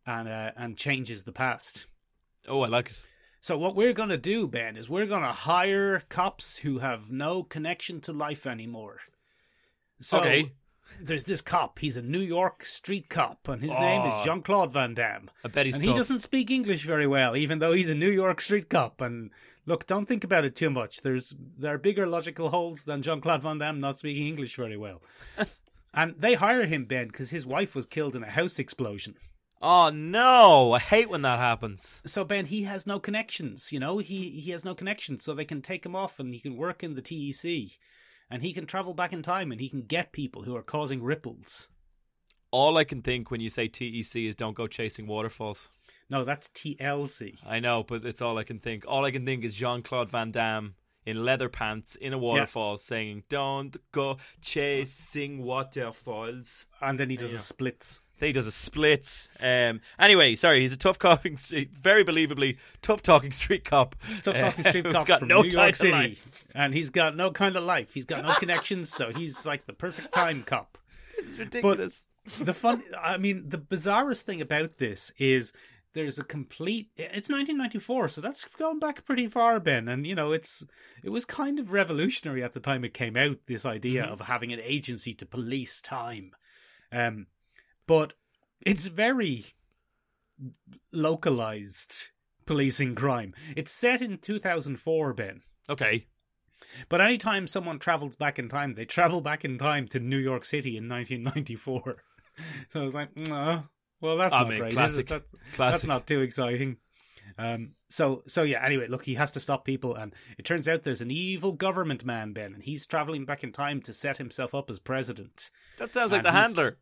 and 0.06 0.28
uh, 0.28 0.50
and 0.56 0.76
changes 0.76 1.22
the 1.22 1.32
past. 1.32 1.86
Oh, 2.46 2.60
I 2.60 2.68
like 2.68 2.90
it. 2.90 3.00
So 3.42 3.58
what 3.58 3.74
we're 3.74 3.92
going 3.92 4.10
to 4.10 4.16
do, 4.16 4.46
Ben, 4.46 4.76
is 4.76 4.88
we're 4.88 5.08
going 5.08 5.22
to 5.24 5.32
hire 5.32 6.04
cops 6.08 6.58
who 6.58 6.78
have 6.78 7.10
no 7.10 7.42
connection 7.42 8.00
to 8.02 8.12
life 8.12 8.46
anymore. 8.46 9.00
So 10.00 10.20
Okay. 10.20 10.52
there's 11.00 11.24
this 11.24 11.42
cop. 11.42 11.80
He's 11.80 11.96
a 11.96 12.02
New 12.02 12.20
York 12.20 12.64
street 12.64 13.08
cop, 13.08 13.48
and 13.48 13.60
his 13.60 13.72
name 13.72 14.02
is 14.06 14.12
Oh. 14.14 14.22
Jean 14.24 14.42
Claude 14.42 14.72
Van 14.72 14.94
Damme. 14.94 15.28
I 15.44 15.48
bet 15.48 15.66
he's 15.66 15.74
and 15.74 15.82
tough. 15.82 15.92
he 15.92 15.98
doesn't 15.98 16.20
speak 16.20 16.52
English 16.52 16.84
very 16.84 17.08
well, 17.08 17.34
even 17.36 17.58
though 17.58 17.72
he's 17.72 17.88
a 17.90 17.96
New 17.96 18.10
York 18.12 18.40
street 18.40 18.68
cop. 18.68 19.00
And 19.00 19.32
look, 19.66 19.88
don't 19.88 20.06
think 20.06 20.22
about 20.22 20.44
it 20.44 20.54
too 20.54 20.70
much. 20.70 21.00
There's 21.00 21.34
there 21.58 21.74
are 21.74 21.78
bigger 21.78 22.06
logical 22.06 22.50
holes 22.50 22.84
than 22.84 23.02
Jean 23.02 23.20
Claude 23.20 23.42
Van 23.42 23.58
Damme 23.58 23.80
not 23.80 23.98
speaking 23.98 24.28
English 24.28 24.54
very 24.54 24.76
well. 24.76 25.02
and 25.92 26.14
they 26.16 26.34
hire 26.34 26.66
him, 26.66 26.84
Ben, 26.84 27.08
because 27.08 27.30
his 27.30 27.44
wife 27.44 27.74
was 27.74 27.86
killed 27.86 28.14
in 28.14 28.22
a 28.22 28.30
house 28.30 28.60
explosion. 28.60 29.16
Oh 29.64 29.90
no! 29.90 30.72
I 30.72 30.80
hate 30.80 31.08
when 31.08 31.22
that 31.22 31.38
happens. 31.38 32.02
So 32.04 32.24
Ben, 32.24 32.46
he 32.46 32.64
has 32.64 32.84
no 32.84 32.98
connections. 32.98 33.72
You 33.72 33.78
know, 33.78 33.98
he 33.98 34.30
he 34.30 34.50
has 34.50 34.64
no 34.64 34.74
connections, 34.74 35.22
so 35.22 35.34
they 35.34 35.44
can 35.44 35.62
take 35.62 35.86
him 35.86 35.94
off, 35.94 36.18
and 36.18 36.34
he 36.34 36.40
can 36.40 36.56
work 36.56 36.82
in 36.82 36.94
the 36.94 37.00
TEC, 37.00 37.78
and 38.28 38.42
he 38.42 38.52
can 38.52 38.66
travel 38.66 38.92
back 38.92 39.12
in 39.12 39.22
time, 39.22 39.52
and 39.52 39.60
he 39.60 39.68
can 39.68 39.82
get 39.82 40.10
people 40.10 40.42
who 40.42 40.56
are 40.56 40.62
causing 40.62 41.00
ripples. 41.00 41.68
All 42.50 42.76
I 42.76 42.82
can 42.82 43.02
think 43.02 43.30
when 43.30 43.40
you 43.40 43.50
say 43.50 43.68
TEC 43.68 44.16
is 44.16 44.34
don't 44.34 44.56
go 44.56 44.66
chasing 44.66 45.06
waterfalls. 45.06 45.68
No, 46.10 46.24
that's 46.24 46.48
TLC. 46.48 47.38
I 47.46 47.60
know, 47.60 47.84
but 47.84 48.04
it's 48.04 48.20
all 48.20 48.38
I 48.38 48.44
can 48.44 48.58
think. 48.58 48.84
All 48.88 49.04
I 49.04 49.12
can 49.12 49.24
think 49.24 49.44
is 49.44 49.54
Jean 49.54 49.82
Claude 49.82 50.10
Van 50.10 50.32
Damme 50.32 50.74
in 51.06 51.24
leather 51.24 51.48
pants 51.48 51.96
in 51.96 52.12
a 52.12 52.18
waterfall 52.18 52.76
saying, 52.76 53.24
Don't 53.28 53.76
go 53.92 54.18
chasing 54.40 55.42
waterfalls. 55.42 56.66
And 56.80 56.98
then 56.98 57.10
he 57.10 57.16
does 57.16 57.32
a 57.32 57.38
splits. 57.38 58.02
He 58.26 58.32
does 58.32 58.46
a 58.46 58.52
split. 58.52 59.28
Um, 59.40 59.80
anyway, 59.98 60.34
sorry, 60.36 60.60
he's 60.60 60.72
a 60.72 60.76
tough 60.76 60.98
talking, 60.98 61.36
very 61.72 62.04
believably 62.04 62.56
tough 62.80 63.02
talking 63.02 63.32
street 63.32 63.64
cop. 63.64 63.96
Tough 64.22 64.38
talking 64.38 64.64
street 64.64 64.90
cop 64.90 65.06
got 65.06 65.18
from 65.20 65.28
no 65.28 65.42
New 65.42 65.50
time 65.50 65.60
York 65.64 65.74
City, 65.74 65.92
life. 65.92 66.46
and 66.54 66.72
he's 66.74 66.90
got 66.90 67.16
no 67.16 67.30
kind 67.30 67.56
of 67.56 67.64
life. 67.64 67.94
He's 67.94 68.04
got 68.06 68.24
no 68.24 68.32
connections, 68.34 68.90
so 68.90 69.12
he's 69.12 69.44
like 69.46 69.66
the 69.66 69.72
perfect 69.72 70.12
time 70.12 70.42
cop. 70.42 70.78
This 71.16 71.32
is 71.32 71.38
ridiculous. 71.38 72.08
The 72.40 72.54
fun, 72.54 72.82
I 72.98 73.16
mean, 73.18 73.48
the 73.48 73.58
bizarrest 73.58 74.22
thing 74.22 74.40
about 74.40 74.78
this 74.78 75.12
is 75.18 75.52
there's 75.94 76.18
a 76.18 76.24
complete. 76.24 76.88
It's 76.96 77.28
1994, 77.28 78.08
so 78.08 78.20
that's 78.20 78.44
going 78.44 78.78
back 78.78 79.04
pretty 79.04 79.26
far, 79.26 79.60
Ben. 79.60 79.88
And 79.88 80.06
you 80.06 80.14
know, 80.14 80.32
it's 80.32 80.64
it 81.02 81.10
was 81.10 81.24
kind 81.24 81.58
of 81.58 81.72
revolutionary 81.72 82.42
at 82.42 82.54
the 82.54 82.60
time 82.60 82.84
it 82.84 82.94
came 82.94 83.16
out. 83.16 83.36
This 83.46 83.66
idea 83.66 84.04
of 84.04 84.22
having 84.22 84.52
an 84.52 84.60
agency 84.62 85.12
to 85.14 85.26
police 85.26 85.82
time, 85.82 86.32
um, 86.90 87.26
but 87.92 88.14
it's 88.64 88.86
very 88.86 89.44
localized 90.94 92.08
policing 92.46 92.94
crime. 92.94 93.34
It's 93.54 93.70
set 93.70 94.00
in 94.00 94.16
2004, 94.16 95.12
Ben. 95.12 95.42
okay. 95.68 96.06
But 96.88 97.02
anytime 97.02 97.46
someone 97.46 97.78
travels 97.78 98.16
back 98.16 98.38
in 98.38 98.48
time, 98.48 98.72
they 98.72 98.86
travel 98.86 99.20
back 99.20 99.44
in 99.44 99.58
time 99.58 99.86
to 99.88 100.00
New 100.00 100.16
York 100.16 100.46
City 100.46 100.78
in 100.78 100.88
1994. 100.88 101.96
so 102.70 102.80
I 102.80 102.82
was 102.82 102.94
like, 102.94 103.14
no, 103.14 103.64
well, 104.00 104.16
that's 104.16 104.34
I 104.34 104.38
not 104.38 104.48
mean, 104.48 104.58
great. 104.60 104.72
classic. 104.72 105.10
Is 105.10 105.18
it? 105.18 105.26
That's, 105.34 105.58
that's 105.58 105.86
not 105.86 106.06
too 106.06 106.22
exciting. 106.22 106.78
Um, 107.36 107.72
so, 107.90 108.22
so 108.26 108.42
yeah. 108.42 108.64
Anyway, 108.64 108.86
look, 108.88 109.04
he 109.04 109.16
has 109.16 109.32
to 109.32 109.40
stop 109.40 109.66
people, 109.66 109.96
and 109.96 110.14
it 110.38 110.46
turns 110.46 110.66
out 110.66 110.82
there's 110.82 111.02
an 111.02 111.10
evil 111.10 111.52
government 111.52 112.06
man, 112.06 112.32
Ben, 112.32 112.54
and 112.54 112.62
he's 112.62 112.86
traveling 112.86 113.26
back 113.26 113.44
in 113.44 113.52
time 113.52 113.82
to 113.82 113.92
set 113.92 114.16
himself 114.16 114.54
up 114.54 114.70
as 114.70 114.78
president. 114.78 115.50
That 115.78 115.90
sounds 115.90 116.12
like 116.12 116.20
And 116.20 116.26
the 116.26 116.32
handler. 116.32 116.78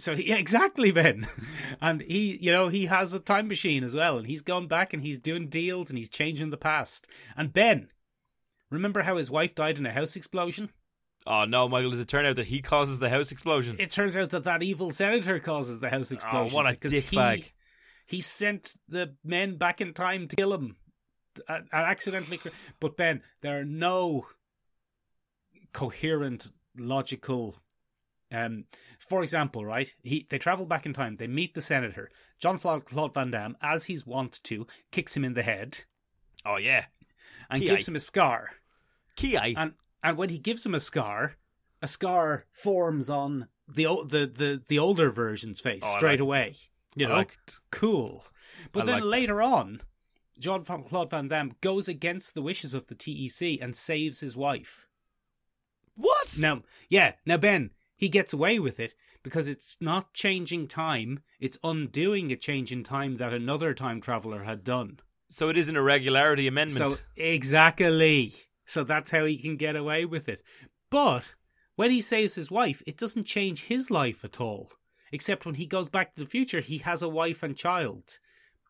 So 0.00 0.16
he, 0.16 0.28
yeah, 0.28 0.36
exactly, 0.36 0.90
Ben. 0.90 1.26
And 1.80 2.02
he, 2.02 2.38
you 2.40 2.52
know, 2.52 2.68
he 2.68 2.86
has 2.86 3.14
a 3.14 3.20
time 3.20 3.48
machine 3.48 3.84
as 3.84 3.94
well, 3.94 4.18
and 4.18 4.26
he's 4.26 4.42
gone 4.42 4.66
back 4.66 4.92
and 4.92 5.02
he's 5.02 5.18
doing 5.18 5.48
deals 5.48 5.88
and 5.88 5.98
he's 5.98 6.10
changing 6.10 6.50
the 6.50 6.58
past. 6.58 7.06
And 7.36 7.52
Ben, 7.52 7.88
remember 8.70 9.02
how 9.02 9.16
his 9.16 9.30
wife 9.30 9.54
died 9.54 9.78
in 9.78 9.86
a 9.86 9.92
house 9.92 10.16
explosion? 10.16 10.70
Oh 11.26 11.44
no, 11.44 11.68
Michael! 11.68 11.90
Does 11.90 12.00
it 12.00 12.08
turn 12.08 12.26
out 12.26 12.36
that 12.36 12.46
he 12.46 12.60
causes 12.60 12.98
the 12.98 13.10
house 13.10 13.30
explosion? 13.30 13.76
It 13.78 13.92
turns 13.92 14.16
out 14.16 14.30
that 14.30 14.44
that 14.44 14.62
evil 14.62 14.90
senator 14.90 15.38
causes 15.38 15.80
the 15.80 15.90
house 15.90 16.10
explosion. 16.10 16.52
Oh, 16.52 16.56
what 16.56 16.66
a 16.66 16.76
dickbag. 16.76 17.36
He, 17.36 17.52
he 18.16 18.20
sent 18.20 18.74
the 18.88 19.14
men 19.24 19.56
back 19.56 19.80
in 19.80 19.92
time 19.92 20.28
to 20.28 20.36
kill 20.36 20.54
him, 20.54 20.76
and 21.48 21.66
accidentally. 21.72 22.40
But 22.80 22.96
Ben, 22.96 23.22
there 23.42 23.60
are 23.60 23.64
no 23.64 24.26
coherent, 25.72 26.50
logical. 26.76 27.56
Um, 28.32 28.64
for 28.98 29.22
example, 29.22 29.64
right? 29.64 29.92
He 30.02 30.26
they 30.30 30.38
travel 30.38 30.66
back 30.66 30.86
in 30.86 30.92
time. 30.92 31.16
They 31.16 31.26
meet 31.26 31.54
the 31.54 31.62
senator, 31.62 32.10
John 32.38 32.58
Claude 32.58 33.14
Van 33.14 33.30
Damme, 33.30 33.56
as 33.60 33.84
he's 33.84 34.06
wont 34.06 34.40
to, 34.44 34.66
kicks 34.92 35.16
him 35.16 35.24
in 35.24 35.34
the 35.34 35.42
head 35.42 35.84
oh 36.44 36.56
yeah, 36.56 36.84
and 37.50 37.60
Ki- 37.62 37.68
gives 37.68 37.88
him 37.88 37.96
a 37.96 38.00
scar. 38.00 38.48
Ki. 39.16 39.36
and 39.36 39.72
and 40.02 40.16
when 40.16 40.28
he 40.28 40.38
gives 40.38 40.64
him 40.64 40.74
a 40.74 40.80
scar, 40.80 41.36
a 41.82 41.88
scar 41.88 42.46
forms 42.52 43.10
on 43.10 43.48
the 43.68 43.84
the 44.08 44.26
the, 44.26 44.62
the 44.68 44.78
older 44.78 45.10
version's 45.10 45.60
face 45.60 45.82
Oh, 45.84 45.96
straight 45.96 46.20
away. 46.20 46.54
You 46.94 47.06
know, 47.06 47.24
cool. 47.70 48.24
But 48.72 48.82
I 48.82 48.86
then 48.86 48.94
like 48.94 49.02
that. 49.02 49.08
later 49.08 49.42
on, 49.42 49.80
John 50.38 50.64
Claude 50.64 51.10
Van 51.10 51.28
Damme 51.28 51.54
goes 51.60 51.86
against 51.88 52.34
the 52.34 52.42
wishes 52.42 52.74
of 52.74 52.88
the 52.88 52.94
TEC 52.94 53.58
and 53.62 53.76
saves 53.76 54.20
his 54.20 54.36
wife. 54.36 54.86
What? 55.94 56.36
Now, 56.38 56.62
yeah, 56.88 57.12
now 57.26 57.36
Ben, 57.36 57.70
he 58.00 58.08
gets 58.08 58.32
away 58.32 58.58
with 58.58 58.80
it 58.80 58.94
because 59.22 59.46
it's 59.46 59.76
not 59.78 60.14
changing 60.14 60.66
time; 60.66 61.20
it's 61.38 61.58
undoing 61.62 62.32
a 62.32 62.36
change 62.36 62.72
in 62.72 62.82
time 62.82 63.18
that 63.18 63.34
another 63.34 63.74
time 63.74 64.00
traveler 64.00 64.44
had 64.44 64.64
done. 64.64 65.00
So 65.28 65.50
it 65.50 65.58
is 65.58 65.68
an 65.68 65.76
irregularity 65.76 66.46
amendment. 66.46 66.94
So 66.94 66.98
exactly. 67.14 68.32
So 68.64 68.84
that's 68.84 69.10
how 69.10 69.26
he 69.26 69.36
can 69.36 69.58
get 69.58 69.76
away 69.76 70.06
with 70.06 70.30
it. 70.30 70.42
But 70.88 71.34
when 71.76 71.90
he 71.90 72.00
saves 72.00 72.34
his 72.36 72.50
wife, 72.50 72.82
it 72.86 72.96
doesn't 72.96 73.24
change 73.24 73.64
his 73.64 73.90
life 73.90 74.24
at 74.24 74.40
all. 74.40 74.70
Except 75.12 75.44
when 75.44 75.56
he 75.56 75.66
goes 75.66 75.90
back 75.90 76.14
to 76.14 76.20
the 76.20 76.26
future, 76.26 76.60
he 76.60 76.78
has 76.78 77.02
a 77.02 77.08
wife 77.08 77.42
and 77.42 77.54
child. 77.54 78.18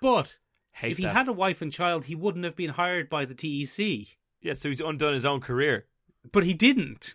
But 0.01 0.39
Hate 0.73 0.91
if 0.93 0.99
he 0.99 1.05
had 1.05 1.29
a 1.29 1.33
wife 1.33 1.63
and 1.63 1.73
child, 1.73 2.07
he 2.07 2.17
wouldn't 2.17 2.45
have 2.45 2.57
been 2.57 2.71
hired 2.71 3.09
by 3.09 3.27
the 3.27 3.35
TEC. 3.35 4.17
yeah, 4.41 4.55
so 4.55 4.71
he's 4.71 4.81
undone 4.81 5.13
his 5.13 5.25
own 5.25 5.41
career. 5.41 5.87
But 6.33 6.45
he 6.45 6.53
didn't. 6.53 7.15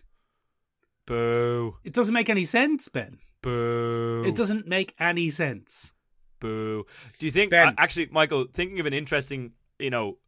Boo. 1.06 1.76
It 1.84 1.92
doesn't 1.92 2.14
make 2.14 2.28
any 2.28 2.44
sense, 2.44 2.88
Ben. 2.88 3.18
Boo. 3.42 4.24
It 4.26 4.34
doesn't 4.34 4.66
make 4.66 4.94
any 4.98 5.30
sense. 5.30 5.92
Boo. 6.40 6.84
Do 7.18 7.26
you 7.26 7.32
think 7.32 7.50
Ben. 7.50 7.68
uh, 7.68 7.72
actually, 7.78 8.08
Michael? 8.10 8.46
Thinking 8.52 8.80
of 8.80 8.86
an 8.86 8.92
interesting, 8.92 9.52
you 9.78 9.90
know, 9.90 10.18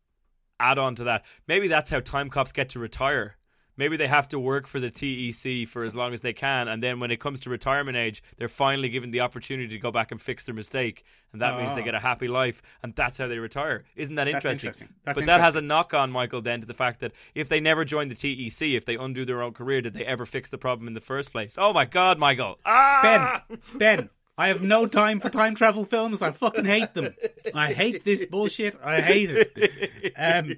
add-on 0.60 0.94
to 0.96 1.04
that. 1.04 1.24
Maybe 1.46 1.68
that's 1.68 1.90
how 1.90 2.00
time 2.00 2.30
cops 2.30 2.52
get 2.52 2.70
to 2.70 2.78
retire. 2.78 3.36
Maybe 3.78 3.96
they 3.96 4.08
have 4.08 4.28
to 4.28 4.38
work 4.38 4.66
for 4.66 4.78
the 4.80 4.90
TEC 4.90 5.66
for 5.66 5.84
as 5.84 5.94
long 5.96 6.12
as 6.12 6.20
they 6.20 6.34
can, 6.34 6.68
and 6.68 6.82
then 6.82 7.00
when 7.00 7.10
it 7.10 7.18
comes 7.20 7.40
to 7.40 7.50
retirement 7.50 7.96
age, 7.96 8.22
they're 8.36 8.48
finally 8.50 8.90
given 8.90 9.10
the 9.10 9.20
opportunity 9.20 9.68
to 9.68 9.78
go 9.78 9.90
back 9.90 10.10
and 10.12 10.20
fix 10.20 10.44
their 10.44 10.54
mistake, 10.54 11.04
and 11.32 11.40
that 11.40 11.56
means 11.56 11.74
they 11.74 11.80
Ah. 11.80 11.84
get 11.84 11.94
a 11.94 12.00
happy 12.00 12.28
life, 12.28 12.60
and 12.82 12.94
that's 12.94 13.16
how 13.16 13.26
they 13.28 13.38
retire. 13.38 13.84
Isn't 13.96 14.16
that 14.16 14.24
That's 14.24 14.44
interesting? 14.44 14.68
interesting. 14.68 14.88
That's 15.04 15.18
but 15.18 15.26
that 15.26 15.40
has 15.40 15.56
a 15.56 15.62
knock 15.62 15.94
on, 15.94 16.10
Michael, 16.12 16.42
then 16.42 16.60
to 16.60 16.66
the 16.66 16.74
fact 16.74 17.00
that 17.00 17.12
if 17.34 17.48
they 17.48 17.60
never 17.60 17.84
join 17.86 18.08
the 18.08 18.14
TEC, 18.14 18.74
if 18.74 18.84
they 18.84 18.96
undo 18.96 19.24
their 19.24 19.40
own 19.42 19.52
career, 19.54 19.80
did 19.80 19.94
they 19.94 20.04
ever 20.04 20.26
fix 20.26 20.50
the 20.50 20.58
problem 20.58 20.88
in 20.88 20.94
the 20.94 21.00
first 21.00 21.32
place? 21.32 21.56
Oh 21.58 21.72
my 21.72 21.84
God, 21.86 22.18
Michael! 22.18 22.58
Ah! 22.66 23.44
Ben, 23.48 23.58
Ben, 23.76 24.10
I 24.38 24.48
have 24.48 24.62
no 24.62 24.86
time 24.86 25.18
for 25.18 25.28
time 25.28 25.56
travel 25.56 25.84
films. 25.84 26.22
I 26.22 26.30
fucking 26.30 26.64
hate 26.64 26.94
them. 26.94 27.14
I 27.54 27.72
hate 27.72 28.04
this 28.04 28.24
bullshit. 28.24 28.76
I 28.82 29.00
hate 29.00 29.30
it. 29.32 30.12
Um, 30.16 30.56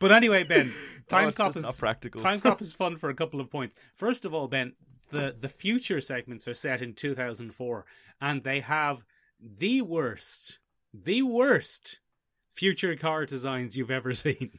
but 0.00 0.10
anyway, 0.10 0.42
Ben, 0.42 0.74
Time 1.08 1.28
Oh, 1.28 1.32
Cop 1.32 1.56
is 1.56 1.62
not 1.62 1.78
practical. 1.78 2.20
Time 2.20 2.40
Cop 2.40 2.60
is 2.60 2.72
fun 2.82 2.96
for 2.96 3.08
a 3.08 3.14
couple 3.14 3.40
of 3.40 3.48
points. 3.50 3.76
First 3.94 4.24
of 4.24 4.34
all, 4.34 4.48
Ben, 4.48 4.72
the 5.10 5.36
the 5.40 5.48
future 5.48 6.00
segments 6.00 6.48
are 6.48 6.54
set 6.54 6.82
in 6.82 6.94
2004, 6.94 7.84
and 8.20 8.42
they 8.42 8.60
have 8.60 9.04
the 9.40 9.82
worst, 9.82 10.58
the 10.92 11.22
worst 11.22 12.00
future 12.54 12.96
car 12.96 13.24
designs 13.24 13.76
you've 13.76 13.90
ever 13.90 14.14
seen. 14.14 14.50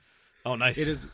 Oh, 0.45 0.55
nice. 0.55 0.77
It 0.77 0.87
is 0.87 1.07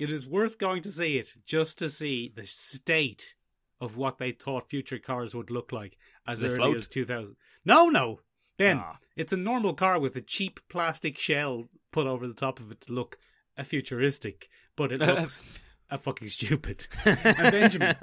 it 0.00 0.10
is 0.10 0.26
worth 0.26 0.58
going 0.58 0.82
to 0.82 0.90
see 0.90 1.18
it 1.18 1.34
just 1.46 1.78
to 1.78 1.88
see 1.88 2.32
the 2.34 2.46
state 2.46 3.36
of 3.80 3.96
what 3.96 4.18
they 4.18 4.32
thought 4.32 4.68
future 4.68 4.98
cars 4.98 5.34
would 5.34 5.50
look 5.50 5.72
like 5.72 5.96
as 6.26 6.42
early 6.44 6.56
float? 6.56 6.76
as 6.76 6.88
2000. 6.88 7.36
No, 7.64 7.88
no. 7.88 8.20
Ben, 8.56 8.78
Ah. 8.78 8.98
it's 9.16 9.32
a 9.32 9.36
normal 9.38 9.72
car 9.74 9.98
with 9.98 10.16
a 10.16 10.20
cheap 10.20 10.60
plastic 10.68 11.16
shell 11.18 11.68
put 11.92 12.06
over 12.06 12.26
the 12.28 12.34
top 12.34 12.60
of 12.60 12.70
it 12.70 12.82
to 12.82 12.92
look 12.92 13.16
a 13.56 13.64
futuristic, 13.64 14.48
but 14.76 14.92
it 14.92 15.00
looks 15.00 15.42
a 15.90 15.96
fucking 15.98 16.28
stupid. 16.28 16.86
and 17.04 17.18
Benjamin, 17.50 17.96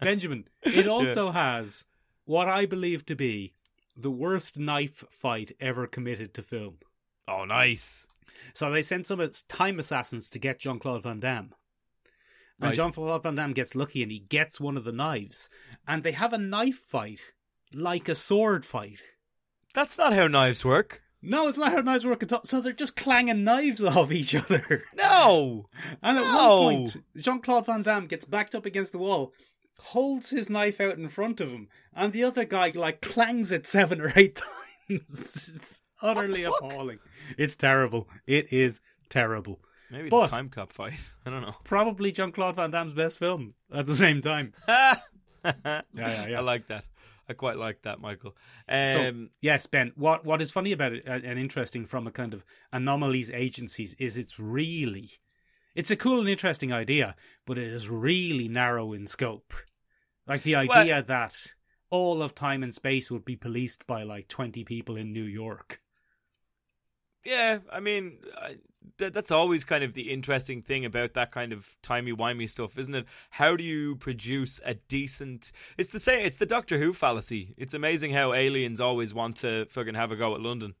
Benjamin, 0.00 0.44
it 0.62 0.86
also 0.86 1.30
has 1.30 1.84
what 2.24 2.46
I 2.48 2.66
believe 2.66 3.06
to 3.06 3.16
be 3.16 3.54
the 3.96 4.10
worst 4.10 4.56
knife 4.58 5.02
fight 5.10 5.52
ever 5.60 5.86
committed 5.86 6.34
to 6.34 6.42
film. 6.42 6.76
oh, 7.26 7.44
nice. 7.44 8.06
So 8.52 8.70
they 8.70 8.82
sent 8.82 9.06
some 9.06 9.20
as- 9.20 9.42
time 9.44 9.78
assassins 9.78 10.28
to 10.30 10.38
get 10.38 10.60
Jean 10.60 10.78
Claude 10.78 11.02
Van 11.02 11.20
Damme. 11.20 11.54
And 12.60 12.68
Right. 12.70 12.76
Jean 12.76 12.92
Claude 12.92 13.22
Van 13.22 13.34
Damme 13.36 13.52
gets 13.54 13.74
lucky 13.74 14.02
and 14.02 14.12
he 14.12 14.18
gets 14.18 14.60
one 14.60 14.76
of 14.76 14.84
the 14.84 14.92
knives. 14.92 15.48
And 15.88 16.02
they 16.04 16.12
have 16.12 16.32
a 16.32 16.38
knife 16.38 16.76
fight 16.78 17.20
like 17.74 18.08
a 18.08 18.14
sword 18.14 18.66
fight. 18.66 19.00
That's 19.74 19.96
not 19.96 20.12
how 20.12 20.26
knives 20.26 20.64
work. 20.64 21.02
No, 21.22 21.48
it's 21.48 21.58
not 21.58 21.72
how 21.72 21.80
knives 21.80 22.04
work 22.06 22.22
at 22.22 22.32
all. 22.32 22.44
So 22.44 22.60
they're 22.60 22.72
just 22.72 22.96
clanging 22.96 23.44
knives 23.44 23.82
off 23.84 24.10
each 24.12 24.34
other. 24.34 24.82
No. 24.96 25.68
And 26.02 26.18
at 26.18 26.24
No. 26.24 26.60
one 26.62 26.74
point, 26.76 26.96
Jean 27.16 27.40
Claude 27.40 27.66
Van 27.66 27.82
Damme 27.82 28.06
gets 28.06 28.24
backed 28.24 28.54
up 28.54 28.66
against 28.66 28.92
the 28.92 28.98
wall, 28.98 29.32
holds 29.78 30.30
his 30.30 30.50
knife 30.50 30.80
out 30.80 30.96
in 30.98 31.08
front 31.08 31.40
of 31.40 31.50
him, 31.52 31.68
and 31.94 32.12
the 32.12 32.24
other 32.24 32.44
guy 32.44 32.70
like 32.74 33.00
clangs 33.00 33.52
it 33.52 33.66
seven 33.66 34.00
or 34.00 34.12
eight 34.16 34.34
times. 34.88 35.02
it's 35.08 35.82
utterly 36.02 36.44
appalling. 36.44 36.98
It's 37.38 37.56
terrible. 37.56 38.08
It 38.26 38.52
is 38.52 38.80
terrible. 39.08 39.60
Maybe 39.90 40.08
But- 40.08 40.28
a 40.28 40.30
time 40.30 40.48
cop 40.48 40.72
fight. 40.72 41.10
I 41.26 41.30
don't 41.30 41.42
know. 41.42 41.56
Probably 41.64 42.12
Jean 42.12 42.32
Claude 42.32 42.56
Van 42.56 42.70
Damme's 42.70 42.94
best 42.94 43.18
film 43.18 43.54
at 43.72 43.86
the 43.86 43.94
same 43.94 44.22
time. 44.22 44.52
yeah, 44.68 44.96
yeah, 45.44 45.82
yeah. 46.26 46.38
I 46.38 46.40
like 46.40 46.68
that. 46.68 46.84
I 47.28 47.32
quite 47.32 47.56
like 47.56 47.82
that, 47.82 48.00
Michael. 48.00 48.36
So, 48.68 49.08
Um, 49.08 49.30
yes, 49.40 49.66
Ben. 49.66 49.92
What 49.94 50.24
what 50.24 50.42
is 50.42 50.50
funny 50.50 50.72
about 50.72 50.92
it 50.92 51.08
uh, 51.08 51.20
and 51.22 51.38
interesting 51.38 51.86
from 51.86 52.06
a 52.06 52.10
kind 52.10 52.34
of 52.34 52.44
anomalies 52.72 53.30
agencies 53.30 53.94
is 54.00 54.16
it's 54.16 54.38
really, 54.40 55.08
it's 55.76 55.90
a 55.92 55.96
cool 55.96 56.18
and 56.20 56.28
interesting 56.28 56.72
idea, 56.72 57.14
but 57.46 57.56
it 57.58 57.68
is 57.68 57.88
really 57.88 58.48
narrow 58.48 58.92
in 58.92 59.06
scope. 59.06 59.54
Like 60.26 60.42
the 60.42 60.54
Well- 60.54 60.72
idea 60.72 61.02
that 61.04 61.36
all 61.88 62.22
of 62.22 62.34
time 62.34 62.62
and 62.62 62.74
space 62.74 63.10
would 63.10 63.24
be 63.24 63.36
policed 63.36 63.86
by 63.86 64.02
like 64.02 64.26
twenty 64.28 64.64
people 64.64 64.96
in 64.96 65.12
New 65.12 65.24
York. 65.24 65.80
yeah, 67.24 67.58
I 67.70 67.80
mean, 67.80 68.18
I, 68.36 68.56
that, 68.98 69.12
that's 69.12 69.30
always 69.30 69.64
kind 69.64 69.84
of 69.84 69.94
the 69.94 70.10
interesting 70.10 70.62
thing 70.62 70.84
about 70.84 71.14
that 71.14 71.32
kind 71.32 71.52
of 71.52 71.76
timey 71.82 72.12
wimey 72.12 72.48
stuff, 72.48 72.78
isn't 72.78 72.94
it? 72.94 73.06
How 73.30 73.56
do 73.56 73.64
you 73.64 73.96
produce 73.96 74.60
a 74.64 74.74
decent? 74.74 75.52
It's 75.78 75.90
the 75.90 76.00
same. 76.00 76.24
It's 76.24 76.38
the 76.38 76.46
Doctor 76.46 76.78
Who 76.78 76.92
fallacy. 76.92 77.54
It's 77.56 77.74
amazing 77.74 78.12
how 78.12 78.32
aliens 78.32 78.80
always 78.80 79.12
want 79.14 79.36
to 79.36 79.66
fucking 79.66 79.94
have 79.94 80.12
a 80.12 80.16
go 80.16 80.34
at 80.34 80.40
London. 80.40 80.74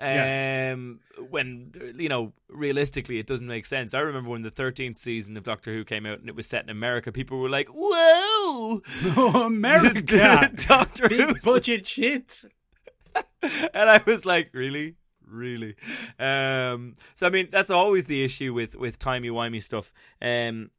Yeah. 0.00 0.72
Um, 0.74 1.00
when 1.30 1.94
you 1.96 2.08
know, 2.08 2.32
realistically, 2.48 3.18
it 3.18 3.26
doesn't 3.26 3.46
make 3.46 3.66
sense. 3.66 3.94
I 3.94 4.00
remember 4.00 4.30
when 4.30 4.42
the 4.42 4.50
thirteenth 4.50 4.96
season 4.96 5.36
of 5.36 5.44
Doctor 5.44 5.72
Who 5.72 5.84
came 5.84 6.06
out 6.06 6.18
and 6.18 6.28
it 6.28 6.34
was 6.34 6.46
set 6.46 6.64
in 6.64 6.70
America. 6.70 7.12
People 7.12 7.38
were 7.38 7.50
like, 7.50 7.68
"Whoa, 7.68 8.42
Oh, 8.62 9.42
America, 9.46 10.50
Doctor 10.68 11.08
big 11.08 11.20
Who's 11.20 11.44
budget 11.44 11.86
shit. 11.86 12.44
and 13.42 13.90
I 13.90 14.00
was 14.06 14.24
like, 14.24 14.50
really, 14.54 14.96
really. 15.32 15.74
Um, 16.18 16.94
so 17.14 17.26
I 17.26 17.30
mean, 17.30 17.48
that's 17.50 17.70
always 17.70 18.06
the 18.06 18.24
issue 18.24 18.52
with 18.52 18.76
with 18.76 18.98
timey 18.98 19.30
wimey 19.30 19.62
stuff. 19.62 19.92
Um, 20.20 20.70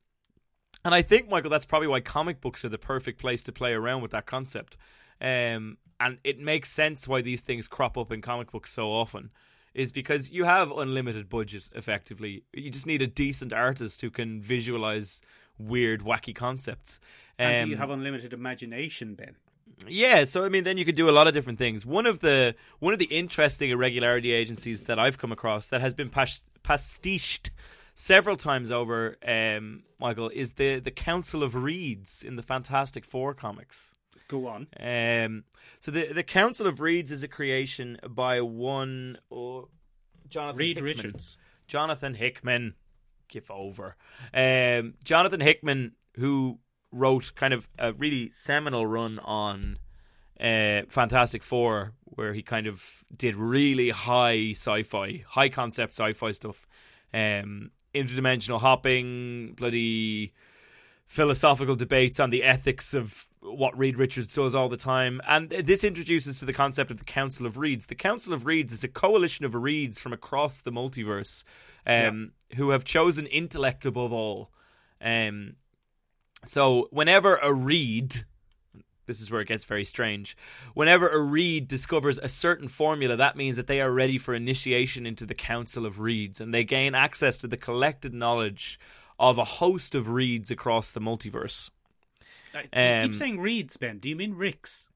and 0.85 0.93
I 0.93 1.01
think 1.01 1.29
Michael, 1.29 1.49
that's 1.49 1.65
probably 1.65 1.87
why 1.87 2.01
comic 2.01 2.41
books 2.41 2.65
are 2.65 2.69
the 2.69 2.77
perfect 2.77 3.19
place 3.19 3.41
to 3.43 3.51
play 3.51 3.73
around 3.73 4.01
with 4.01 4.11
that 4.11 4.25
concept. 4.25 4.77
Um, 5.21 5.77
and 5.99 6.17
it 6.23 6.39
makes 6.39 6.69
sense 6.69 7.07
why 7.07 7.21
these 7.21 7.41
things 7.41 7.67
crop 7.67 7.97
up 7.97 8.11
in 8.11 8.21
comic 8.21 8.51
books 8.51 8.71
so 8.71 8.91
often. 8.91 9.31
Is 9.73 9.91
because 9.91 10.29
you 10.29 10.43
have 10.43 10.71
unlimited 10.71 11.29
budget. 11.29 11.67
Effectively, 11.73 12.43
you 12.53 12.69
just 12.69 12.85
need 12.85 13.01
a 13.01 13.07
decent 13.07 13.53
artist 13.53 14.01
who 14.01 14.11
can 14.11 14.39
visualize 14.39 15.19
weird, 15.57 16.01
wacky 16.01 16.35
concepts. 16.35 16.99
And 17.39 17.63
Um, 17.63 17.65
do 17.65 17.71
you 17.71 17.77
have 17.77 17.89
unlimited 17.89 18.33
imagination, 18.33 19.15
Ben? 19.15 19.35
Yeah, 19.87 20.23
so 20.25 20.45
I 20.45 20.49
mean, 20.49 20.63
then 20.63 20.77
you 20.77 20.85
could 20.85 20.95
do 20.95 21.09
a 21.09 21.11
lot 21.11 21.27
of 21.27 21.33
different 21.33 21.59
things. 21.59 21.85
One 21.85 22.05
of 22.05 22.19
the 22.19 22.55
one 22.79 22.93
of 22.93 22.99
the 22.99 23.05
interesting 23.05 23.69
irregularity 23.69 24.31
agencies 24.31 24.83
that 24.83 24.99
I've 24.99 25.17
come 25.17 25.31
across 25.31 25.67
that 25.69 25.81
has 25.81 25.93
been 25.93 26.09
pas- 26.09 26.45
pastiched 26.63 27.49
several 27.95 28.35
times 28.35 28.71
over, 28.71 29.17
um, 29.27 29.83
Michael, 29.99 30.29
is 30.29 30.53
the 30.53 30.79
the 30.79 30.91
Council 30.91 31.43
of 31.43 31.55
Reeds 31.55 32.23
in 32.23 32.35
the 32.35 32.43
Fantastic 32.43 33.05
Four 33.05 33.33
comics. 33.33 33.93
Go 34.27 34.47
on. 34.47 34.67
Um, 34.79 35.43
so 35.79 35.91
the 35.91 36.13
the 36.13 36.23
Council 36.23 36.67
of 36.67 36.79
Reeds 36.79 37.11
is 37.11 37.23
a 37.23 37.27
creation 37.27 37.97
by 38.09 38.41
one 38.41 39.17
oh, 39.31 39.69
Jonathan 40.29 40.59
Reed 40.59 40.77
Hickman. 40.77 40.95
Richards. 40.95 41.37
Jonathan 41.67 42.13
Hickman. 42.15 42.75
Give 43.27 43.49
over. 43.49 43.95
Um, 44.33 44.93
Jonathan 45.03 45.39
Hickman, 45.39 45.93
who 46.15 46.59
wrote 46.93 47.33
kind 47.35 47.53
of 47.53 47.67
a 47.77 47.91
really 47.93 48.29
seminal 48.29 48.85
run 48.85 49.19
on 49.19 49.79
uh, 50.39 50.83
Fantastic 50.89 51.43
Four, 51.43 51.93
where 52.05 52.33
he 52.33 52.41
kind 52.41 52.67
of 52.67 53.03
did 53.15 53.35
really 53.35 53.89
high 53.89 54.51
sci-fi, 54.51 55.23
high 55.27 55.49
concept 55.49 55.93
sci-fi 55.93 56.31
stuff, 56.31 56.67
um, 57.13 57.71
interdimensional 57.93 58.59
hopping, 58.59 59.53
bloody 59.53 60.33
philosophical 61.05 61.75
debates 61.75 62.19
on 62.19 62.29
the 62.29 62.43
ethics 62.43 62.93
of 62.93 63.27
what 63.41 63.77
Reed 63.77 63.97
Richards 63.97 64.33
does 64.33 64.55
all 64.55 64.69
the 64.69 64.77
time. 64.77 65.21
And 65.27 65.49
this 65.49 65.83
introduces 65.83 66.39
to 66.39 66.45
the 66.45 66.53
concept 66.53 66.91
of 66.91 66.97
the 66.97 67.03
Council 67.03 67.45
of 67.45 67.57
Reeds. 67.57 67.87
The 67.87 67.95
Council 67.95 68.33
of 68.33 68.45
Reeds 68.45 68.73
is 68.73 68.83
a 68.83 68.87
coalition 68.87 69.45
of 69.45 69.53
Reeds 69.53 69.99
from 69.99 70.13
across 70.13 70.61
the 70.61 70.71
multiverse 70.71 71.43
um, 71.85 72.31
who 72.55 72.69
have 72.69 72.83
chosen 72.83 73.25
intellect 73.27 73.85
above 73.85 74.11
all. 74.11 74.49
Um, 75.01 75.55
so 76.43 76.87
whenever 76.91 77.35
a 77.37 77.53
Reed. 77.53 78.25
This 79.05 79.19
is 79.19 79.29
where 79.29 79.41
it 79.41 79.49
gets 79.49 79.65
very 79.65 79.83
strange. 79.83 80.37
Whenever 80.75 81.09
a 81.09 81.19
Reed 81.21 81.67
discovers 81.67 82.17
a 82.19 82.29
certain 82.29 82.69
formula, 82.69 83.17
that 83.17 83.35
means 83.35 83.57
that 83.57 83.67
they 83.67 83.81
are 83.81 83.91
ready 83.91 84.17
for 84.17 84.33
initiation 84.33 85.05
into 85.05 85.25
the 85.25 85.33
Council 85.33 85.85
of 85.85 85.99
Reeds, 85.99 86.39
and 86.39 86.53
they 86.53 86.63
gain 86.63 86.95
access 86.95 87.37
to 87.39 87.47
the 87.47 87.57
collected 87.57 88.13
knowledge 88.13 88.79
of 89.19 89.37
a 89.37 89.43
host 89.43 89.93
of 89.93 90.07
Reeds 90.07 90.51
across 90.51 90.91
the 90.91 91.01
multiverse. 91.01 91.69
you 92.53 92.61
Um, 92.71 93.09
keep 93.09 93.15
saying 93.15 93.39
Reeds, 93.41 93.75
Ben. 93.75 93.99
Do 93.99 94.07
you 94.07 94.15
mean 94.15 94.35
Ricks? 94.35 94.87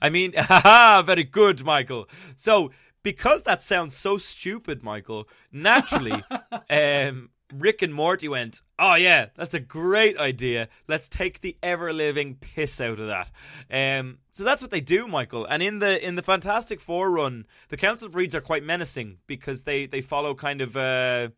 I 0.00 0.08
mean, 0.08 0.32
haha, 0.38 1.02
very 1.02 1.24
good, 1.24 1.62
Michael. 1.62 2.08
So, 2.36 2.70
because 3.02 3.42
that 3.42 3.62
sounds 3.62 3.94
so 3.94 4.16
stupid, 4.16 4.82
Michael, 4.82 5.28
naturally, 5.52 6.24
um, 6.70 7.28
Rick 7.52 7.82
and 7.82 7.92
Morty 7.92 8.28
went, 8.28 8.62
"Oh 8.78 8.94
yeah, 8.94 9.26
that's 9.36 9.54
a 9.54 9.60
great 9.60 10.18
idea. 10.18 10.68
Let's 10.88 11.08
take 11.08 11.40
the 11.40 11.56
ever 11.62 11.92
living 11.92 12.36
piss 12.36 12.80
out 12.80 13.00
of 13.00 13.08
that." 13.08 13.30
Um, 13.70 14.18
so 14.30 14.44
that's 14.44 14.62
what 14.62 14.70
they 14.70 14.80
do, 14.80 15.06
Michael. 15.06 15.44
And 15.44 15.62
in 15.62 15.78
the 15.78 16.04
in 16.04 16.14
the 16.14 16.22
Fantastic 16.22 16.80
Four 16.80 17.10
run, 17.10 17.46
the 17.68 17.76
Council 17.76 18.08
of 18.08 18.14
Reeds 18.14 18.34
are 18.34 18.40
quite 18.40 18.64
menacing 18.64 19.18
because 19.26 19.64
they 19.64 19.86
they 19.86 20.00
follow 20.00 20.34
kind 20.34 20.60
of 20.60 20.76
uh, 20.76 21.28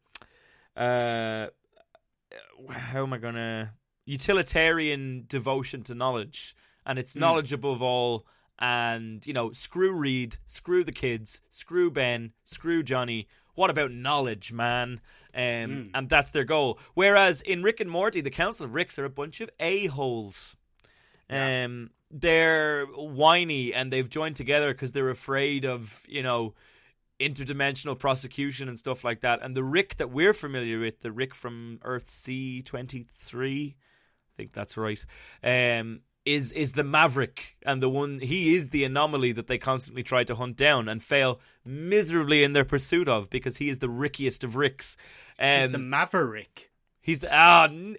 uh, 0.76 1.46
how 2.70 3.02
am 3.02 3.12
I 3.12 3.18
gonna 3.18 3.72
utilitarian 4.04 5.24
devotion 5.28 5.82
to 5.84 5.94
knowledge, 5.94 6.56
and 6.84 6.98
it's 6.98 7.16
knowledge 7.16 7.52
above 7.52 7.82
all. 7.82 8.26
And 8.58 9.26
you 9.26 9.32
know, 9.32 9.52
screw 9.52 9.92
Reed, 9.92 10.36
screw 10.46 10.84
the 10.84 10.92
kids, 10.92 11.40
screw 11.50 11.90
Ben, 11.90 12.32
screw 12.44 12.82
Johnny. 12.82 13.26
What 13.54 13.70
about 13.70 13.92
knowledge, 13.92 14.52
man? 14.52 15.00
Um, 15.34 15.40
Hmm. 15.42 15.82
And 15.94 16.08
that's 16.08 16.30
their 16.30 16.44
goal. 16.44 16.78
Whereas 16.94 17.40
in 17.40 17.62
Rick 17.62 17.80
and 17.80 17.90
Morty, 17.90 18.20
the 18.20 18.30
Council 18.30 18.66
of 18.66 18.74
Ricks 18.74 18.98
are 18.98 19.04
a 19.04 19.10
bunch 19.10 19.40
of 19.40 19.48
a 19.58 19.86
holes. 19.86 20.56
Yeah. 21.30 21.64
Um, 21.64 21.90
they're 22.10 22.84
whiny 22.84 23.72
and 23.72 23.90
they've 23.90 24.08
joined 24.08 24.36
together 24.36 24.74
because 24.74 24.92
they're 24.92 25.08
afraid 25.08 25.64
of 25.64 26.04
you 26.06 26.22
know 26.22 26.52
interdimensional 27.18 27.98
prosecution 27.98 28.68
and 28.68 28.78
stuff 28.78 29.04
like 29.04 29.20
that. 29.22 29.40
And 29.42 29.56
the 29.56 29.64
Rick 29.64 29.96
that 29.96 30.10
we're 30.10 30.34
familiar 30.34 30.78
with, 30.78 31.00
the 31.00 31.12
Rick 31.12 31.34
from 31.34 31.78
Earth 31.82 32.06
C 32.06 32.60
twenty 32.62 33.06
three, 33.18 33.76
I 33.78 34.32
think 34.36 34.52
that's 34.52 34.76
right. 34.76 35.02
Um, 35.42 36.00
is 36.24 36.52
is 36.52 36.72
the 36.72 36.84
maverick 36.84 37.56
and 37.66 37.82
the 37.82 37.88
one 37.88 38.20
he 38.20 38.54
is 38.54 38.68
the 38.70 38.84
anomaly 38.84 39.32
that 39.32 39.48
they 39.48 39.58
constantly 39.58 40.02
try 40.04 40.22
to 40.22 40.34
hunt 40.36 40.56
down 40.56 40.88
and 40.88 41.02
fail 41.02 41.40
miserably 41.64 42.44
in 42.44 42.52
their 42.52 42.64
pursuit 42.64 43.08
of 43.08 43.28
because 43.28 43.56
he 43.56 43.68
is 43.68 43.78
the 43.78 43.88
rickiest 43.88 44.44
of 44.44 44.54
ricks. 44.56 44.96
Um, 45.38 45.60
He's 45.60 45.68
the 45.70 45.78
Maverick. 45.78 46.70
he's 47.00 47.20
the 47.20 47.28
ah 47.32 47.64
n- 47.64 47.96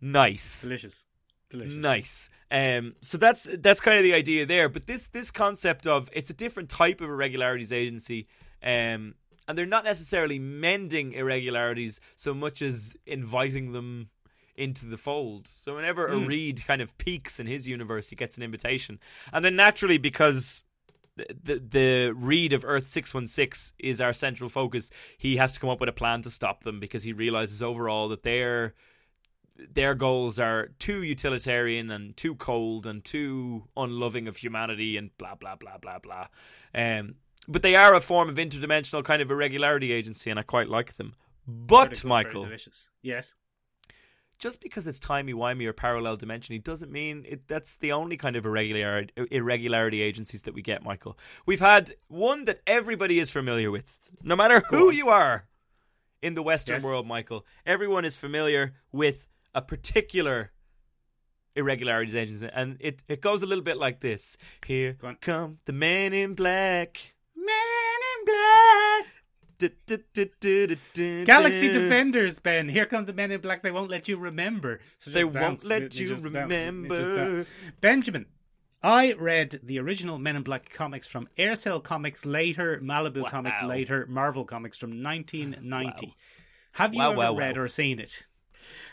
nice 0.00 0.62
Delicious. 0.62 1.04
Delicious. 1.50 1.74
Nice. 1.76 2.30
Um, 2.50 2.94
so 3.02 3.18
that's 3.18 3.46
that's 3.58 3.80
kind 3.80 3.98
of 3.98 4.02
the 4.04 4.14
idea 4.14 4.46
there. 4.46 4.68
But 4.68 4.86
this 4.86 5.08
this 5.08 5.30
concept 5.30 5.86
of 5.86 6.08
it's 6.12 6.30
a 6.30 6.34
different 6.34 6.68
type 6.68 7.00
of 7.00 7.08
irregularities 7.08 7.72
agency, 7.72 8.26
um, 8.62 9.14
and 9.46 9.56
they're 9.56 9.66
not 9.66 9.84
necessarily 9.84 10.38
mending 10.38 11.12
irregularities 11.12 12.00
so 12.16 12.34
much 12.34 12.62
as 12.62 12.96
inviting 13.06 13.72
them 13.72 14.08
into 14.56 14.86
the 14.86 14.96
fold. 14.96 15.48
So 15.48 15.76
whenever 15.76 16.06
a 16.06 16.18
Reed 16.18 16.64
kind 16.66 16.82
of 16.82 16.96
peaks 16.98 17.38
in 17.38 17.46
his 17.46 17.66
universe, 17.66 18.08
he 18.08 18.16
gets 18.16 18.36
an 18.36 18.42
invitation, 18.42 18.98
and 19.32 19.44
then 19.44 19.56
naturally 19.56 19.98
because. 19.98 20.62
The, 21.18 21.26
the 21.44 21.58
the 21.70 22.12
Reed 22.14 22.52
of 22.52 22.62
Earth 22.62 22.86
six 22.88 23.14
one 23.14 23.26
six 23.26 23.72
is 23.78 24.02
our 24.02 24.12
central 24.12 24.50
focus. 24.50 24.90
He 25.16 25.38
has 25.38 25.54
to 25.54 25.60
come 25.60 25.70
up 25.70 25.80
with 25.80 25.88
a 25.88 25.92
plan 25.92 26.20
to 26.20 26.30
stop 26.30 26.62
them 26.62 26.78
because 26.78 27.04
he 27.04 27.14
realizes 27.14 27.62
overall 27.62 28.10
that 28.10 28.22
they're 28.22 28.74
their 29.72 29.94
goals 29.94 30.38
are 30.38 30.68
too 30.78 31.02
utilitarian 31.02 31.90
and 31.90 32.16
too 32.16 32.34
cold 32.34 32.86
and 32.86 33.04
too 33.04 33.64
unloving 33.76 34.28
of 34.28 34.36
humanity 34.36 34.96
and 34.96 35.16
blah 35.18 35.34
blah 35.34 35.56
blah 35.56 35.78
blah 35.78 35.98
blah. 35.98 36.26
Um, 36.74 37.14
but 37.48 37.62
they 37.62 37.76
are 37.76 37.94
a 37.94 38.00
form 38.00 38.28
of 38.28 38.36
interdimensional 38.36 39.04
kind 39.04 39.22
of 39.22 39.30
irregularity 39.30 39.92
agency, 39.92 40.30
and 40.30 40.38
I 40.38 40.42
quite 40.42 40.68
like 40.68 40.96
them. 40.96 41.14
But 41.46 42.04
Michael, 42.04 42.44
delicious. 42.44 42.90
Yes. 43.02 43.34
Just 44.38 44.60
because 44.60 44.86
it's 44.86 44.98
timey 44.98 45.32
wimey 45.32 45.66
or 45.66 45.72
parallel 45.72 46.16
dimensiony 46.16 46.62
doesn't 46.62 46.90
mean 46.92 47.24
it, 47.28 47.48
that's 47.48 47.76
the 47.78 47.92
only 47.92 48.16
kind 48.16 48.36
of 48.36 48.44
irregularity, 48.44 49.12
irregularity 49.30 50.02
agencies 50.02 50.42
that 50.42 50.54
we 50.54 50.62
get. 50.62 50.82
Michael, 50.82 51.16
we've 51.46 51.60
had 51.60 51.92
one 52.08 52.44
that 52.44 52.60
everybody 52.66 53.18
is 53.18 53.30
familiar 53.30 53.70
with, 53.70 54.10
no 54.22 54.36
matter 54.36 54.62
who 54.70 54.90
you 54.90 55.08
are 55.08 55.46
in 56.22 56.34
the 56.34 56.42
Western 56.42 56.76
Yes. 56.76 56.84
world. 56.84 57.06
Michael, 57.06 57.46
everyone 57.64 58.04
is 58.04 58.16
familiar 58.16 58.74
with 58.92 59.26
a 59.54 59.62
particular 59.62 60.52
irregularities 61.54 62.14
agency, 62.14 62.48
and 62.52 62.76
it 62.80 63.00
it 63.08 63.20
goes 63.20 63.42
a 63.42 63.46
little 63.46 63.64
bit 63.64 63.76
like 63.78 64.00
this: 64.00 64.36
Here 64.66 64.96
come 65.20 65.58
the 65.64 65.72
men 65.72 66.12
in 66.12 66.34
black. 66.34 67.14
Men 67.34 67.98
in 68.18 68.24
black. 68.26 69.06
Galaxy. 71.24 71.72
Defenders, 71.72 72.38
Ben. 72.40 72.68
Here 72.68 72.86
come 72.86 73.04
the 73.06 73.12
men 73.12 73.30
in 73.30 73.40
black. 73.40 73.62
They 73.62 73.70
won't 73.70 73.90
let 73.90 74.08
you 74.08 74.16
remember. 74.16 74.80
So 74.98 75.10
They 75.10 75.22
bounce. 75.24 75.62
won't 75.62 75.64
let 75.64 75.94
you 75.94 76.14
remember. 76.16 77.46
Benjamin, 77.80 78.26
I 78.82 79.14
read 79.14 79.60
the 79.62 79.78
original 79.80 80.18
Men 80.18 80.36
in 80.36 80.42
Black 80.42 80.70
comics 80.72 81.06
from 81.06 81.28
Aircel 81.38 81.82
Comics 81.82 82.24
later, 82.26 82.78
Malibu 82.82 83.22
Wow. 83.22 83.28
Comics 83.28 83.62
later, 83.62 84.06
Marvel 84.08 84.44
Comics 84.44 84.76
from 84.78 85.02
1990. 85.02 86.14
Have 86.72 86.94
you 86.94 87.00
Wow, 87.00 87.10
ever 87.12 87.18
wow, 87.18 87.32
wow. 87.32 87.38
read 87.38 87.58
or 87.58 87.68
seen 87.68 87.98
it? 87.98 88.26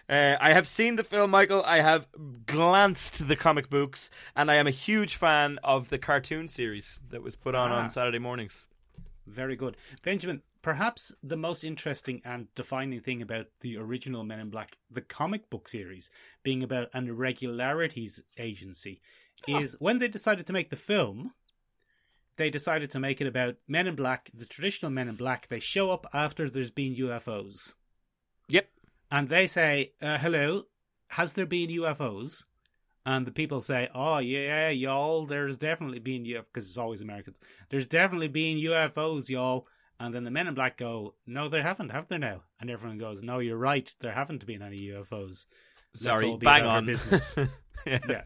Uh, 0.09 0.35
I 0.39 0.51
have 0.53 0.67
seen 0.67 0.95
the 0.95 1.03
film, 1.03 1.31
Michael. 1.31 1.63
I 1.65 1.81
have 1.81 2.07
glanced 2.45 3.27
the 3.27 3.35
comic 3.35 3.69
books, 3.69 4.09
and 4.35 4.49
I 4.51 4.55
am 4.55 4.67
a 4.67 4.71
huge 4.71 5.15
fan 5.15 5.59
of 5.63 5.89
the 5.89 5.97
cartoon 5.97 6.47
series 6.47 6.99
that 7.09 7.21
was 7.23 7.35
put 7.35 7.55
on 7.55 7.71
Ah. 7.71 7.83
on 7.83 7.91
Saturday 7.91 8.19
mornings. 8.19 8.67
Very 9.25 9.55
good. 9.55 9.77
Benjamin, 10.01 10.41
perhaps 10.63 11.13
the 11.21 11.37
most 11.37 11.63
interesting 11.63 12.21
and 12.25 12.47
defining 12.55 12.99
thing 13.01 13.21
about 13.21 13.45
the 13.59 13.77
original 13.77 14.23
Men 14.23 14.39
in 14.39 14.49
Black, 14.49 14.77
the 14.89 15.01
comic 15.01 15.49
book 15.51 15.67
series, 15.67 16.09
being 16.41 16.63
about 16.63 16.87
an 16.93 17.07
irregularities 17.07 18.23
agency, 18.39 19.01
is 19.47 19.75
when 19.79 19.99
they 19.99 20.07
decided 20.07 20.47
to 20.47 20.53
make 20.53 20.71
the 20.71 20.75
film, 20.75 21.33
they 22.37 22.49
decided 22.49 22.89
to 22.91 22.99
make 22.99 23.21
it 23.21 23.27
about 23.27 23.57
Men 23.67 23.87
in 23.87 23.95
Black, 23.95 24.31
the 24.33 24.45
traditional 24.45 24.89
Men 24.89 25.09
in 25.09 25.15
Black. 25.15 25.49
They 25.49 25.59
show 25.59 25.91
up 25.91 26.07
after 26.13 26.49
there's 26.49 26.71
been 26.71 26.95
UFOs. 26.95 27.75
Yep. 28.47 28.69
And 29.11 29.29
they 29.29 29.45
say, 29.45 29.91
uh, 30.01 30.17
hello, 30.17 30.63
has 31.09 31.33
there 31.33 31.45
been 31.45 31.69
UFOs? 31.69 32.45
And 33.05 33.27
the 33.27 33.31
people 33.31 33.59
say, 33.59 33.89
oh, 33.93 34.19
yeah, 34.19 34.69
y'all, 34.69 35.25
there's 35.25 35.57
definitely 35.57 35.99
been 35.99 36.23
UFOs, 36.23 36.45
because 36.53 36.69
it's 36.69 36.77
always 36.77 37.01
Americans. 37.01 37.37
There's 37.69 37.85
definitely 37.85 38.29
been 38.29 38.57
UFOs, 38.57 39.29
y'all. 39.29 39.67
And 39.99 40.13
then 40.13 40.23
the 40.23 40.31
men 40.31 40.47
in 40.47 40.53
black 40.53 40.77
go, 40.77 41.13
no, 41.25 41.47
there 41.47 41.61
haven't, 41.63 41.89
have 41.89 42.07
there 42.07 42.19
now? 42.19 42.43
And 42.59 42.69
everyone 42.69 42.97
goes, 42.97 43.21
no, 43.21 43.39
you're 43.39 43.57
right, 43.57 43.93
there 43.99 44.11
haven't 44.11 44.45
been 44.45 44.61
any 44.61 44.87
UFOs. 44.87 45.45
Sorry, 45.95 46.35
bang 46.37 46.63
our 46.63 46.77
on. 46.77 46.85
business. 46.85 47.37
yeah. 47.85 47.99
yeah. 48.09 48.21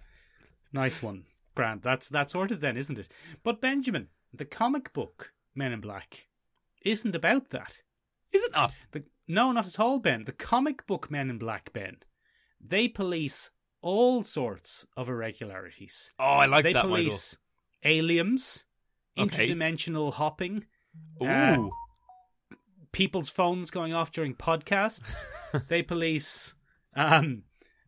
Nice 0.72 1.02
one. 1.04 1.26
Grant. 1.56 1.82
That's 1.82 2.08
that's 2.08 2.34
sorted 2.34 2.62
then, 2.62 2.78
isn't 2.78 3.00
it? 3.00 3.10
But 3.44 3.62
Benjamin, 3.62 4.08
the 4.34 4.46
comic 4.46 4.94
book 4.94 5.34
Men 5.56 5.72
in 5.74 5.82
Black 5.82 6.28
isn't 6.84 7.16
about 7.16 7.50
that. 7.50 7.80
Is 8.32 8.44
it 8.44 8.52
not? 8.54 8.74
The, 8.92 9.04
no, 9.28 9.52
not 9.52 9.68
at 9.68 9.80
all, 9.80 10.00
Ben. 10.00 10.24
The 10.26 10.32
comic 10.32 10.86
book 10.88 11.10
Men 11.12 11.30
in 11.30 11.38
Black, 11.38 11.74
Ben, 11.74 11.98
they 12.62 12.88
police 12.88 13.50
all 13.82 14.24
sorts 14.24 14.86
of 14.96 15.10
irregularities. 15.10 16.12
Oh, 16.20 16.24
I 16.24 16.46
like 16.46 16.64
they 16.64 16.74
that, 16.74 16.84
They 16.84 16.88
police 16.88 17.38
aliens, 17.84 18.66
Okay. 19.18 19.48
interdimensional 19.48 20.14
hopping, 20.14 20.66
Uh, 21.22 21.56
Ooh. 21.58 21.72
people's 22.92 23.30
phones 23.30 23.72
going 23.72 23.94
off 23.94 24.12
during 24.12 24.36
podcasts. 24.36 25.26
they 25.68 25.82
police 25.82 26.54
um, 26.96 27.44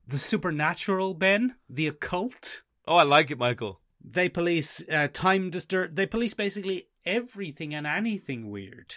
the 0.08 0.18
supernatural, 0.18 1.14
Ben, 1.14 1.56
the 1.70 1.88
occult. 1.88 2.64
oh, 2.88 2.96
I 2.96 3.04
like 3.04 3.32
it, 3.32 3.38
Michael. 3.38 3.80
They 4.04 4.30
police 4.30 4.82
uh, 4.92 5.08
time 5.12 5.50
disturb. 5.50 5.96
They 5.96 6.06
police 6.06 6.34
basically 6.34 6.88
everything 7.06 7.76
and 7.76 7.86
anything 7.86 8.50
weird. 8.50 8.94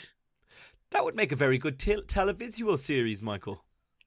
That 0.91 1.05
would 1.05 1.17
make 1.17 1.33
a 1.33 1.37
very 1.37 1.59
good 1.59 1.79
tel- 1.79 2.03
televisual 2.03 2.79
series, 2.79 3.23
Michael. 3.23 3.65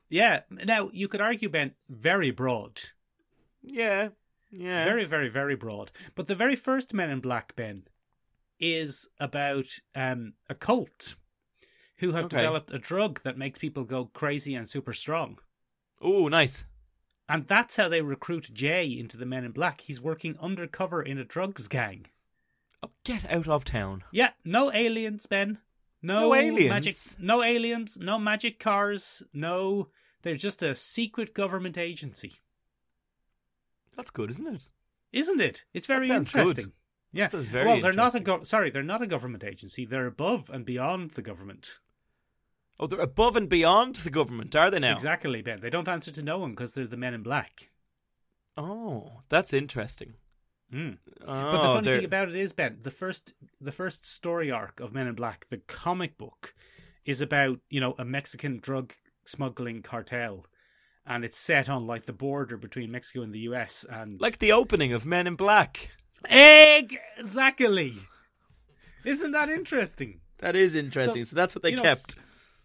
Yeah. 0.09 0.41
Now 0.49 0.89
you 0.93 1.07
could 1.07 1.21
argue, 1.21 1.49
Ben, 1.49 1.73
very 1.89 2.31
broad, 2.31 2.79
Yeah. 3.63 4.09
Yeah. 4.51 4.85
very, 4.85 5.03
very, 5.05 5.27
very 5.27 5.55
broad. 5.55 5.91
But 6.13 6.27
the 6.27 6.35
very 6.35 6.55
first 6.55 6.93
Men 6.93 7.09
in 7.09 7.19
Black, 7.19 7.55
Ben, 7.55 7.83
is 8.59 9.07
about 9.19 9.65
um, 9.95 10.33
a 10.49 10.55
cult 10.55 11.15
who 11.97 12.11
have 12.13 12.25
Okay. 12.25 12.37
developed 12.37 12.71
a 12.71 12.77
drug 12.79 13.21
that 13.23 13.37
makes 13.37 13.59
people 13.59 13.83
go 13.83 14.05
crazy 14.05 14.53
and 14.55 14.67
super 14.69 14.93
strong. 14.93 15.39
Oh, 16.01 16.27
nice. 16.27 16.65
And 17.27 17.47
that's 17.47 17.75
how 17.77 17.87
they 17.89 18.01
recruit 18.01 18.49
Jay 18.53 18.85
into 18.85 19.17
the 19.17 19.25
Men 19.25 19.45
in 19.45 19.51
Black. 19.51 19.81
He's 19.81 19.99
working 20.01 20.37
undercover 20.39 21.01
in 21.01 21.17
a 21.17 21.23
drugs 21.23 21.67
gang. 21.67 22.05
Oh, 22.83 22.91
get 23.03 23.29
out 23.31 23.47
of 23.47 23.63
town. 23.65 24.03
Yeah, 24.11 24.31
no 24.43 24.71
aliens, 24.73 25.25
Ben. 25.25 25.57
No, 26.01 26.19
No 26.29 26.35
aliens? 26.35 26.69
magic. 26.69 26.95
No 27.19 27.41
aliens. 27.41 27.97
No 27.99 28.19
magic 28.19 28.59
cars. 28.59 29.23
No, 29.33 29.89
they're 30.21 30.35
just 30.35 30.61
a 30.61 30.75
secret 30.75 31.33
government 31.33 31.77
agency, 31.79 32.33
That's 33.95 34.11
good, 34.11 34.29
isn't 34.29 34.47
it? 34.55 34.67
isn't 35.13 35.39
it? 35.41 35.63
It's 35.73 35.87
very 35.87 36.09
interesting. 36.09 36.65
good. 36.65 36.71
Yeah. 37.16 37.28
sounds 37.28 37.47
very 37.47 37.66
well, 37.68 37.80
they're 37.80 37.93
not 37.93 38.13
a 38.16 38.20
go- 38.20 38.43
sorry, 38.43 38.70
they're 38.70 38.84
not 38.84 39.01
a 39.01 39.07
government 39.07 39.43
agency. 39.43 39.86
They're 39.86 40.05
above 40.07 40.49
and 40.49 40.66
beyond 40.66 41.11
the 41.11 41.22
government. 41.22 41.80
Oh, 42.80 42.88
they're 42.88 42.99
above 42.99 43.36
and 43.38 43.47
beyond 43.47 43.95
the 43.97 44.09
government, 44.09 44.55
are 44.55 44.70
they 44.70 44.80
now? 44.80 44.93
Exactly, 44.93 45.41
Ben. 45.41 45.61
They 45.61 45.70
don't 45.70 45.88
answer 45.88 46.11
to 46.11 46.22
no 46.24 46.38
one 46.39 46.51
because 46.51 46.74
they're 46.74 46.86
the 46.88 46.97
Men 46.97 47.13
in 47.13 47.24
Black. 47.24 47.72
Oh, 48.57 49.20
that's 49.30 49.53
interesting. 49.53 50.16
Mm. 50.74 50.97
Oh, 51.22 51.26
But 51.26 51.51
the 51.51 51.57
funny 51.59 51.86
they're- 51.86 51.95
thing 51.97 52.05
about 52.05 52.30
it 52.30 52.36
is, 52.36 52.51
Ben, 52.53 52.80
the 52.82 52.91
first 52.91 53.34
the 53.61 53.72
first 53.72 54.05
story 54.05 54.51
arc 54.51 54.80
of 54.80 54.93
Men 54.93 55.07
in 55.07 55.16
Black, 55.16 55.47
the 55.49 55.57
comic 55.59 56.18
book, 56.18 56.53
is 57.05 57.22
about 57.22 57.59
you 57.70 57.80
know 57.80 57.95
a 57.97 58.03
Mexican 58.05 58.59
drug 58.59 58.93
smuggling 59.26 59.82
cartel, 59.82 60.45
and 61.05 61.24
it's 61.24 61.38
set 61.38 61.70
on 61.70 61.86
like 61.88 62.05
the 62.05 62.13
border 62.13 62.57
between 62.57 62.91
Mexico 62.91 63.22
and 63.22 63.34
the 63.34 63.39
U.S. 63.51 63.86
and 63.89 64.20
like 64.20 64.39
the 64.39 64.51
opening 64.51 64.91
of 64.91 65.05
Men 65.05 65.28
in 65.28 65.36
Black. 65.36 65.91
Exactly. 66.30 67.93
Isn't 69.03 69.32
that 69.32 69.49
interesting? 69.49 70.21
That 70.39 70.55
is 70.55 70.76
interesting. 70.76 71.26
So, 71.26 71.36
that's 71.36 71.55
what 71.55 71.63
they 71.63 71.76
know, 71.76 71.84
kept. 71.84 72.15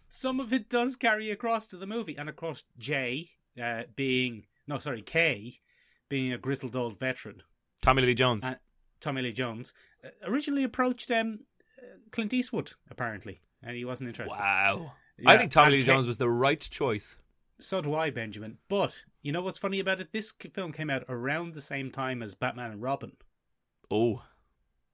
some 0.09 0.39
of 0.39 0.51
it 0.51 0.69
does 0.69 0.95
carry 0.95 1.31
across 1.31 1.67
to 1.69 1.77
the 1.77 1.87
movie, 1.87 2.17
and 2.17 2.27
of 2.27 2.35
course, 2.35 2.63
Jay 2.77 3.29
uh, 3.61 3.83
being 3.95 4.43
no, 4.67 4.79
sorry, 4.79 5.01
Kay 5.01 5.53
being 6.09 6.33
a 6.33 6.37
grizzled 6.37 6.75
old 6.75 6.99
veteran, 6.99 7.43
Tommy 7.81 8.01
Lee 8.01 8.15
Jones. 8.15 8.43
uh, 8.43 8.55
Tommy 8.99 9.21
Lee 9.21 9.31
Jones 9.31 9.73
uh, 10.03 10.09
originally 10.25 10.63
approached 10.63 11.11
um, 11.11 11.41
Clint 12.11 12.33
Eastwood 12.33 12.73
apparently, 12.89 13.41
and 13.63 13.75
he 13.75 13.85
wasn't 13.85 14.09
interested. 14.09 14.37
Wow. 14.37 14.93
Yeah, 15.17 15.29
I 15.29 15.37
think 15.37 15.51
Tommy 15.51 15.71
Lee 15.73 15.81
Jones 15.83 16.07
was 16.07 16.17
the 16.17 16.29
right 16.29 16.59
choice. 16.59 17.17
So 17.59 17.79
do 17.79 17.93
I, 17.93 18.09
Benjamin. 18.09 18.57
But 18.69 18.95
you 19.21 19.31
know 19.31 19.41
what's 19.41 19.59
funny 19.59 19.79
about 19.79 19.99
it? 20.01 20.11
This 20.11 20.31
film 20.53 20.71
came 20.71 20.89
out 20.89 21.03
around 21.07 21.53
the 21.53 21.61
same 21.61 21.91
time 21.91 22.23
as 22.23 22.33
Batman 22.33 22.71
and 22.71 22.81
Robin, 22.81 23.13
Oh, 23.91 24.23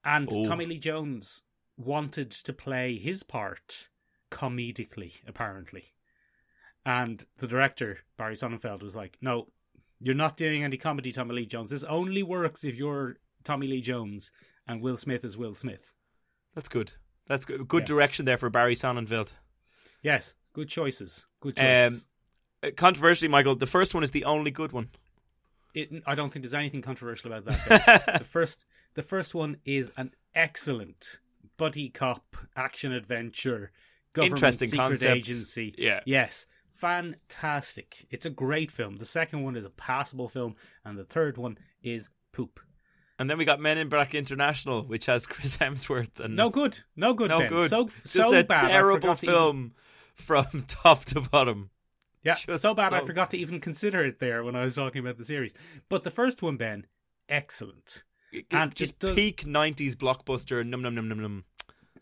and 0.04 0.28
Oh. 0.30 0.44
Tommy 0.44 0.66
Lee 0.66 0.78
Jones 0.78 1.42
wanted 1.76 2.30
to 2.32 2.52
play 2.52 2.96
his 2.98 3.22
part 3.22 3.88
comedically, 4.30 5.20
apparently. 5.26 5.94
And 6.84 7.24
the 7.36 7.46
director 7.48 8.00
Barry 8.16 8.34
Sonnenfeld 8.34 8.82
was 8.82 8.96
like, 8.96 9.16
"No, 9.20 9.52
you're 10.00 10.14
not 10.14 10.36
doing 10.36 10.64
any 10.64 10.76
comedy, 10.76 11.12
Tommy 11.12 11.34
Lee 11.34 11.46
Jones. 11.46 11.70
This 11.70 11.84
only 11.84 12.22
works 12.22 12.64
if 12.64 12.76
you're 12.76 13.18
Tommy 13.44 13.66
Lee 13.66 13.80
Jones 13.80 14.32
and 14.66 14.80
Will 14.82 14.96
Smith 14.96 15.24
is 15.24 15.36
Will 15.36 15.54
Smith." 15.54 15.92
that's 16.54 16.68
good. 16.68 16.92
That's 17.26 17.44
good. 17.44 17.68
Good 17.68 17.82
Yeah. 17.82 17.86
direction 17.86 18.24
there 18.24 18.38
for 18.38 18.50
Barry 18.50 18.74
Sonnenfeld. 18.74 19.32
Yes, 20.02 20.34
good 20.54 20.68
choices. 20.68 21.26
Good 21.40 21.58
Um, 21.60 21.64
choices. 21.64 22.06
Uh, 22.62 22.70
Controversially, 22.76 23.28
Michael, 23.28 23.54
the 23.54 23.66
first 23.66 23.94
one 23.94 24.02
is 24.02 24.10
the 24.10 24.24
only 24.24 24.50
good 24.50 24.72
one. 24.72 24.90
It, 25.74 25.90
I 26.06 26.14
don't 26.14 26.30
think 26.32 26.42
there's 26.44 26.54
anything 26.54 26.82
controversial 26.82 27.32
about 27.32 27.44
that. 27.46 28.14
the 28.18 28.24
first, 28.24 28.66
the 28.94 29.02
first 29.02 29.34
one 29.34 29.58
is 29.64 29.90
an 29.96 30.12
excellent 30.34 31.18
buddy 31.56 31.88
cop 31.88 32.36
action 32.56 32.92
adventure, 32.92 33.72
government 34.12 34.38
Interesting 34.38 34.68
secret 34.68 34.86
concept. 34.88 35.16
agency. 35.16 35.74
Yeah. 35.78 36.00
Yes, 36.06 36.46
fantastic. 36.70 38.06
It's 38.10 38.26
a 38.26 38.30
great 38.30 38.70
film. 38.70 38.96
The 38.96 39.04
second 39.04 39.42
one 39.42 39.56
is 39.56 39.64
a 39.66 39.70
passable 39.70 40.28
film, 40.28 40.56
and 40.84 40.98
the 40.98 41.04
third 41.04 41.36
one 41.36 41.58
is 41.82 42.08
poop. 42.32 42.60
And 43.18 43.28
then 43.28 43.36
we 43.38 43.44
got 43.44 43.58
Men 43.60 43.78
in 43.78 43.88
Black 43.88 44.14
International, 44.14 44.82
which 44.82 45.06
has 45.06 45.26
Chris 45.26 45.56
Hemsworth 45.56 46.20
and 46.20 46.36
No 46.36 46.50
good. 46.50 46.78
No 46.94 47.14
good. 47.14 47.30
no 47.30 47.40
ben. 47.40 47.48
good. 47.48 47.70
So 47.70 47.86
Just 48.02 48.12
so 48.14 48.32
a 48.36 48.44
bad. 48.44 48.68
Terrible 48.68 49.00
to 49.00 49.24
even- 49.24 49.34
film 49.34 49.72
from 50.14 50.64
top 50.68 51.04
to 51.06 51.20
bottom. 51.22 51.70
Yeah, 52.22 52.34
Just 52.46 52.62
so 52.62 52.74
bad 52.74 52.92
I 52.92 53.00
forgot 53.00 53.30
to 53.30 53.38
even 53.38 53.60
consider 53.60 54.04
it 54.04 54.18
there 54.18 54.42
when 54.44 54.56
I 54.56 54.64
was 54.64 54.74
talking 54.74 55.00
about 55.00 55.18
the 55.18 55.24
series. 55.24 55.54
But 55.88 56.04
the 56.04 56.10
first 56.10 56.42
one, 56.42 56.56
Ben, 56.56 56.86
excellent. 57.28 58.04
It- 58.32 58.46
And 58.50 58.74
just 58.74 58.98
does- 58.98 59.14
peak 59.16 59.44
'90s 59.44 59.94
blockbuster. 59.94 60.64
Num 60.66 60.82
num 60.82 60.94
num 60.94 61.08
num 61.08 61.20
num. 61.20 61.44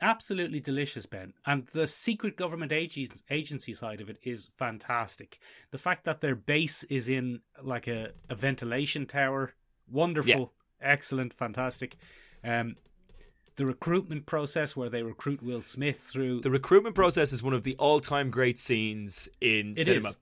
absolutely 0.01 0.61
delicious, 0.61 1.07
Ben. 1.07 1.33
And 1.47 1.67
the 1.69 1.87
secret 1.89 2.37
government 2.37 2.73
agency, 2.73 3.14
agency 3.31 3.73
side 3.73 4.01
of 4.01 4.11
it 4.11 4.19
is 4.23 4.49
fantastic. 4.59 5.39
The 5.71 5.79
fact 5.79 6.05
that 6.05 6.21
their 6.21 6.35
base 6.35 6.85
is 6.85 7.09
in 7.09 7.41
like 7.62 7.87
a, 7.87 8.11
a 8.29 8.35
ventilation 8.35 9.07
tower, 9.07 9.55
wonderful, 9.91 10.53
excellent, 10.81 11.33
fantastic. 11.33 11.97
Um, 12.45 12.77
the 13.57 13.67
recruitment 13.67 14.27
process 14.27 14.77
where 14.77 14.89
they 14.91 15.03
recruit 15.03 15.43
Will 15.43 15.61
Smith 15.63 15.99
through 16.01 16.41
The 16.43 16.51
recruitment 16.51 16.95
process 16.95 17.33
is 17.33 17.43
one 17.43 17.55
of 17.55 17.63
the 17.63 17.75
all-time 17.77 18.31
great 18.31 18.59
scenes 18.59 19.29
in 19.41 19.75
it 19.77 19.85
cinema. 19.87 20.09
is. 20.11 20.19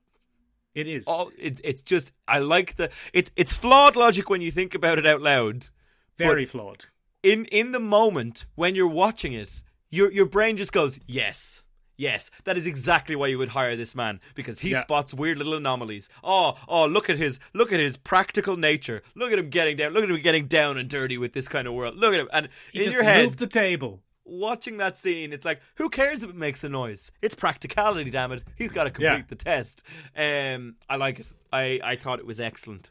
It 0.75 0.89
is. 0.89 1.07
All 1.07 1.31
it's 1.39 1.83
just 1.83 2.13
I 2.27 2.39
like 2.39 2.77
the 2.77 2.91
it's 3.13 3.31
it's 3.37 3.53
flawed 3.53 3.97
logic 3.97 4.29
when 4.31 4.41
you 4.41 4.51
think 4.51 4.75
about 4.75 4.99
it 4.99 5.07
out 5.07 5.21
loud. 5.21 5.69
very 6.17 6.47
flawed. 6.47 6.87
in 7.23 7.45
in 7.47 7.73
the 7.73 7.81
moment 7.81 8.47
when 8.55 8.75
you're 8.77 8.87
watching 8.89 9.33
it, 9.33 9.63
your 9.91 10.11
your 10.13 10.27
brain 10.27 10.57
just 10.57 10.73
goes, 10.73 10.99
"Yes. 11.07 11.64
Yes, 11.97 12.31
that 12.45 12.57
is 12.57 12.67
exactly 12.67 13.15
why 13.15 13.29
you 13.29 13.39
would 13.39 13.51
hire 13.51 13.77
this 13.77 13.95
man 13.95 14.21
because 14.35 14.61
he 14.61 14.71
Yeah. 14.71 14.81
spots 14.81 15.15
weird 15.15 15.39
little 15.39 15.55
anomalies. 15.55 16.09
Oh, 16.25 16.57
oh, 16.67 16.87
look 16.87 17.09
at 17.09 17.19
his 17.19 17.39
look 17.53 17.73
at 17.73 17.79
his 17.81 17.97
practical 17.97 18.57
nature. 18.57 19.03
Look 19.15 19.31
at 19.33 19.39
him 19.39 19.49
getting 19.51 19.77
down. 19.77 19.93
Look 19.93 20.03
at 20.05 20.11
him 20.11 20.21
getting 20.23 20.47
down 20.49 20.77
and 20.77 20.89
dirty 20.91 21.17
with 21.19 21.33
this 21.35 21.47
kind 21.49 21.69
of 21.69 21.75
world. 21.75 21.97
Look 21.97 22.13
at 22.15 22.21
him. 22.21 22.29
And 22.33 22.49
He 22.73 22.81
in 22.81 22.85
just 22.87 22.97
your 22.97 23.05
head, 23.05 23.25
moved 23.25 23.39
the 23.39 23.47
table. 23.47 24.03
watching 24.25 24.79
that 24.79 24.97
scene, 24.99 25.33
it's 25.33 25.45
like, 25.45 25.61
who 25.77 25.89
cares 25.89 26.23
if 26.25 26.31
it 26.31 26.37
makes 26.37 26.65
a 26.65 26.69
noise? 26.69 27.13
It's 27.23 27.35
practicality, 27.35 28.11
damn 28.11 28.33
it. 28.33 28.43
He's 28.57 28.71
got 28.71 28.85
to 28.85 28.91
complete 28.91 29.07
Yeah. 29.19 29.23
the 29.29 29.35
test. 29.37 29.83
Um, 30.17 30.77
I 30.89 30.97
like 30.97 31.21
it. 31.21 31.33
I 31.53 31.79
I 31.85 31.97
thought 31.97 32.19
it 32.19 32.27
was 32.27 32.41
excellent. 32.41 32.91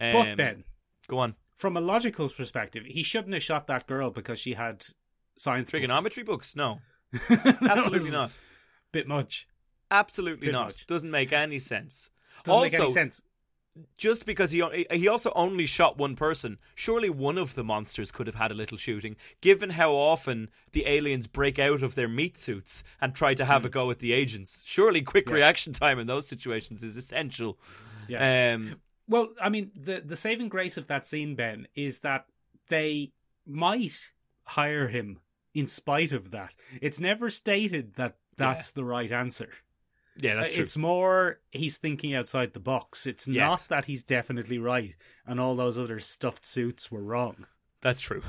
Um, 0.00 0.12
But 0.12 0.36
then, 0.38 0.64
go 1.06 1.18
on. 1.18 1.36
from 1.56 1.76
a 1.76 1.80
logical 1.80 2.28
perspective, 2.30 2.84
he 2.86 3.02
shouldn't 3.04 3.34
have 3.34 3.42
shot 3.42 3.66
that 3.68 3.86
girl 3.86 4.10
because 4.10 4.38
she 4.40 4.54
had 4.54 4.84
science. 5.36 5.70
Trigonometry 5.70 6.22
books? 6.24 6.56
No, 6.56 6.74
That 6.74 6.80
absolutely 7.30 8.10
not. 8.10 8.30
Bit 8.92 9.06
much. 9.08 9.46
Absolutely 9.90 10.46
Bit 10.48 10.52
not. 10.52 10.66
much. 10.66 10.86
Doesn't 10.86 11.10
make 11.10 11.32
any 11.32 11.58
sense. 11.58 12.10
Doesn't 12.44 12.58
also, 12.58 12.70
make 12.72 12.80
any 12.80 12.90
sense. 12.92 13.22
just 13.98 14.24
because 14.26 14.50
he 14.50 14.62
he 14.90 15.08
also 15.08 15.32
only 15.34 15.66
shot 15.66 15.98
one 15.98 16.16
person, 16.16 16.58
surely 16.74 17.10
one 17.10 17.38
of 17.38 17.54
the 17.54 17.64
monsters 17.64 18.10
could 18.10 18.26
have 18.26 18.36
had 18.36 18.50
a 18.50 18.54
little 18.54 18.78
shooting. 18.78 19.16
Given 19.40 19.70
how 19.70 19.92
often 19.92 20.48
the 20.72 20.86
aliens 20.86 21.26
break 21.26 21.58
out 21.58 21.82
of 21.82 21.94
their 21.96 22.08
meat 22.08 22.38
suits 22.38 22.82
and 23.00 23.14
try 23.14 23.34
to 23.34 23.44
have 23.44 23.64
a 23.64 23.68
go 23.68 23.90
at 23.90 23.98
the 23.98 24.12
agents, 24.12 24.62
surely 24.64 25.02
quick 25.02 25.24
Hmm. 25.26 25.30
Yes. 25.34 25.36
reaction 25.36 25.72
time 25.72 25.98
in 25.98 26.06
those 26.06 26.26
situations 26.28 26.82
is 26.82 26.96
essential. 26.96 27.58
Yes. 28.08 28.56
Um, 28.56 28.80
Well, 29.08 29.28
I 29.42 29.48
mean, 29.48 29.72
the 29.74 30.00
the 30.00 30.16
saving 30.16 30.48
grace 30.48 30.76
of 30.76 30.86
that 30.86 31.06
scene, 31.06 31.34
Ben, 31.34 31.66
is 31.74 31.98
that 32.00 32.26
they 32.68 33.12
might 33.44 34.12
hire 34.44 34.86
him 34.88 35.18
in 35.54 35.66
spite 35.66 36.12
of 36.12 36.30
that. 36.30 36.54
It's 36.80 37.00
never 37.00 37.30
stated 37.30 37.94
that 37.94 38.16
that's 38.36 38.70
the 38.72 38.84
right 38.84 39.10
answer. 39.12 39.50
yeah, 40.16 40.34
that's 40.36 40.52
Uh, 40.52 40.54
true. 40.54 40.62
It's 40.64 40.76
more 40.76 41.40
he's 41.50 41.76
thinking 41.78 42.14
outside 42.14 42.52
the 42.52 42.60
box. 42.60 43.06
It's 43.06 43.26
Yes. 43.28 43.48
not 43.50 43.68
that 43.68 43.84
he's 43.86 44.02
definitely 44.02 44.58
right 44.58 44.94
and 45.26 45.40
all 45.40 45.54
those 45.54 45.78
other 45.78 45.98
stuffed 46.00 46.44
suits 46.44 46.90
were 46.90 47.02
wrong. 47.02 47.46
That's 47.80 48.00
true. 48.00 48.22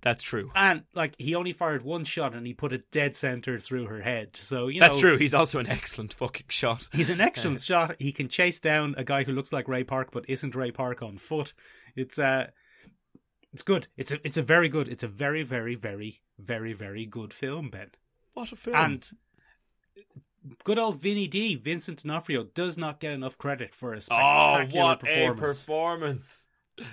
That's 0.00 0.22
true. 0.22 0.50
And 0.54 0.84
like 0.94 1.14
he 1.18 1.34
only 1.34 1.52
fired 1.52 1.82
one 1.82 2.04
shot 2.04 2.32
and 2.34 2.46
he 2.46 2.54
put 2.54 2.72
it 2.72 2.90
dead 2.92 3.16
center 3.16 3.58
through 3.58 3.86
her 3.86 4.00
head. 4.02 4.36
So 4.36 4.68
you 4.68 4.80
know 4.80 4.84
That's 4.86 4.96
know, 4.96 5.00
true. 5.02 5.16
He's 5.18 5.34
also 5.34 5.58
an 5.58 5.66
excellent 5.68 6.14
fucking 6.14 6.46
shot. 6.48 6.86
He's 6.92 7.10
an 7.10 7.20
excellent 7.20 7.60
shot. 7.72 7.96
He 7.98 8.12
can 8.12 8.28
chase 8.28 8.60
down 8.60 8.94
a 8.96 9.02
guy 9.04 9.24
who 9.24 9.32
looks 9.32 9.52
like 9.52 9.66
Ray 9.68 9.84
Park 9.84 10.10
but 10.12 10.24
isn't 10.28 10.54
Ray 10.54 10.70
Park 10.70 11.02
on 11.02 11.18
foot. 11.18 11.52
It's 11.96 12.18
uh 12.18 12.48
it's 13.52 13.62
good. 13.62 13.88
It's 13.96 14.12
a 14.12 14.18
it's 14.24 14.36
a 14.36 14.42
very 14.42 14.68
good. 14.68 14.88
It's 14.88 15.02
a 15.02 15.08
very 15.08 15.42
very 15.42 15.74
very 15.74 16.20
very 16.38 16.72
very 16.72 17.06
good 17.06 17.32
film, 17.32 17.70
Ben. 17.70 17.90
What 18.34 18.52
a 18.52 18.56
film! 18.56 18.76
And 18.76 19.10
good 20.64 20.78
old 20.78 21.00
Vinny 21.00 21.26
D, 21.26 21.54
Vincent 21.56 22.02
D'Onofrio, 22.02 22.44
does 22.44 22.78
not 22.78 23.00
get 23.00 23.12
enough 23.12 23.38
credit 23.38 23.74
for 23.74 23.92
a 23.92 23.96
oh, 23.96 24.00
spectacular 24.00 24.84
what 24.84 25.00
performance. 25.00 25.38
a 25.38 25.42
performance! 25.42 26.44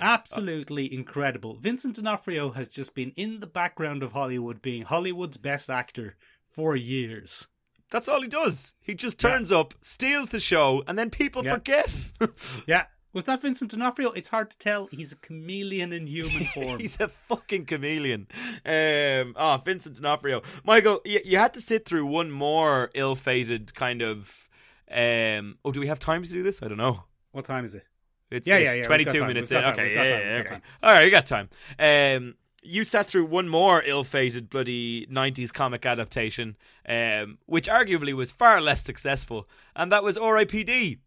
Absolutely 0.02 0.92
incredible. 0.92 1.56
Vincent 1.56 1.96
D'Onofrio 1.96 2.52
has 2.52 2.68
just 2.68 2.96
been 2.96 3.12
in 3.16 3.40
the 3.40 3.48
background 3.48 4.02
of 4.02 4.14
Hollywood, 4.14 4.62
being 4.62 4.84
Hollywood's 4.84 5.38
best 5.38 5.70
actor 5.70 6.16
for 6.48 6.76
years. 6.76 7.48
That's 7.92 8.08
all 8.08 8.22
he 8.22 8.28
does. 8.28 8.74
He 8.82 8.96
just 8.96 9.22
Yeah. 9.24 9.30
turns 9.30 9.52
up, 9.52 9.76
steals 9.82 10.30
the 10.30 10.40
show, 10.40 10.84
and 10.88 10.98
then 10.98 11.12
people 11.12 11.46
Yeah. 11.46 11.54
forget. 11.56 11.94
Yeah. 12.68 12.86
Was 13.16 13.24
that 13.24 13.42
Vincent 13.42 13.72
D'Onofrio? 13.72 14.12
It's 14.12 14.28
hard 14.28 14.52
to 14.52 14.58
tell. 14.58 14.88
He's 14.88 15.14
a 15.14 15.16
chameleon 15.16 15.94
in 15.94 16.06
human 16.06 16.44
form. 16.54 16.82
He's 16.82 17.00
a 17.00 17.08
fucking 17.08 17.66
chameleon. 17.66 18.28
Um, 18.66 19.36
oh, 19.38 19.58
Vincent 19.64 19.96
D'Onofrio. 19.96 20.42
Michael, 20.66 21.00
you, 21.06 21.22
you 21.24 21.38
had 21.38 21.54
to 21.54 21.62
sit 21.62 21.86
through 21.86 22.08
one 22.08 22.30
more 22.30 22.92
ill-fated 22.94 23.74
kind 23.74 24.02
of. 24.02 24.50
Um, 24.92 25.58
oh, 25.64 25.72
do 25.72 25.80
we 25.80 25.88
have 25.88 25.98
time 25.98 26.24
to 26.24 26.30
do 26.30 26.44
this? 26.44 26.62
I 26.62 26.68
don't 26.68 26.78
know. 26.78 27.06
what 27.32 27.46
time 27.46 27.64
is 27.64 27.74
it? 27.74 27.86
It's, 28.30 28.48
Yeah, 28.50 28.58
it's 28.58 28.76
yeah, 28.76 28.82
yeah, 28.82 28.88
22 28.88 29.26
minutes 29.26 29.50
in. 29.50 29.64
Okay, 29.64 29.94
yeah, 29.94 30.04
yeah, 30.04 30.40
okay. 30.40 30.50
time. 30.50 30.62
All 30.84 30.94
right, 30.94 31.06
you 31.06 31.12
got 31.12 31.26
time. 31.26 31.50
Um, 31.80 32.36
you 32.64 32.84
sat 32.84 33.08
through 33.08 33.28
one 33.28 33.48
more 33.48 33.82
ill-fated 33.82 34.50
bloody 34.50 35.06
90s 35.08 35.54
comic 35.54 35.86
adaptation, 35.86 36.58
um, 36.90 37.38
which 37.46 37.70
arguably 37.70 38.14
was 38.14 38.32
far 38.32 38.60
less 38.60 38.84
successful, 38.84 39.48
and 39.74 39.90
that 39.94 40.04
was 40.04 40.18
R.I.P.D. 40.18 41.00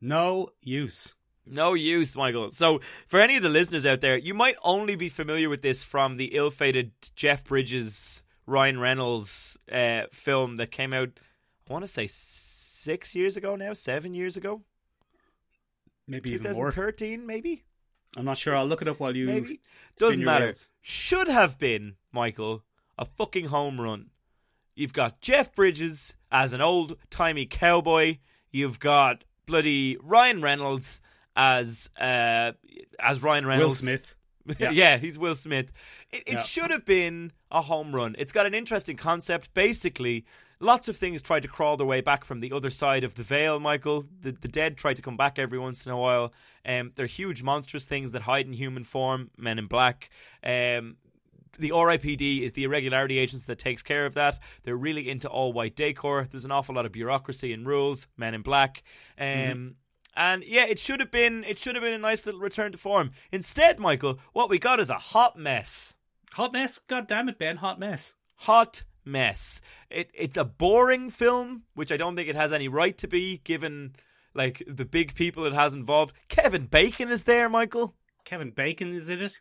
No 0.00 0.50
use. 0.62 1.14
No 1.46 1.74
use, 1.74 2.16
Michael. 2.16 2.50
So, 2.50 2.80
for 3.06 3.20
any 3.20 3.36
of 3.36 3.42
the 3.42 3.48
listeners 3.48 3.86
out 3.86 4.00
there, 4.00 4.16
you 4.16 4.34
might 4.34 4.56
only 4.64 4.96
be 4.96 5.08
familiar 5.08 5.48
with 5.48 5.62
this 5.62 5.82
from 5.82 6.16
the 6.16 6.34
ill-fated 6.36 6.90
Jeff 7.14 7.44
Bridges, 7.44 8.24
Ryan 8.46 8.80
Reynolds 8.80 9.56
uh, 9.70 10.02
film 10.10 10.56
that 10.56 10.72
came 10.72 10.92
out. 10.92 11.10
I 11.68 11.72
want 11.72 11.84
to 11.84 11.88
say 11.88 12.08
six 12.08 13.14
years 13.14 13.36
ago 13.36 13.54
now, 13.54 13.74
seven 13.74 14.12
years 14.14 14.36
ago, 14.36 14.62
Maybe 16.08 16.30
even 16.30 16.52
more. 16.52 16.70
2013, 16.70 17.26
maybe. 17.26 17.64
I'm 18.16 18.24
not 18.24 18.38
sure. 18.38 18.54
I'll 18.56 18.66
look 18.66 18.82
it 18.82 18.88
up 18.88 19.00
while 19.00 19.16
you. 19.16 19.26
Maybe 19.26 19.60
doesn't 19.98 20.24
matter. 20.24 20.46
rails. 20.46 20.68
Should 20.80 21.28
have 21.28 21.58
been 21.58 21.96
Michael 22.12 22.64
a 22.98 23.04
fucking 23.04 23.46
home 23.46 23.80
run. 23.80 24.10
You've 24.74 24.92
got 24.92 25.20
Jeff 25.20 25.54
Bridges 25.54 26.16
as 26.30 26.52
an 26.52 26.60
old 26.60 26.96
timey 27.10 27.46
cowboy. 27.46 28.18
You've 28.50 28.78
got 28.78 29.24
bloody 29.56 29.96
Ryan 30.02 30.42
Reynolds 30.42 31.00
as 31.36 31.88
uh 31.98 32.52
as 32.98 33.22
Ryan 33.22 33.46
Reynolds. 33.46 33.80
Will 33.80 33.88
Smith. 33.88 34.14
Yeah. 34.60 34.70
Yeah. 34.70 34.98
he's 34.98 35.18
Will 35.18 35.34
Smith. 35.34 35.72
It, 36.12 36.22
it 36.26 36.32
Yeah. 36.34 36.42
should 36.42 36.70
have 36.70 36.84
been 36.84 37.32
a 37.50 37.62
home 37.62 37.92
run. 37.94 38.14
It's 38.16 38.30
got 38.30 38.46
an 38.46 38.54
interesting 38.54 38.96
concept. 38.96 39.52
Basically, 39.54 40.24
lots 40.60 40.86
of 40.86 40.96
things 40.96 41.20
try 41.20 41.40
to 41.40 41.48
crawl 41.48 41.76
their 41.76 41.86
way 41.86 42.00
back 42.00 42.24
from 42.24 42.38
the 42.38 42.52
other 42.52 42.70
side 42.70 43.02
of 43.02 43.16
the 43.16 43.24
veil, 43.24 43.58
Michael. 43.58 44.04
The, 44.20 44.30
the 44.30 44.46
dead 44.46 44.76
try 44.76 44.94
to 44.94 45.02
come 45.02 45.16
back 45.16 45.40
every 45.40 45.58
once 45.58 45.84
in 45.84 45.90
a 45.90 45.96
while. 45.98 46.32
Um, 46.64 46.92
they're 46.94 47.06
huge, 47.06 47.42
monstrous 47.42 47.86
things 47.86 48.12
that 48.12 48.22
hide 48.22 48.46
in 48.46 48.52
human 48.52 48.84
form, 48.84 49.30
men 49.36 49.58
in 49.58 49.66
black. 49.66 50.10
Um, 50.44 50.96
the 51.58 51.70
RIPD 51.70 52.42
is 52.42 52.52
the 52.52 52.64
irregularity 52.64 53.18
agency 53.18 53.44
that 53.46 53.58
takes 53.58 53.82
care 53.82 54.06
of 54.06 54.14
that. 54.14 54.38
They're 54.62 54.76
really 54.76 55.08
into 55.10 55.28
all 55.28 55.52
white 55.52 55.76
decor. 55.76 56.26
There's 56.30 56.44
an 56.44 56.52
awful 56.52 56.74
lot 56.74 56.86
of 56.86 56.92
bureaucracy 56.92 57.52
and 57.52 57.66
rules. 57.66 58.06
Men 58.16 58.34
in 58.34 58.42
Black, 58.42 58.82
um, 59.18 59.26
Mm-hmm. 59.26 59.68
and 60.16 60.44
yeah, 60.46 60.66
it 60.66 60.78
should 60.78 61.00
have 61.00 61.10
been 61.10 61.44
it 61.44 61.58
should 61.58 61.74
have 61.74 61.82
been 61.84 61.94
a 61.94 61.98
nice 61.98 62.24
little 62.26 62.40
return 62.40 62.72
to 62.72 62.78
form. 62.78 63.10
Instead, 63.32 63.78
Michael, 63.78 64.18
what 64.32 64.48
we 64.50 64.58
got 64.58 64.80
is 64.80 64.90
a 64.90 64.94
hot 64.98 65.38
mess. 65.38 65.94
Hot 66.34 66.52
mess. 66.52 66.78
God 66.86 67.06
damn 67.08 67.28
it, 67.28 67.38
Ben. 67.38 67.56
Hot 67.58 67.78
mess. 67.78 68.14
Hot 68.40 68.84
mess. 69.04 69.60
It 69.90 70.10
it's 70.14 70.36
a 70.36 70.44
boring 70.44 71.10
film, 71.10 71.62
which 71.74 71.90
I 71.92 71.96
don't 71.96 72.16
think 72.16 72.28
it 72.28 72.36
has 72.36 72.52
any 72.52 72.68
right 72.68 72.96
to 72.98 73.08
be, 73.08 73.38
given 73.44 73.94
like 74.34 74.62
the 74.66 74.84
big 74.84 75.14
people 75.14 75.46
it 75.46 75.54
has 75.54 75.74
involved. 75.74 76.14
Kevin 76.28 76.66
Bacon 76.66 77.08
is 77.08 77.24
there, 77.24 77.48
Michael. 77.48 77.94
Kevin 78.24 78.50
Bacon 78.50 78.88
is 78.88 79.08
in 79.08 79.22
it. 79.22 79.40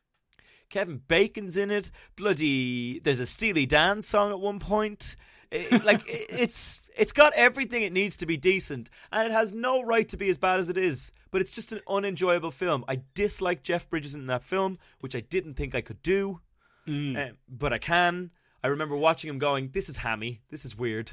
Kevin 0.70 1.02
Bacon's 1.08 1.58
in 1.58 1.72
it. 1.72 1.92
Bloody, 2.16 3.00
there's 3.00 3.20
a 3.20 3.26
Steely 3.26 3.66
Dan 3.66 4.02
song 4.02 4.32
at 4.32 4.40
one 4.40 4.60
point. 4.60 5.16
It- 5.52 5.84
like 5.86 6.08
it- 6.08 6.26
it's 6.30 6.82
it's 6.98 7.12
got 7.12 7.34
everything 7.34 7.84
it 7.84 7.92
needs 7.94 8.18
to 8.18 8.26
be 8.26 8.36
decent, 8.38 8.90
and 9.12 9.28
it 9.28 9.32
has 9.32 9.54
no 9.54 9.84
right 9.84 10.08
to 10.10 10.18
be 10.18 10.30
as 10.30 10.38
bad 10.38 10.60
as 10.60 10.70
it 10.70 10.78
is. 10.78 11.12
But 11.32 11.42
it's 11.42 11.52
just 11.52 11.72
an 11.72 11.82
unenjoyable 11.88 12.52
film. 12.52 12.84
I 12.88 13.02
dislike 13.14 13.64
Jeff 13.64 13.90
Bridges 13.90 14.16
in 14.16 14.28
that 14.28 14.44
film, 14.44 14.80
which 15.02 15.16
I 15.16 15.20
didn't 15.20 15.56
think 15.56 15.76
I 15.76 15.82
could 15.82 16.02
do, 16.02 16.42
Mm. 16.88 17.18
uh, 17.32 17.34
but 17.48 17.74
I 17.74 17.78
can. 17.78 18.32
I 18.64 18.68
remember 18.68 18.96
watching 18.96 19.30
him 19.30 19.38
going, 19.38 19.70
"This 19.72 19.90
is 19.90 19.98
hammy. 19.98 20.42
This 20.50 20.66
is 20.66 20.76
weird." 20.76 21.12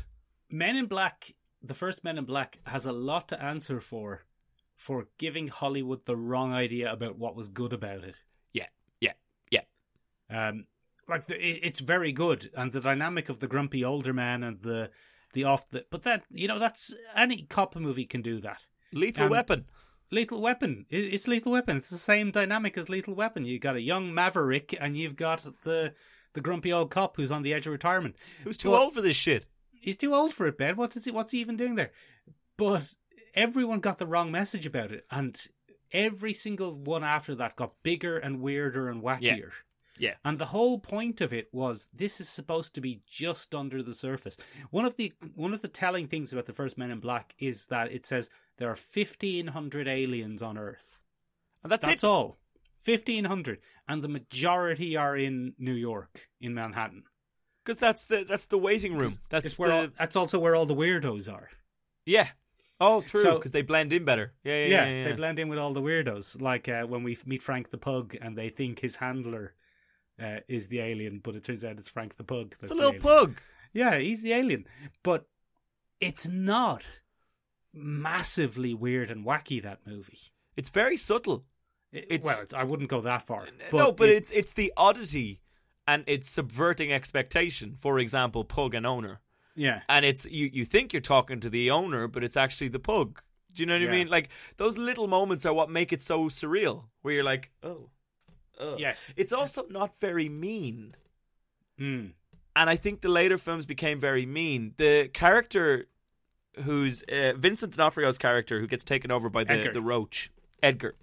Men 0.49 0.77
in 0.77 0.87
Black, 0.87 1.33
the 1.63 1.75
first 1.75 2.03
Men 2.05 2.17
in 2.19 2.25
Black, 2.25 2.59
has 2.67 2.87
a 2.87 2.93
lot 2.93 3.29
to 3.29 3.43
answer 3.43 3.81
for 3.81 4.25
for 4.77 5.07
giving 5.19 5.49
Hollywood 5.49 6.07
the 6.07 6.17
wrong 6.17 6.53
idea 6.53 6.91
about 6.93 7.17
what 7.17 7.37
was 7.37 7.49
good 7.49 7.73
about 7.73 8.03
it. 8.03 8.17
Um, 10.33 10.67
like 11.09 11.27
the, 11.27 11.35
it, 11.35 11.61
it's 11.63 11.81
very 11.81 12.13
good, 12.13 12.51
and 12.57 12.73
the 12.73 12.81
dynamic 12.81 13.29
of 13.29 13.39
the 13.41 13.49
grumpy 13.49 13.85
older 13.85 14.13
man 14.13 14.43
and 14.43 14.61
the 14.63 14.91
the 15.35 15.45
off 15.45 15.69
the 15.71 15.85
but 15.91 16.03
that 16.03 16.25
you 16.31 16.47
know 16.49 16.59
that's 16.59 16.95
any 17.17 17.43
cop 17.43 17.77
movie 17.77 18.05
can 18.05 18.23
do 18.23 18.41
that. 18.41 18.67
Lethal 18.93 19.25
Um, 19.25 19.31
Weapon. 19.31 19.67
Lethal 20.11 20.43
Weapon, 20.43 20.85
it's 20.91 21.27
Lethal 21.27 21.53
Weapon. 21.53 21.79
It's 21.79 21.89
the 21.89 21.97
same 21.97 22.31
dynamic 22.31 22.77
as 22.77 22.91
Lethal 22.91 23.15
Weapon. 23.15 23.47
You 23.47 23.59
got 23.59 23.77
a 23.77 23.81
young 23.81 24.13
maverick, 24.13 24.77
and 24.79 24.97
you've 24.97 25.17
got 25.17 25.43
the 25.63 25.95
the 26.35 26.41
grumpy 26.43 26.73
old 26.73 26.91
cop 26.91 27.17
who's 27.17 27.31
on 27.33 27.43
the 27.43 27.55
edge 27.55 27.67
of 27.67 27.73
retirement. 27.73 28.17
Who's 28.45 28.59
too 28.59 28.71
Well, 28.71 28.83
old 28.83 28.95
for 28.95 29.01
this 29.01 29.17
shit? 29.17 29.47
He's 29.81 29.97
too 29.97 30.15
old 30.15 30.35
for 30.35 30.47
it, 30.47 30.59
Ben. 30.59 30.77
What 30.77 30.95
is 30.97 31.05
he? 31.07 31.11
What's 31.11 31.33
he 31.33 31.41
even 31.41 31.57
doing 31.57 31.75
there? 31.77 31.93
But 32.59 32.95
everyone 33.35 33.81
got 33.81 33.99
the 33.99 34.07
wrong 34.07 34.31
message 34.31 34.67
about 34.67 34.93
it, 34.93 35.07
and 35.11 35.41
every 35.93 36.35
single 36.35 36.75
one 36.75 37.05
after 37.05 37.35
that 37.37 37.57
got 37.57 37.83
bigger 37.83 38.19
and 38.19 38.41
weirder 38.41 38.89
and 38.91 39.03
wackier. 39.03 39.21
Yeah. 39.23 39.47
And 40.25 40.39
the 40.39 40.47
whole 40.47 40.79
point 40.79 41.21
of 41.21 41.33
it 41.33 41.49
was 41.53 41.89
this 41.95 42.21
is 42.21 42.29
supposed 42.29 42.75
to 42.75 42.81
be 42.81 43.03
just 43.07 43.55
under 43.55 43.83
the 43.83 43.95
surface. 43.95 44.37
One 44.71 44.85
of 44.85 44.97
the 44.97 45.13
one 45.35 45.53
of 45.53 45.63
the 45.63 45.69
telling 45.69 46.09
things 46.09 46.33
about 46.33 46.47
the 46.47 46.53
first 46.53 46.77
Men 46.79 46.91
in 46.91 47.01
Black 47.01 47.35
is 47.39 47.67
that 47.67 47.93
it 47.93 48.07
says 48.07 48.31
there 48.59 48.71
are 48.71 48.77
fifteen 48.77 49.49
hundred 49.49 49.87
aliens 49.89 50.43
on 50.43 50.57
Earth. 50.59 50.99
And 51.63 51.71
that's, 51.71 51.87
That's 51.87 52.03
it. 52.03 52.07
all. 52.07 52.39
Fifteen 52.79 53.25
hundred. 53.27 53.59
And 53.89 54.03
the 54.03 54.09
majority 54.09 54.97
are 54.97 55.17
in 55.17 55.55
New 55.59 55.75
York, 55.75 56.29
in 56.41 56.55
Manhattan. 56.55 57.05
Because 57.65 57.79
that's 57.79 58.07
the 58.07 58.25
that's 58.29 58.47
the 58.47 58.59
waiting 58.59 58.97
room. 58.97 59.19
That's 59.29 59.57
where 59.59 59.69
the 59.69 59.75
all, 59.77 59.89
that's 59.99 60.17
also 60.17 60.39
where 60.41 60.57
all 60.57 60.67
the 60.67 60.75
weirdos 60.75 61.33
are. 61.33 61.51
yeah. 62.07 62.29
Oh, 62.81 63.01
true. 63.01 63.23
So- 63.23 63.37
Because 63.37 63.53
they 63.53 63.63
blend 63.63 63.93
in 63.93 64.05
better. 64.05 64.33
Yeah, 64.43 64.55
yeah, 64.55 64.67
Yeah, 64.67 64.67
yeah. 64.67 64.91
yeah, 65.03 65.09
they 65.11 65.13
blend 65.15 65.39
in 65.39 65.49
with 65.49 65.61
all 65.61 65.73
the 65.73 65.81
weirdos. 65.83 66.41
Like 66.41 66.69
uh, 66.69 66.83
when 66.83 67.05
we 67.05 67.17
meet 67.25 67.41
Frank 67.41 67.71
the 67.71 67.79
Pug, 67.79 68.17
and 68.21 68.37
they 68.37 68.49
think 68.49 68.81
his 68.81 68.97
handler 68.97 69.55
uh, 70.23 70.41
is 70.49 70.69
the 70.69 70.81
alien, 70.81 71.21
but 71.23 71.35
it 71.35 71.45
turns 71.45 71.65
out 71.65 71.79
it's 71.79 71.89
Frank 71.89 72.17
the 72.17 72.25
Pug. 72.25 72.53
It's 72.53 72.61
that's 72.61 72.73
a 72.73 72.75
little 72.77 72.91
alien. 72.91 73.03
pug. 73.03 73.41
Yeah, 73.73 73.99
he's 73.99 74.23
the 74.23 74.33
alien, 74.33 74.67
but 75.03 75.27
it's 76.01 76.29
not 76.29 76.85
massively 77.73 78.75
weird 78.75 79.11
and 79.11 79.25
wacky. 79.25 79.63
That 79.63 79.81
movie. 79.87 80.19
It's 80.57 80.71
very 80.71 80.97
subtle. 80.97 81.45
It's- 81.93 82.25
well, 82.25 82.41
it's, 82.41 82.55
I 82.55 82.65
wouldn't 82.65 82.89
go 82.89 83.01
that 83.03 83.23
far. 83.23 83.49
no, 83.73 83.93
but 83.93 84.09
it- 84.09 84.17
it's 84.17 84.31
it's 84.31 84.53
the 84.53 84.73
oddity 84.77 85.41
and 85.87 86.05
it's 86.07 86.29
subverting 86.29 86.93
expectation. 86.93 87.77
For 87.79 87.99
example, 87.99 88.45
pug 88.45 88.75
and 88.75 88.87
owner, 88.87 89.21
yeah, 89.55 89.83
and 89.89 90.05
it's 90.05 90.25
you 90.27 90.49
you 90.53 90.65
think 90.65 90.93
you're 90.93 91.03
talking 91.03 91.41
to 91.41 91.51
the 91.51 91.71
owner, 91.71 92.09
but 92.09 92.25
it's 92.25 92.37
actually 92.37 92.69
the 92.69 92.79
pug. 92.79 93.21
Do 93.53 93.63
you 93.63 93.67
know 93.67 93.75
what 93.75 93.83
Yeah. 93.83 93.89
I 93.89 93.93
mean? 93.93 94.09
Like 94.09 94.31
those 94.57 94.79
little 94.79 95.07
moments 95.07 95.45
are 95.45 95.53
what 95.53 95.69
make 95.71 95.93
it 95.93 96.01
so 96.03 96.25
surreal. 96.31 96.85
Where 97.03 97.15
you're 97.15 97.25
like, 97.25 97.51
oh, 97.63 97.91
oh. 98.61 98.77
yes, 98.79 99.13
It's 99.17 99.33
also 99.33 99.67
not 99.71 99.99
very 100.01 100.29
mean. 100.29 100.95
mm. 101.79 102.13
and 102.57 102.71
I 102.71 102.77
think 102.77 103.01
the 103.01 103.09
later 103.09 103.39
films 103.39 103.67
became 103.67 104.01
very 104.01 104.27
mean. 104.27 104.75
The 104.77 105.09
character 105.09 105.87
who's 106.65 107.03
uh, 107.05 107.33
Vincent 107.37 107.77
D'Onofrio's 107.77 108.19
character 108.19 108.61
who 108.61 108.67
gets 108.67 108.85
taken 108.85 109.11
over 109.11 109.29
by 109.29 109.45
the, 109.45 109.53
Edgar. 109.53 109.73
the 109.73 109.81
roach, 109.81 110.31
Edgar. 110.63 110.95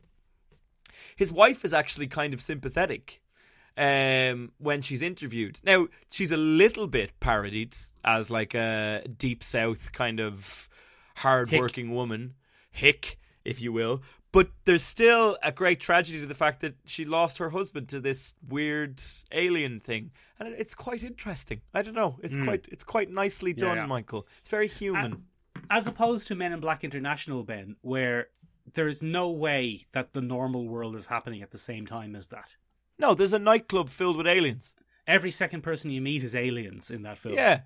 His 1.15 1.31
wife 1.31 1.65
is 1.65 1.73
actually 1.73 2.07
kind 2.07 2.33
of 2.33 2.41
sympathetic 2.41 3.21
um, 3.77 4.51
when 4.57 4.81
she's 4.81 5.01
interviewed. 5.01 5.59
Now 5.63 5.87
she's 6.11 6.31
a 6.31 6.37
little 6.37 6.87
bit 6.87 7.19
parodied 7.19 7.75
as 8.03 8.29
like 8.29 8.53
a 8.53 9.03
deep 9.17 9.43
south 9.43 9.91
kind 9.91 10.19
of 10.19 10.69
hard-working 11.17 11.91
woman, 11.91 12.35
hick, 12.71 13.19
if 13.43 13.61
you 13.61 13.73
will. 13.73 14.01
But 14.31 14.49
there's 14.65 14.83
still 14.83 15.37
a 15.41 15.51
great 15.51 15.79
tragedy 15.79 16.19
to 16.19 16.27
the 16.27 16.35
fact 16.35 16.61
that 16.61 16.75
she 16.85 17.03
lost 17.03 17.39
her 17.39 17.49
husband 17.49 17.89
to 17.89 17.99
this 17.99 18.35
weird 18.47 19.01
alien 19.31 19.79
thing, 19.79 20.11
and 20.39 20.49
it's 20.53 20.75
quite 20.75 21.01
interesting. 21.03 21.61
I 21.73 21.81
don't 21.81 21.95
know. 21.95 22.19
It's 22.21 22.37
quite 22.37 22.67
it's 22.71 22.83
quite 22.83 23.09
nicely 23.09 23.53
Hmm. 23.53 23.59
Yeah, 23.59 23.65
done, 23.65 23.77
yeah. 23.77 23.85
Michael. 23.87 24.27
It's 24.39 24.49
very 24.49 24.67
human. 24.67 25.25
as 25.71 25.87
opposed 25.87 26.27
to 26.27 26.35
Men 26.35 26.53
in 26.53 26.59
Black 26.59 26.83
International, 26.83 27.43
Ben, 27.43 27.75
where 27.81 28.27
there's 28.73 29.01
no 29.01 29.29
way 29.31 29.85
that 29.93 30.13
the 30.13 30.21
normal 30.21 30.67
world 30.67 30.95
is 30.95 31.07
happening 31.07 31.41
at 31.41 31.49
the 31.51 31.57
same 31.57 31.85
time 31.87 32.15
as 32.15 32.27
that. 32.27 32.55
no, 32.99 33.15
there's 33.15 33.33
a 33.33 33.39
nightclub 33.39 33.89
filled 33.89 34.17
with 34.17 34.27
aliens. 34.27 34.75
Every 35.07 35.31
second 35.31 35.61
person 35.61 35.89
you 35.89 36.01
meet 36.01 36.21
is 36.21 36.35
aliens 36.35 36.91
in 36.91 37.01
that 37.03 37.17
film. 37.17 37.33
Yeah, 37.33 37.61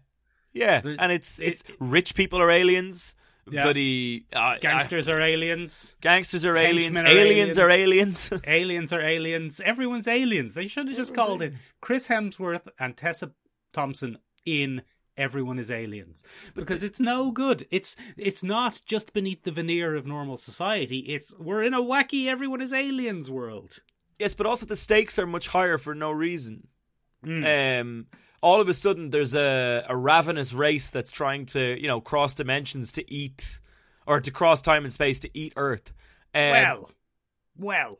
yeah, 0.54 0.80
There's- 0.80 0.98
and 1.00 1.12
it's 1.12 1.40
it- 1.40 1.46
it's 1.48 1.64
rich 1.80 2.16
people 2.16 2.40
are 2.42 2.50
aliens. 2.52 3.16
Yeah. 3.50 3.64
Bloody 3.64 4.26
uh, 4.34 4.56
Gangsters 4.62 5.10
are 5.10 5.20
aliens. 5.20 5.98
gangsters 6.00 6.46
are 6.46 6.56
aliens. 6.56 6.98
Are 6.98 7.06
aliens 7.06 7.60
are 7.60 7.70
aliens. 7.70 8.34
aliens 8.48 8.94
are 8.94 9.02
aliens. 9.02 9.62
Everyone's 9.64 10.08
aliens. 10.08 10.54
They 10.54 10.68
should 10.68 10.88
have 10.88 10.96
just 10.96 11.12
Everyone's 11.12 11.28
called 11.28 11.42
it. 11.42 11.54
Chris 11.82 12.08
Hemsworth 12.08 12.68
and 12.80 12.96
Tessa 12.96 13.32
Thompson 13.74 14.18
in 14.46 14.84
Everyone 15.16 15.60
is 15.60 15.70
Aliens 15.70 16.24
because 16.56 16.82
it's 16.82 17.00
no 17.00 17.30
good. 17.30 17.68
It's 17.70 17.96
it's 18.18 18.44
not 18.44 18.82
just 18.86 19.14
beneath 19.14 19.44
the 19.44 19.52
veneer 19.52 19.94
of 19.94 20.08
normal 20.08 20.38
society. 20.38 21.00
It's 21.00 21.38
we're 21.38 21.62
in 21.62 21.76
a 21.76 21.82
wacky 21.82 22.26
Everyone 22.28 22.62
is 22.62 22.74
Aliens 22.74 23.30
world. 23.30 23.80
yes, 24.18 24.34
but 24.34 24.48
also 24.48 24.66
the 24.66 24.76
stakes 24.76 25.20
are 25.20 25.28
much 25.28 25.50
higher 25.50 25.78
for 25.78 25.94
no 25.94 26.12
reason. 26.12 26.68
Hmm. 27.24 27.44
Um, 27.46 28.06
all 28.44 28.60
of 28.62 28.68
a 28.68 28.74
sudden, 28.74 29.10
there's 29.10 29.34
a, 29.34 29.86
a 29.88 29.96
ravenous 29.96 30.52
race 30.54 30.90
that's 30.90 31.12
trying 31.12 31.46
to, 31.48 31.80
you 31.82 31.88
know, 31.88 32.02
cross 32.02 32.36
dimensions 32.36 32.92
to 32.92 33.12
eat, 33.12 33.60
or 34.06 34.20
to 34.20 34.32
cross 34.32 34.62
time 34.62 34.84
and 34.84 34.92
space 34.94 35.20
to 35.22 35.30
eat 35.38 35.54
Earth. 35.56 35.94
Um, 36.36 36.42
Well, 36.52 36.92
well. 37.58 38.00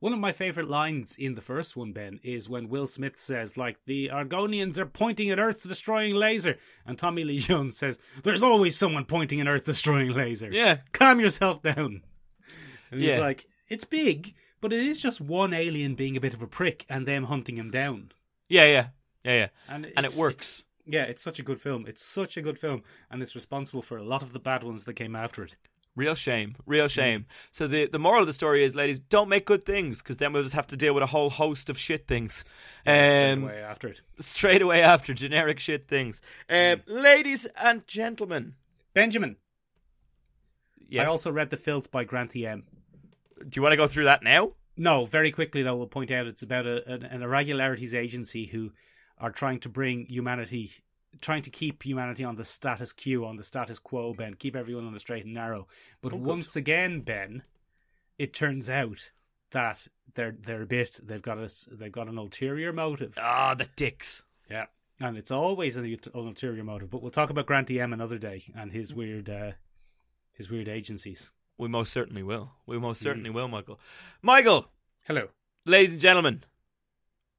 One 0.00 0.12
of 0.12 0.20
my 0.20 0.30
favorite 0.30 0.68
lines 0.68 1.16
in 1.16 1.34
the 1.34 1.40
first 1.40 1.76
one, 1.76 1.92
Ben, 1.92 2.20
is 2.22 2.48
when 2.48 2.68
Will 2.68 2.86
Smith 2.86 3.18
says, 3.18 3.56
like, 3.56 3.78
the 3.84 4.10
Argonians 4.12 4.78
are 4.78 4.86
pointing 4.86 5.30
at 5.30 5.40
Earth 5.40 5.64
destroying 5.66 6.14
laser. 6.14 6.56
And 6.86 6.96
Tommy 6.96 7.24
Lee 7.24 7.38
Jones 7.38 7.76
says, 7.76 7.98
there's 8.22 8.42
always 8.42 8.76
someone 8.76 9.04
pointing 9.06 9.40
an 9.40 9.48
Earth 9.48 9.64
destroying 9.64 10.10
laser. 10.14 10.50
yeah, 10.52 10.78
Calm 10.92 11.18
yourself 11.18 11.62
down. 11.62 12.02
And 12.90 13.00
he's 13.00 13.08
Yeah. 13.10 13.18
like, 13.18 13.46
it's 13.68 13.84
big, 13.84 14.34
but 14.60 14.72
it 14.72 14.78
is 14.80 15.00
just 15.00 15.20
one 15.20 15.52
alien 15.52 15.94
being 15.96 16.16
a 16.16 16.20
bit 16.20 16.34
of 16.34 16.42
a 16.42 16.46
prick 16.46 16.86
and 16.88 17.04
them 17.06 17.24
hunting 17.24 17.56
him 17.56 17.70
down. 17.70 18.12
yeah, 18.48 18.66
yeah, 18.66 18.86
yeah, 19.24 19.32
yeah, 19.34 19.48
And, 19.68 19.86
and 19.96 20.06
it 20.06 20.14
works. 20.16 20.34
it's- 20.60 20.64
yeah, 20.90 21.02
it's 21.02 21.20
such 21.22 21.38
a 21.38 21.42
good 21.42 21.60
film. 21.60 21.84
It's 21.86 22.02
such 22.02 22.38
a 22.38 22.40
good 22.42 22.58
film. 22.58 22.82
And 23.10 23.22
it's 23.22 23.34
responsible 23.34 23.82
for 23.82 23.98
a 23.98 24.02
lot 24.02 24.22
of 24.22 24.32
the 24.32 24.38
bad 24.40 24.62
ones 24.64 24.84
that 24.84 24.94
came 24.94 25.14
after 25.14 25.44
it. 25.44 25.54
Real 25.96 26.14
shame, 26.14 26.54
real 26.64 26.88
shame. 26.88 27.26
So 27.50 27.66
the 27.66 27.86
the 27.88 27.98
moral 27.98 28.20
of 28.22 28.26
the 28.26 28.32
story 28.32 28.64
is, 28.64 28.74
ladies, 28.74 28.98
don't 29.00 29.28
make 29.28 29.44
good 29.44 29.66
things 29.66 30.00
because 30.00 30.16
then 30.16 30.32
we'll 30.32 30.44
just 30.44 30.54
have 30.54 30.68
to 30.68 30.76
deal 30.76 30.94
with 30.94 31.02
a 31.02 31.06
whole 31.08 31.28
host 31.28 31.68
of 31.68 31.76
shit 31.76 32.06
things. 32.06 32.42
Straight 32.84 33.32
Um, 33.32 33.42
away 33.42 33.60
after 33.62 33.88
it. 33.88 34.00
straight 34.20 34.62
away 34.62 34.80
after 34.80 35.12
generic 35.12 35.58
shit 35.58 35.88
things. 35.88 36.22
Um, 36.48 36.82
Ladies 36.86 37.46
and 37.56 37.86
gentlemen, 37.86 38.54
Benjamin. 38.94 39.36
yes. 40.88 41.06
I 41.06 41.10
also 41.10 41.30
read 41.32 41.50
The 41.50 41.56
Filth 41.56 41.90
by 41.90 42.04
Grant 42.04 42.34
E.M. 42.36 42.64
do 43.40 43.48
you 43.58 43.62
want 43.62 43.72
to 43.72 43.76
go 43.76 43.86
through 43.86 44.04
that 44.04 44.22
now? 44.22 44.52
No, 44.76 45.04
very 45.04 45.32
quickly 45.32 45.62
though, 45.62 45.76
we'll 45.76 45.86
point 45.88 46.10
out 46.12 46.26
it's 46.26 46.42
about 46.42 46.66
a, 46.66 46.88
an, 46.90 47.02
an 47.02 47.22
irregularities 47.22 47.94
agency 47.94 48.46
who 48.46 48.70
are 49.20 49.30
trying 49.32 49.58
to 49.60 49.68
bring 49.68 50.06
humanity, 50.06 50.72
trying 51.20 51.42
to 51.42 51.50
keep 51.50 51.82
humanity 51.82 52.24
on 52.24 52.36
the 52.36 52.44
status 52.44 52.92
quo, 52.92 53.24
on 53.24 53.36
the 53.36 53.44
status 53.44 53.78
quo, 53.78 54.14
Ben, 54.14 54.34
keep 54.34 54.54
everyone 54.56 54.86
on 54.86 54.92
the 54.92 55.00
straight 55.00 55.24
and 55.24 55.34
narrow. 55.34 55.66
But 56.00 56.12
Oh, 56.12 56.16
good. 56.18 56.26
once 56.26 56.56
again, 56.56 57.00
Ben, 57.00 57.42
it 58.18 58.32
turns 58.32 58.68
out 58.70 59.12
that 59.50 59.88
they're 60.14 60.32
they're 60.38 60.62
a 60.62 60.66
bit 60.66 61.00
they've 61.02 61.22
got 61.22 61.38
a 61.38 61.48
they've 61.70 61.92
got 61.92 62.08
an 62.08 62.18
ulterior 62.18 62.72
motive. 62.72 63.14
Ah, 63.20 63.54
the 63.54 63.68
dicks. 63.76 64.22
Yeah, 64.50 64.66
and 65.00 65.16
it's 65.16 65.30
always 65.30 65.76
an, 65.76 65.84
an 65.84 65.98
ulterior 66.14 66.64
motive. 66.64 66.90
But 66.90 67.02
we'll 67.02 67.10
talk 67.10 67.30
about 67.30 67.46
Grant 67.46 67.68
DM 67.68 67.92
another 67.92 68.18
day 68.18 68.44
and 68.54 68.72
his 68.72 68.94
weird 68.94 69.28
uh, 69.30 69.52
his 70.32 70.50
weird 70.50 70.68
agencies. 70.68 71.32
We 71.56 71.66
most 71.68 71.92
certainly 71.92 72.22
will. 72.22 72.52
We 72.66 72.78
most 72.78 73.00
certainly 73.00 73.30
will, 73.30 73.48
Michael. 73.48 73.80
Michael, 74.22 74.70
Hello. 75.06 75.28
ladies 75.64 75.92
and 75.92 76.00
gentlemen, 76.00 76.42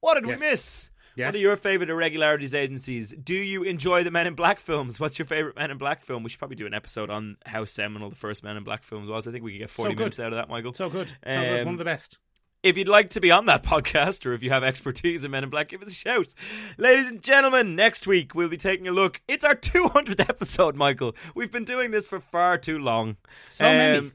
what 0.00 0.14
did 0.20 0.28
Yes. 0.28 0.40
we 0.40 0.46
miss? 0.46 0.89
Yes. 1.16 1.28
What 1.28 1.34
are 1.36 1.38
your 1.38 1.56
favorite 1.56 1.90
irregularities 1.90 2.54
agencies? 2.54 3.12
Do 3.22 3.34
you 3.34 3.62
enjoy 3.62 4.04
the 4.04 4.10
Men 4.10 4.26
in 4.26 4.34
Black 4.34 4.58
films? 4.60 4.98
What's 5.00 5.18
your 5.18 5.26
favorite 5.26 5.56
Men 5.56 5.70
in 5.70 5.78
Black 5.78 6.02
film? 6.02 6.22
We 6.22 6.30
should 6.30 6.38
probably 6.38 6.56
do 6.56 6.66
an 6.66 6.74
episode 6.74 7.10
on 7.10 7.36
how 7.46 7.64
seminal 7.64 8.10
the 8.10 8.16
first 8.16 8.44
Men 8.44 8.56
in 8.56 8.64
Black 8.64 8.82
films 8.84 9.08
was. 9.08 9.26
I 9.26 9.32
think 9.32 9.44
we 9.44 9.52
could 9.52 9.58
get 9.58 9.70
40 9.70 9.92
So 9.92 9.96
minutes 9.98 10.20
out 10.20 10.28
of 10.28 10.36
that, 10.36 10.48
Michael. 10.48 10.72
So 10.72 10.88
good. 10.88 11.08
So 11.08 11.14
good. 11.24 11.60
Um, 11.60 11.64
One 11.66 11.74
of 11.74 11.78
the 11.78 11.84
best. 11.84 12.18
if 12.62 12.76
you'd 12.76 12.88
like 12.88 13.10
to 13.10 13.20
be 13.20 13.30
on 13.30 13.46
that 13.46 13.62
podcast 13.64 14.24
or 14.26 14.32
if 14.34 14.42
you 14.42 14.50
have 14.50 14.62
expertise 14.62 15.24
in 15.24 15.30
Men 15.30 15.44
in 15.44 15.50
Black, 15.50 15.68
give 15.68 15.82
us 15.82 15.88
a 15.88 15.92
shout. 15.92 16.28
Ladies 16.78 17.10
and 17.10 17.22
gentlemen, 17.22 17.74
next 17.74 18.06
week 18.06 18.34
we'll 18.34 18.48
be 18.48 18.56
taking 18.56 18.86
a 18.86 18.92
look. 18.92 19.20
It's 19.26 19.44
our 19.44 19.54
200th 19.56 20.20
episode, 20.28 20.76
Michael. 20.76 21.14
We've 21.34 21.50
been 21.52 21.64
doing 21.64 21.90
this 21.90 22.06
for 22.08 22.20
far 22.20 22.56
too 22.58 22.78
long. 22.78 23.16
So 23.50 23.64
many. 23.64 24.12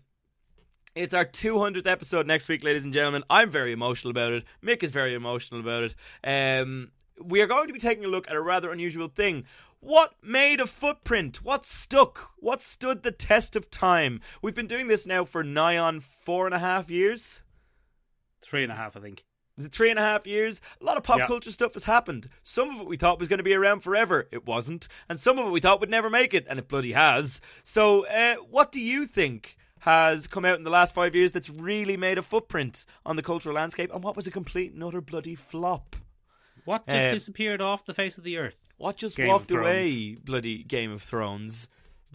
It's 0.96 1.14
our 1.14 1.26
200th 1.26 1.88
episode 1.88 2.26
next 2.26 2.48
week, 2.48 2.64
ladies 2.64 2.86
and 2.86 2.93
gentlemen. 2.93 3.24
I'm 3.30 3.50
very 3.52 3.74
emotional 3.74 4.12
about 4.12 4.32
it. 4.32 4.46
Mick 4.64 4.82
is 4.82 4.91
very 4.91 5.14
emotional 5.14 5.60
about 5.60 5.84
it. 5.84 5.96
Um, 6.24 6.91
we 7.22 7.41
are 7.41 7.48
going 7.48 7.68
to 7.68 7.74
be 7.74 7.80
taking 7.80 8.06
a 8.06 8.10
look 8.10 8.30
at 8.30 8.36
a 8.36 8.41
rather 8.41 8.72
unusual 8.72 9.10
thing. 9.10 9.43
What 9.82 10.14
made 10.24 10.62
a 10.62 10.66
footprint? 10.66 11.43
What 11.43 11.66
stuck? 11.66 12.32
What 12.38 12.62
stood 12.62 13.04
the 13.04 13.12
test 13.12 13.58
of 13.58 13.70
time? 13.70 14.22
We've 14.41 14.56
been 14.56 14.68
doing 14.68 14.88
this 14.88 15.06
now 15.06 15.26
for 15.26 15.43
nigh 15.43 15.78
on 15.78 16.00
four 16.00 16.46
and 16.46 16.56
a 16.56 16.60
half 16.60 16.89
years. 16.89 17.41
Three 18.41 18.64
and 18.64 18.72
a 18.72 18.76
half, 18.76 18.96
I 18.96 19.02
think. 19.02 19.26
Was 19.58 19.66
it 19.66 19.74
three 19.74 19.89
and 19.89 20.00
a 20.00 20.02
half 20.02 20.26
years? 20.26 20.62
A 20.80 20.84
lot 20.86 20.96
of 20.98 21.04
pop 21.04 21.20
Yeah. 21.20 21.28
culture 21.28 21.52
stuff 21.52 21.74
has 21.74 21.84
happened. 21.84 22.30
Some 22.41 22.70
of 22.70 22.80
it 22.82 22.88
we 22.88 22.96
thought 22.96 23.20
was 23.20 23.28
going 23.28 23.39
to 23.39 23.43
be 23.43 23.54
around 23.54 23.82
forever. 23.82 24.30
It 24.32 24.46
wasn't. 24.46 24.88
And 25.10 25.20
some 25.20 25.39
of 25.39 25.48
it 25.48 25.52
we 25.52 25.60
thought 25.60 25.82
would 25.82 25.89
never 25.89 26.10
make 26.10 26.34
it. 26.34 26.46
And 26.50 26.58
it 26.58 26.70
bloody 26.70 26.93
has. 26.93 27.41
So, 27.64 28.06
uh, 28.08 28.36
what 28.50 28.72
do 28.72 28.80
you 28.80 29.06
think 29.06 29.58
has 29.86 30.25
come 30.25 30.45
out 30.45 30.57
in 30.57 30.63
the 30.63 30.71
last 30.71 30.93
five 30.95 31.13
years 31.13 31.31
that's 31.31 31.47
really 31.49 31.95
made 31.95 32.17
a 32.17 32.23
footprint 32.23 32.86
on 33.05 33.15
the 33.15 33.21
cultural 33.21 33.53
landscape? 33.55 33.91
And 33.93 34.03
what 34.03 34.15
was 34.15 34.25
a 34.25 34.31
complete 34.31 34.73
and 34.73 34.83
utter 34.83 34.99
bloody 34.99 35.36
flop? 35.36 35.95
What 36.65 36.88
just 36.88 37.05
Uh, 37.05 37.09
disappeared 37.11 37.61
off 37.61 37.86
the 37.86 37.93
face 37.93 38.17
of 38.17 38.23
the 38.23 38.38
earth? 38.38 38.73
What 38.79 38.97
just 38.97 39.15
Game 39.15 39.27
of 39.27 39.31
walked 39.33 39.49
Thrones. 39.49 39.63
away? 39.88 40.15
Bloody 40.15 40.63
Game 40.63 40.91
of 40.91 41.03
Thrones. 41.03 41.67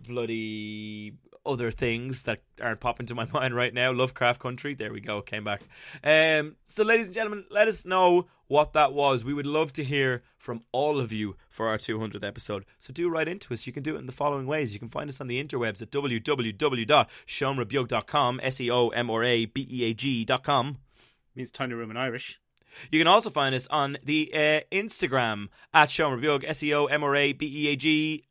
Bloody 0.04 1.14
other 1.46 1.70
things 1.70 2.24
that 2.24 2.42
aren't 2.60 2.80
popping 2.80 3.06
to 3.06 3.14
my 3.14 3.26
mind 3.32 3.54
right 3.54 3.72
now. 3.72 3.92
Lovecraft 3.92 4.40
Country. 4.40 4.74
There 4.74 4.92
we 4.92 5.00
go. 5.00 5.22
Came 5.22 5.44
back. 5.44 5.62
Um, 6.04 6.56
so, 6.64 6.84
ladies 6.84 7.06
and 7.06 7.14
gentlemen, 7.14 7.44
let 7.50 7.68
us 7.68 7.84
know 7.84 8.26
what 8.50 8.72
that 8.72 8.92
was. 8.92 9.24
We 9.24 9.32
would 9.32 9.46
love 9.46 9.72
to 9.74 9.84
hear 9.84 10.24
from 10.36 10.62
all 10.72 10.98
of 11.00 11.12
you 11.12 11.36
for 11.48 11.68
our 11.68 11.78
200th 11.78 12.24
episode. 12.24 12.66
So 12.80 12.92
do 12.92 13.08
write 13.08 13.28
into 13.28 13.54
us. 13.54 13.64
You 13.64 13.72
can 13.72 13.84
do 13.84 13.94
it 13.94 14.00
in 14.00 14.06
the 14.06 14.12
following 14.12 14.48
ways. 14.48 14.72
You 14.72 14.80
can 14.80 14.88
find 14.88 15.08
us 15.08 15.20
on 15.20 15.28
the 15.28 15.40
interwebs 15.42 15.80
at 15.80 15.92
www.seomrabeag.com, 15.92 18.40
S-E-O-M-R-A-B-E-A-G.com. 18.42 20.78
means 21.36 21.52
tiny 21.52 21.74
room 21.74 21.92
in 21.92 21.96
Irish. 21.96 22.40
You 22.90 22.98
can 22.98 23.06
also 23.06 23.30
find 23.30 23.54
us 23.54 23.68
on 23.68 23.98
the 24.04 24.32
uh, 24.34 24.62
Instagram 24.72 25.46
at 25.72 25.90
Seomrabeag, 25.90 26.42
S-E-O-M-R-A-B-E-A-G. 26.44 28.24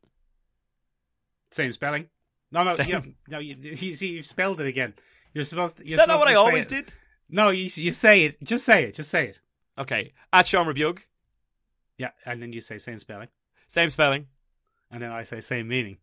Same 1.51 1.71
spelling. 1.71 2.09
No, 2.51 2.63
no, 2.63 2.75
yeah, 2.83 3.01
no. 3.27 3.39
You, 3.39 3.55
you 3.59 3.93
see, 3.93 4.07
you've 4.09 4.25
spelled 4.25 4.59
it 4.61 4.67
again. 4.67 4.93
You're 5.33 5.43
supposed 5.43 5.77
to. 5.77 5.83
Is 5.85 5.91
You're 5.91 5.97
that 5.97 6.07
not 6.07 6.19
what 6.19 6.27
I 6.27 6.33
always 6.35 6.65
it. 6.65 6.69
did? 6.69 6.93
No, 7.29 7.49
you 7.49 7.69
you 7.75 7.91
say 7.91 8.23
it. 8.25 8.43
Just 8.43 8.65
say 8.65 8.85
it. 8.85 8.95
Just 8.95 9.09
say 9.11 9.27
it. 9.27 9.39
Okay, 9.77 10.13
at 10.33 10.45
Seomrabeag. 10.45 10.99
Yeah, 11.97 12.09
and 12.25 12.41
then 12.41 12.51
you 12.53 12.61
say 12.61 12.77
same 12.79 12.97
spelling, 12.99 13.27
Same 13.67 13.89
spelling. 13.89 14.27
and 14.89 15.01
then 15.01 15.11
I 15.11 15.23
say 15.23 15.41
same 15.41 15.67
meaning, 15.67 15.97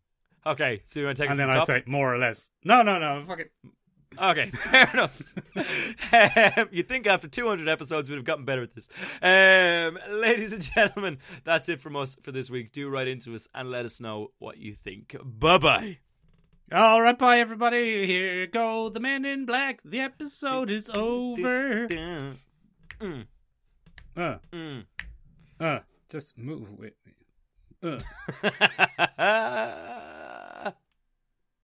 Okay, 0.46 0.82
so 0.84 1.00
you 1.00 1.06
want 1.06 1.16
to 1.16 1.22
take 1.24 1.30
and 1.30 1.40
it 1.40 1.42
then 1.42 1.50
I 1.50 1.54
the 1.54 1.58
top? 1.60 1.66
say 1.66 1.82
more 1.86 2.14
or 2.14 2.18
less. 2.18 2.50
No, 2.64 2.82
no, 2.82 2.98
no. 2.98 3.24
Fuck 3.26 3.40
it. 3.40 3.50
Okay, 4.18 4.50
fair 4.54 4.88
enough. 4.94 5.20
um, 6.58 6.68
you'd 6.70 6.88
think 6.88 7.06
after 7.06 7.28
200 7.28 7.68
episodes 7.68 8.08
we'd 8.08 8.16
have 8.16 8.24
gotten 8.24 8.44
better 8.44 8.62
at 8.62 8.74
this. 8.74 8.88
Um, 9.20 9.98
ladies 10.20 10.52
and 10.52 10.62
gentlemen, 10.62 11.18
that's 11.44 11.68
it 11.68 11.80
from 11.80 11.96
us 11.96 12.16
for 12.22 12.30
this 12.32 12.48
week. 12.48 12.72
Do 12.72 12.88
write 12.88 13.08
into 13.08 13.34
us 13.34 13.48
and 13.54 13.70
let 13.70 13.84
us 13.84 14.00
know 14.00 14.32
what 14.38 14.58
you 14.58 14.74
think. 14.74 15.16
Bye 15.24 15.58
bye. 15.58 15.98
All 16.72 17.00
right, 17.00 17.16
bye 17.16 17.38
everybody. 17.38 18.06
Here 18.06 18.46
go 18.48 18.88
the 18.88 18.98
man 18.98 19.24
in 19.24 19.46
Black. 19.46 19.80
The 19.84 20.00
episode 20.00 20.68
is 20.68 20.90
over. 20.90 21.86
Mm, 21.86 23.26
Uh, 24.16 24.38
mm. 24.52 24.84
uh, 25.60 25.78
just 26.08 26.36
move 26.36 26.68
with 26.76 26.94
me. 27.04 27.98
Uh. 29.18 30.02